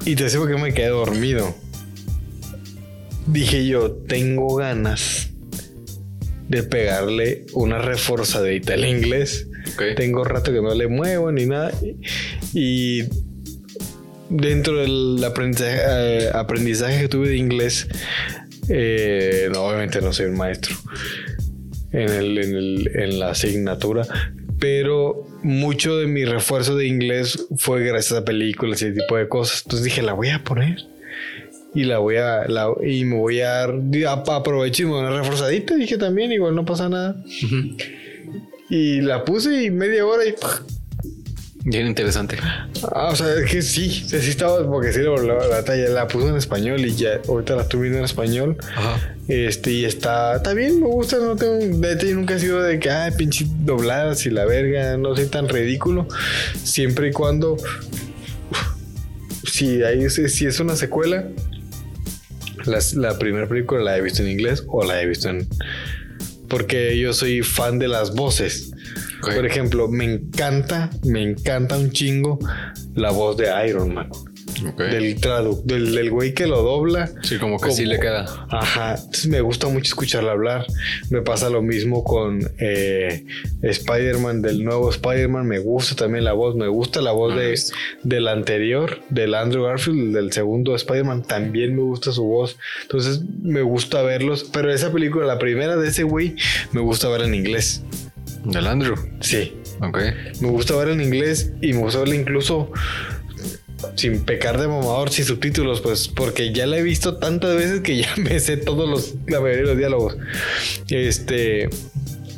[0.05, 1.55] y te sé por qué me quedé dormido.
[3.27, 5.29] Dije yo, tengo ganas
[6.47, 9.47] de pegarle una reforzadita al inglés.
[9.73, 9.97] Ok.
[9.97, 11.73] Tengo rato que no le muevo ni nada.
[12.53, 13.03] Y
[14.29, 17.87] dentro del aprendizaje, eh, aprendizaje que tuve de inglés,
[18.69, 20.75] eh, no, obviamente no soy un maestro
[21.91, 24.05] en, el- en el- en la asignatura,
[24.59, 29.27] pero mucho de mi refuerzo de inglés fue gracias a películas y ese tipo de
[29.29, 29.61] cosas.
[29.63, 30.77] Entonces dije, la voy a poner.
[31.75, 35.03] Y la voy a, la- y me voy a, a- aprovecho y me voy a
[35.03, 35.75] dar una reforzadita.
[35.75, 37.23] Dije también, igual no pasa nada.
[38.69, 40.33] Y la puse y media hora y
[41.69, 42.37] Bien interesante.
[42.95, 46.95] Ah, o sea, es que sí, sí estaba, porque sí, la, puse en español y
[46.95, 48.55] ya, ahorita la estoy viendo en español.
[48.73, 49.15] Ajá.
[49.27, 52.79] Este, y está, está bien, me gusta, no tengo, de hecho, nunca he sido de
[52.79, 56.07] que, ay, pinche dobladas y la verga, no soy tan ridículo,
[56.63, 57.57] siempre y cuando,
[59.45, 61.27] si, hay, si es una secuela,
[62.63, 65.49] las- la primera película la he visto en inglés o la he visto en,
[66.47, 68.71] porque yo soy fan de las voces.
[69.21, 72.39] Por ejemplo, me encanta, me encanta un chingo
[72.95, 74.09] la voz de Iron Man.
[74.77, 77.11] Del tradu del, del güey que lo dobla.
[77.21, 78.25] Sí, como que sí le queda.
[78.49, 78.95] Ajá.
[78.95, 80.65] Entonces me gusta mucho escucharla hablar.
[81.11, 83.25] Me pasa lo mismo con eh,
[83.61, 85.45] Spider-Man, del nuevo Spider-Man.
[85.45, 86.55] Me gusta también la voz.
[86.55, 87.59] Me gusta la voz de,
[88.03, 91.23] del anterior, del Andrew Garfield, del segundo Spider-Man.
[91.23, 92.57] También me gusta su voz.
[92.83, 94.49] Entonces me gusta verlos.
[94.51, 96.35] Pero esa película, la primera de ese güey,
[96.71, 97.83] me gusta ver en inglés.
[98.47, 98.95] Del Andrew.
[99.19, 99.53] Sí.
[99.81, 99.97] Ok.
[100.41, 102.71] Me gusta ver en inglés y me gusta verla incluso
[103.95, 107.97] sin pecar de mamador, sin subtítulos, pues porque ya la he visto tantas veces que
[107.97, 110.17] ya me sé todos los, la mayoría de los diálogos.
[110.89, 111.69] Este,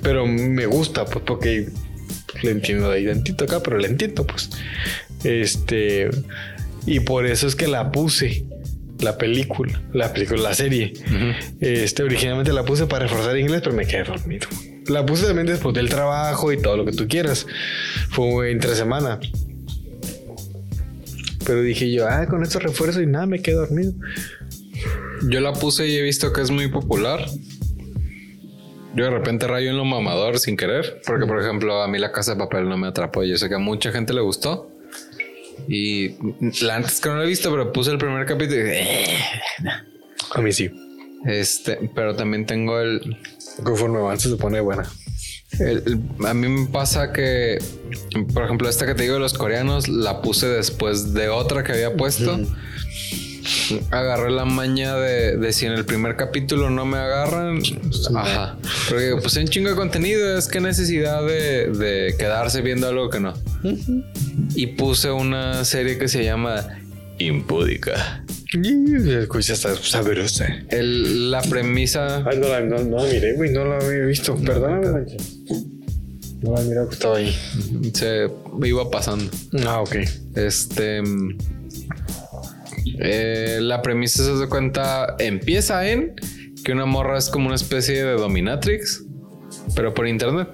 [0.01, 1.69] pero me gusta, pues porque
[2.43, 4.49] le entiendo de ahí tantito acá, pero le entiendo, pues.
[5.23, 6.09] Este,
[6.85, 8.45] y por eso es que la puse.
[8.99, 10.91] La película, la película, la serie.
[11.61, 14.49] Este, originalmente la puse para reforzar inglés, pero me quedé dormido.
[14.89, 17.45] La puse también después del trabajo y todo lo que tú quieras.
[18.09, 19.19] Fue entre semana.
[21.45, 23.93] Pero dije yo, ah, con estos refuerzos y nada, me quedé dormido.
[25.29, 27.25] Yo la puse y he visto que es muy popular.
[28.95, 31.01] Yo de repente rayo en lo mamador sin querer.
[31.05, 33.23] Porque, por ejemplo, a mí la casa de papel no me atrapó.
[33.23, 34.69] Yo sé que a mucha gente le gustó.
[35.67, 36.15] Y
[36.63, 39.17] la antes que no la he visto, pero puse el primer capítulo y dije, "Eh".
[40.33, 40.71] A mí sí.
[41.25, 43.17] Este, pero también tengo el,
[43.63, 44.83] Conforme avanza se pone buena.
[45.59, 47.57] el- el- A mí me pasa que,
[48.33, 51.71] por ejemplo, esta que te digo de los coreanos, la puse después de otra que
[51.71, 52.39] había puesto.
[53.91, 57.61] Agarré la maña de, de si en el primer capítulo no me agarran.
[58.15, 58.57] Ajá.
[58.89, 60.37] Porque pues un chingo de contenido.
[60.37, 63.33] Es que necesidad de, de quedarse viendo algo que no.
[64.55, 66.63] Y puse una serie que se llama
[67.17, 68.23] Impúdica.
[68.51, 70.47] Escucha hasta sabrosa.
[70.69, 72.23] El- la premisa.
[72.25, 74.35] Ay, no la, no, no la miré, güey, no la había visto.
[74.35, 75.17] Perdóname, Mancha.
[76.41, 77.35] No la miré que estaba ahí.
[77.93, 78.27] Se
[78.63, 79.29] iba pasando.
[79.67, 79.95] Ah, ok.
[80.35, 81.01] Este.
[82.99, 85.15] eh, la premisa se da cuenta.
[85.19, 86.15] Empieza en
[86.63, 89.03] que una morra es como una especie de dominatrix,
[89.75, 90.47] pero por internet.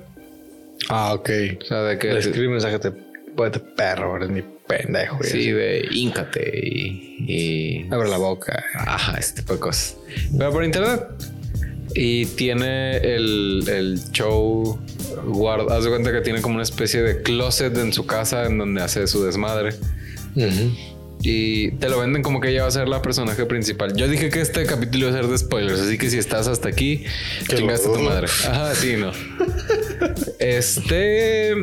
[0.89, 1.29] Ah, ok.
[1.61, 2.11] O sea, de que.
[2.13, 2.91] Le escribe mensaje de
[3.35, 5.17] puede perro, eres mi pendejo.
[5.17, 5.29] güey.
[5.29, 8.63] Sí, de íncate y, y- Abre la boca.
[8.75, 9.97] Ajá, este tipo de cosas.
[10.37, 11.01] Pero por internet.
[11.93, 14.77] Y tiene el, el show.
[15.25, 18.57] Guarda, haz de cuenta que tiene como una especie de closet en su casa en
[18.57, 19.73] donde hace su desmadre.
[21.21, 23.95] Y te lo venden como que ella va a ser la personaje principal.
[23.95, 26.67] Yo dije que este capítulo iba a ser de spoilers, así que si estás hasta
[26.69, 27.05] aquí,
[27.47, 28.27] chingaste lo tu madre.
[28.27, 29.11] Ajá, sí, no.
[30.39, 31.53] Este.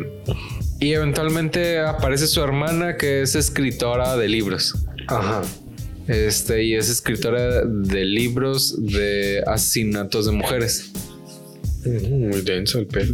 [0.82, 4.74] Y eventualmente aparece su hermana, que es escritora de libros.
[5.06, 5.42] Ajá.
[6.08, 10.90] Este, y es escritora de libros de asesinatos de mujeres.
[11.84, 13.12] Mm, Muy denso el pelo.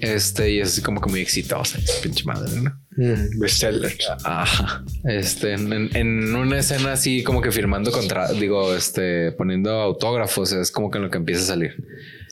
[0.00, 2.76] Este, y es así como que muy exitosa, pinche madre, ¿no?
[2.96, 3.96] Mm, bestseller.
[4.24, 4.84] Ajá.
[5.04, 10.72] Este, en, en una escena así como que firmando contra, digo, este, poniendo autógrafos, es
[10.72, 11.76] como que en lo que empieza a salir.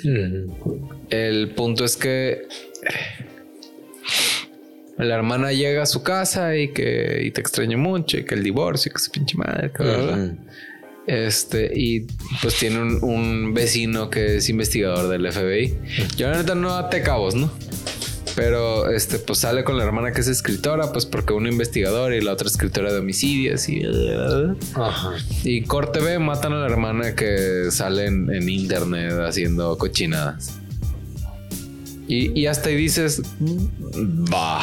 [0.02, 1.06] Mm.
[1.10, 2.48] El punto es que
[5.04, 8.42] la hermana llega a su casa y que y te extraña mucho y que el
[8.42, 10.34] divorcio, que su pinche madre, que bla, bla, bla.
[11.06, 12.06] Este, y
[12.40, 15.78] pues tiene un, un vecino que es investigador del FBI.
[16.16, 17.50] Yo la neta no ate cabos, ¿no?
[18.36, 22.20] Pero este, pues sale con la hermana que es escritora, pues porque uno investigador y
[22.20, 23.82] la otra escritora de homicidios y.
[24.74, 25.14] Ajá.
[25.42, 30.59] Y corte B matan a la hermana que sale en, en internet haciendo cochinadas.
[32.10, 33.22] Y, y hasta ahí dices,
[34.30, 34.62] bah.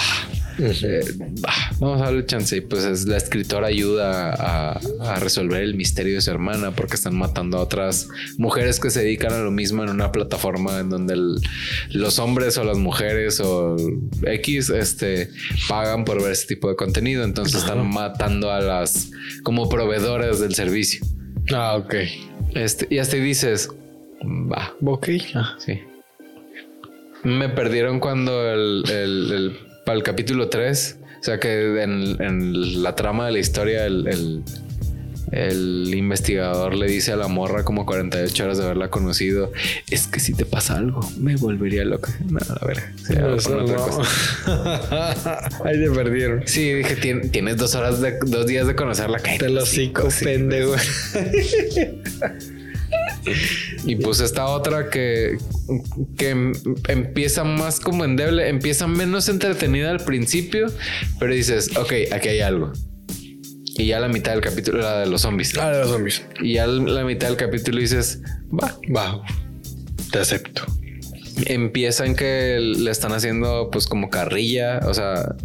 [0.60, 1.02] Eh,
[1.40, 2.57] bah, vamos a darle chance.
[2.57, 6.95] Y pues es, la escritora ayuda a, a resolver el misterio de su hermana porque
[6.95, 8.10] están matando a otras
[8.40, 11.36] mujeres que se dedican a lo mismo en una plataforma en donde el-
[11.91, 13.76] los hombres o las mujeres o
[14.24, 15.30] X este,
[15.69, 17.24] pagan por ver ese tipo de contenido.
[17.24, 19.11] Entonces están matando a las
[19.44, 21.06] como proveedoras del servicio.
[21.53, 21.94] Ah, ok.
[22.56, 23.69] Este, y hasta ahí dices,
[24.24, 25.07] va, Ok.
[25.36, 25.56] Ah.
[25.60, 25.80] sí.
[27.23, 32.84] Me perdieron cuando el, el- el- para el capítulo 3, o sea que en, en
[32.84, 34.44] la trama de la historia el, el-
[35.94, 39.52] investigador le dice a la morra como 48 horas de haberla conocido,
[39.89, 42.14] es que si te pasa algo, me volvería loca.
[42.30, 42.81] No, a ver,
[43.38, 43.65] Eso no.
[45.65, 46.44] Ahí te perdieron.
[46.48, 49.19] Sí, dije, "Tien- tienes dos horas de dos días de conocerla.
[49.19, 50.76] Te el lo hocico", cinco, pendejo.
[53.85, 55.37] Y pues esta otra que,
[56.17, 56.53] que em-
[56.87, 60.67] empieza más como endeble, empieza menos entretenida al principio,
[61.19, 62.71] pero dices, ok, aquí hay algo.
[63.79, 65.55] Y ya la mitad del capítulo, la de los zombies.
[65.57, 66.23] Ah, de los zombies.
[66.41, 68.21] Y ya la mitad del capítulo dices,
[68.51, 68.75] va.
[68.95, 69.21] Va.
[70.11, 70.63] Te acepto.
[71.45, 74.79] Empieza en que le están haciendo pues como carrilla.
[74.87, 75.35] O sea,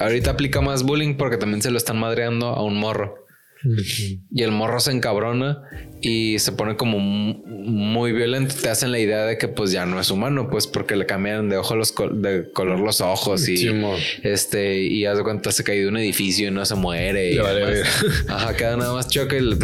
[0.00, 3.27] ahorita aplica más bullying porque también se lo están madreando a un morro.
[3.64, 5.62] Y el morro se encabrona
[6.00, 8.54] y se pone como mu- muy violento.
[8.60, 11.48] Te hacen la idea de que pues ya no es humano, pues porque le cambian
[11.48, 13.56] de ojo los col- de color los ojos y
[14.22, 17.32] este y haz de cuenta se cae de un edificio y no se muere.
[17.32, 17.82] y Le vale
[18.28, 19.56] ajá, queda nada más choque el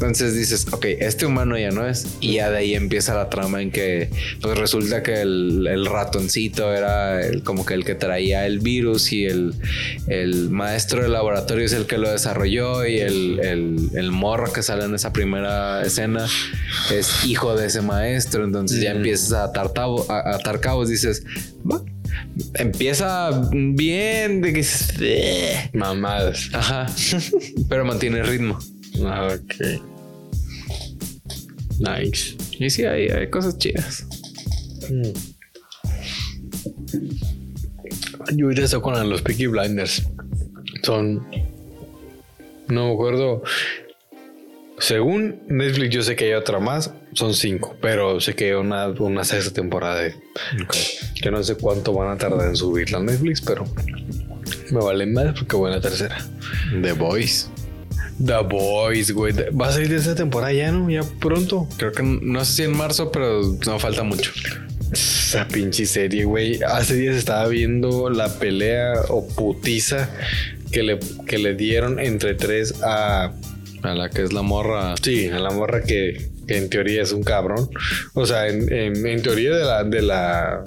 [0.00, 2.06] entonces dices, ok, este humano ya no es.
[2.20, 4.08] Y ya de ahí empieza la trama en que
[4.40, 9.10] pues resulta que el, el ratoncito era el- como que el que traía el virus
[9.12, 9.54] y el,
[10.06, 13.40] el maestro del laboratorio es el que lo desarrolló y el,
[14.12, 16.26] morro que sale en esa primera escena
[16.92, 18.44] es hijo de ese maestro.
[18.44, 18.98] Entonces ya Mm.
[18.98, 20.88] empiezas a atar, tabo- a- a atar cabos.
[20.88, 21.24] Dices,
[21.70, 21.82] "Va".
[22.54, 24.64] empieza bien, de que
[25.00, 25.70] "Eh".
[25.72, 26.48] Mamadas.
[26.52, 26.86] ajá,
[27.68, 28.58] pero mantiene ritmo.
[29.04, 29.54] Ah, Ok.
[31.80, 32.36] Nice.
[32.58, 34.04] Y sí, hay, hay cosas chidas.
[38.34, 40.02] Yo ahorita estoy con los Peaky Blinders.
[40.82, 41.24] Son.
[42.68, 43.42] No me acuerdo.
[44.78, 46.92] Según Netflix, yo sé que hay otra más.
[47.14, 50.00] Son cinco, pero sé que hay una, una sexta temporada.
[50.00, 50.14] de-
[51.20, 53.64] Que no sé cuánto van a tardar en subirla a Netflix, pero
[54.70, 56.18] me vale más porque voy a la tercera.
[56.82, 57.50] The Boys.
[58.24, 59.32] The Boys, güey.
[59.50, 60.90] Va a salir de esta temporada ya, ¿no?
[60.90, 61.68] Ya pronto.
[61.76, 64.32] Creo que no sé si en marzo, pero no falta mucho.
[64.92, 66.60] Esa pinche serie, güey.
[66.62, 70.08] Hace días estaba viendo la pelea o putiza
[70.72, 73.32] que le, que le dieron entre tres a.
[73.82, 74.94] A la que es la morra.
[75.00, 77.70] Sí, a la morra que, que en teoría es un cabrón.
[78.14, 79.84] O sea, en, en- en teoría de la.
[79.84, 80.64] De la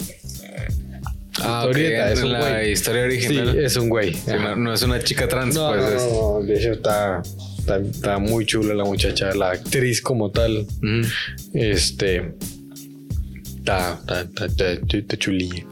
[1.39, 2.71] Ah, historieta, es un la güey.
[2.71, 3.57] historia Sí, original.
[3.59, 4.13] es un güey.
[4.13, 6.03] Sí, no, no es una chica trans, No, pues no, es.
[6.11, 7.21] no, de hecho está,
[7.59, 10.65] está, está muy chula la muchacha, la actriz como tal.
[11.53, 12.33] Este.
[13.59, 15.65] Está, está, está, está, chulilla.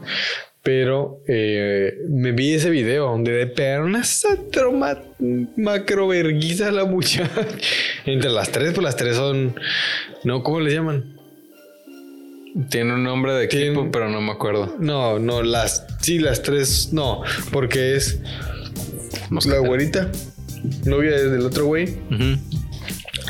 [0.62, 4.98] Pero eh, me vi ese video donde le pegaron una satroma
[5.56, 7.30] macro verguiza a la muchacha.
[8.06, 9.54] Entre las tres, pues las tres son.
[10.24, 11.19] No, ¿cómo les llaman?
[12.68, 14.76] Tiene un nombre de equipo, pero no me acuerdo.
[14.78, 15.86] No, no, las.
[16.00, 16.92] Sí, las tres.
[16.92, 17.22] No,
[17.52, 18.20] porque es
[19.46, 20.10] la güerita,
[20.84, 21.96] novia del otro güey.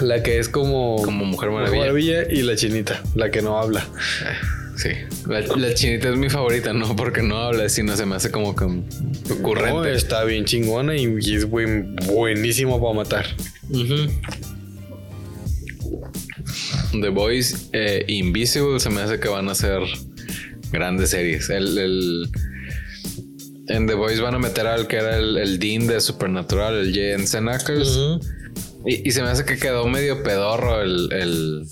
[0.00, 1.02] La que es como.
[1.02, 1.80] Como Mujer Maravilla.
[1.80, 3.86] Maravilla y la chinita, la que no habla.
[4.76, 4.90] Sí.
[5.28, 8.56] La, la chinita es mi favorita, no porque no habla, sino se me hace como
[8.56, 8.64] que
[9.30, 9.72] ocurrente.
[9.72, 13.26] No, está bien chingona y, es buen, buenísimo para matar.
[13.68, 14.10] Ujú.
[17.00, 19.80] The Boys eh, Invisible se me hace que van a ser
[20.72, 21.48] grandes series.
[21.50, 22.30] El, el-
[23.68, 26.92] en The Boys van a meter al que era el, el Dean de Supernatural, el
[26.92, 27.96] Jensen Ackles.
[28.84, 31.66] y, y se me hace que quedó medio pedorro el, el,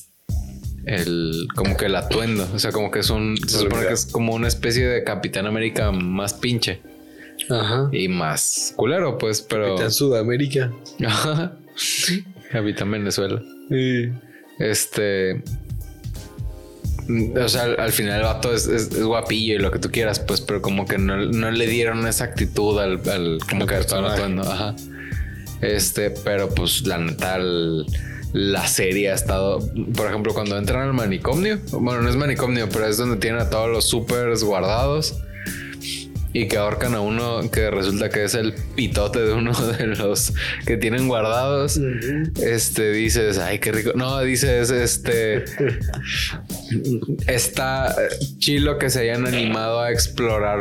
[0.87, 2.49] el- como que el atuendo.
[2.55, 3.37] O sea, como que es un.
[3.37, 6.81] Se supone que es como una especie de Capitán América más pinche
[7.51, 7.89] Ajá.
[7.93, 9.81] y más culero, pues, pero.
[9.83, 10.73] En Sudamérica.
[11.05, 11.57] Ajá.
[12.53, 13.43] Habita en Venezuela.
[14.59, 15.43] Este.
[17.43, 19.91] O sea, al, al final el vato es, es- es guapillo y lo que tú
[19.91, 23.77] quieras, pues, pero como que no, no le dieron esa actitud al, al como que
[23.77, 24.43] actuando.
[24.43, 24.75] Ajá.
[25.63, 27.39] Este, pero pues la neta,
[28.33, 29.59] la serie ha estado,
[29.97, 33.49] por ejemplo, cuando entran al manicomio, bueno, no es manicomio, pero es donde tienen a
[33.51, 35.17] todos los supers guardados.
[36.39, 40.33] Y que ahorcan a uno que resulta que es el pitote de uno de los
[40.65, 41.81] que tienen guardados,
[42.41, 43.93] este dices, ay, qué rico.
[43.97, 45.45] No, dices, este
[47.27, 47.93] está
[48.39, 50.61] chilo que se hayan animado a explorar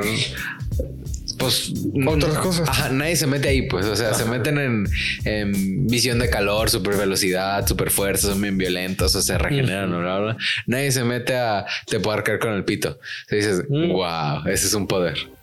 [1.37, 1.71] pues
[2.07, 2.67] otras cosas.
[2.67, 3.85] Ajá, nadie se mete ahí, pues.
[3.85, 9.13] O sea, se meten en, visión de calor, super velocidad, super fuerza, son bien violentos,
[9.15, 12.99] o se regeneran, bla, bla, Nadie se mete a te puedo arcar con el pito.
[13.29, 15.36] Se dices, wow, ese es un poder.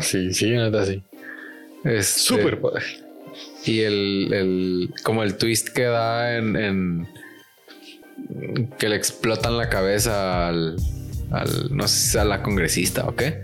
[0.00, 1.02] Sí, sí, neta, sí.
[1.84, 2.82] Es super poder.
[3.64, 7.08] Y el, el, como el twist que da en, en
[8.78, 10.76] que le explotan la cabeza al,
[11.30, 13.40] al, no sé si a la congresista o qué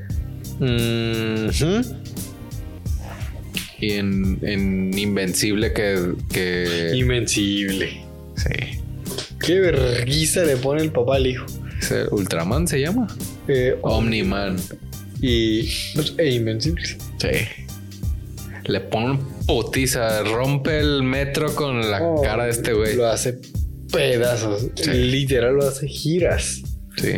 [3.81, 6.93] y en, en, Invencible que, que...
[6.95, 8.03] Invencible.
[8.37, 8.83] Sí.
[9.39, 11.47] Qué vergüenza le pone el papá al hijo.
[12.11, 13.07] Ultraman se llama.
[13.49, 14.57] Eh, Omniman.
[15.21, 15.69] Y.
[16.19, 16.87] E Invencible.
[17.19, 17.29] Sí.
[18.65, 22.95] Le pone putiza, rompe el metro con la oh, cara de este güey.
[22.95, 23.41] Lo hace
[23.93, 24.69] pedazos.
[24.87, 26.63] Literal lo hace giras.
[26.97, 27.13] Sí.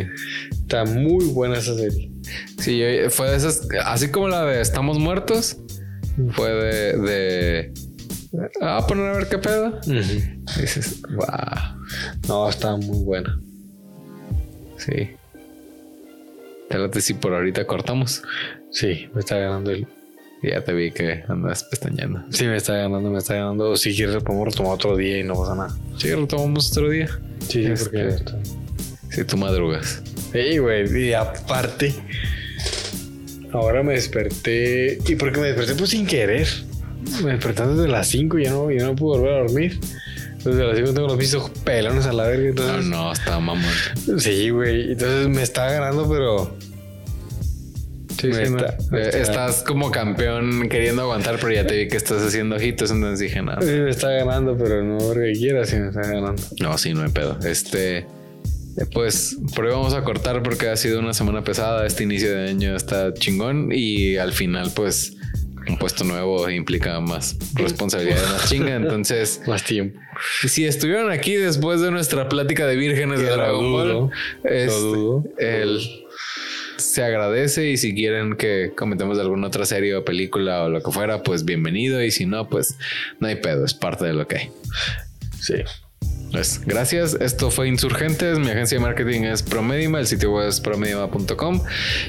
[0.51, 2.11] Está muy buena esa serie.
[2.59, 5.57] Sí, fue de esas, así como la de Estamos Muertos,
[6.31, 7.73] fue de, de
[8.61, 9.79] a ah, poner a ver qué pedo.
[9.85, 11.27] dices, wow.
[12.27, 13.39] No, está muy buena.
[14.77, 15.11] Sí.
[16.73, 18.23] Espérate si por ahorita cortamos.
[18.71, 19.85] Sí, me está ganando el.
[20.41, 22.23] Ya te vi que andas pestañando.
[22.31, 23.77] Sí, me está ganando, me está ganando.
[23.77, 25.77] Si quieres, podemos retomar otro día y no pasa nada.
[25.99, 27.07] Sí, retomamos otro día.
[27.47, 28.15] Sí, porque.
[29.11, 30.01] Si tú madrugas.
[30.31, 31.09] Sí, güey.
[31.09, 31.93] Y aparte,
[33.51, 34.97] ahora me desperté.
[35.07, 35.75] ¿Y porque me desperté?
[35.75, 36.47] Pues sin querer.
[37.23, 39.79] Me desperté desde las 5 y ya no, ya no pude volver a dormir.
[40.43, 42.49] Desde las 5 tengo los pisos pelones a la verga.
[42.49, 43.63] Entonces, no, no, está mamón.
[44.17, 44.91] Sí, güey.
[44.91, 46.57] Entonces me estaba ganando, pero.
[48.23, 48.77] Sí, sí, está,
[49.19, 53.41] estás como campeón queriendo aguantar, pero ya te vi que estás haciendo ojitos, entonces dije
[53.41, 53.61] nada.
[53.61, 56.41] Sí, me está ganando, pero no que quiera, sí me está ganando.
[56.61, 57.37] No, sí, no hay pedo.
[57.43, 57.97] Este.
[57.97, 58.05] Eh,
[58.93, 61.85] pues por ahí vamos a cortar porque ha sido una semana pesada.
[61.85, 65.17] Este inicio de año está chingón y al final, pues
[65.67, 68.75] un puesto nuevo implica más responsabilidad, más chinga.
[68.75, 69.99] Entonces, más tiempo.
[70.47, 74.11] Si estuvieron aquí después de nuestra plática de vírgenes de Dragon Ball,
[74.45, 75.79] el,
[76.83, 80.91] se agradece y si quieren que comentemos alguna otra serie o película o lo que
[80.91, 82.77] fuera, pues bienvenido y si no, pues
[83.19, 84.51] no hay pedo, es parte de lo que hay.
[85.39, 85.55] Sí.
[86.31, 87.15] Pues gracias.
[87.21, 88.39] Esto fue Insurgentes.
[88.39, 89.99] Mi agencia de marketing es Promedima.
[89.99, 91.61] El sitio web es promedima.com.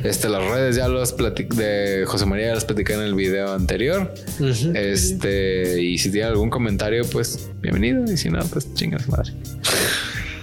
[0.03, 4.15] Este, las redes ya los de José María las platicé en el video anterior.
[4.75, 8.11] Este, y si tienen algún comentario, pues bienvenido.
[8.11, 9.31] Y si no, pues chingas madre.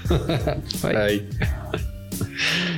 [0.84, 1.28] Bye.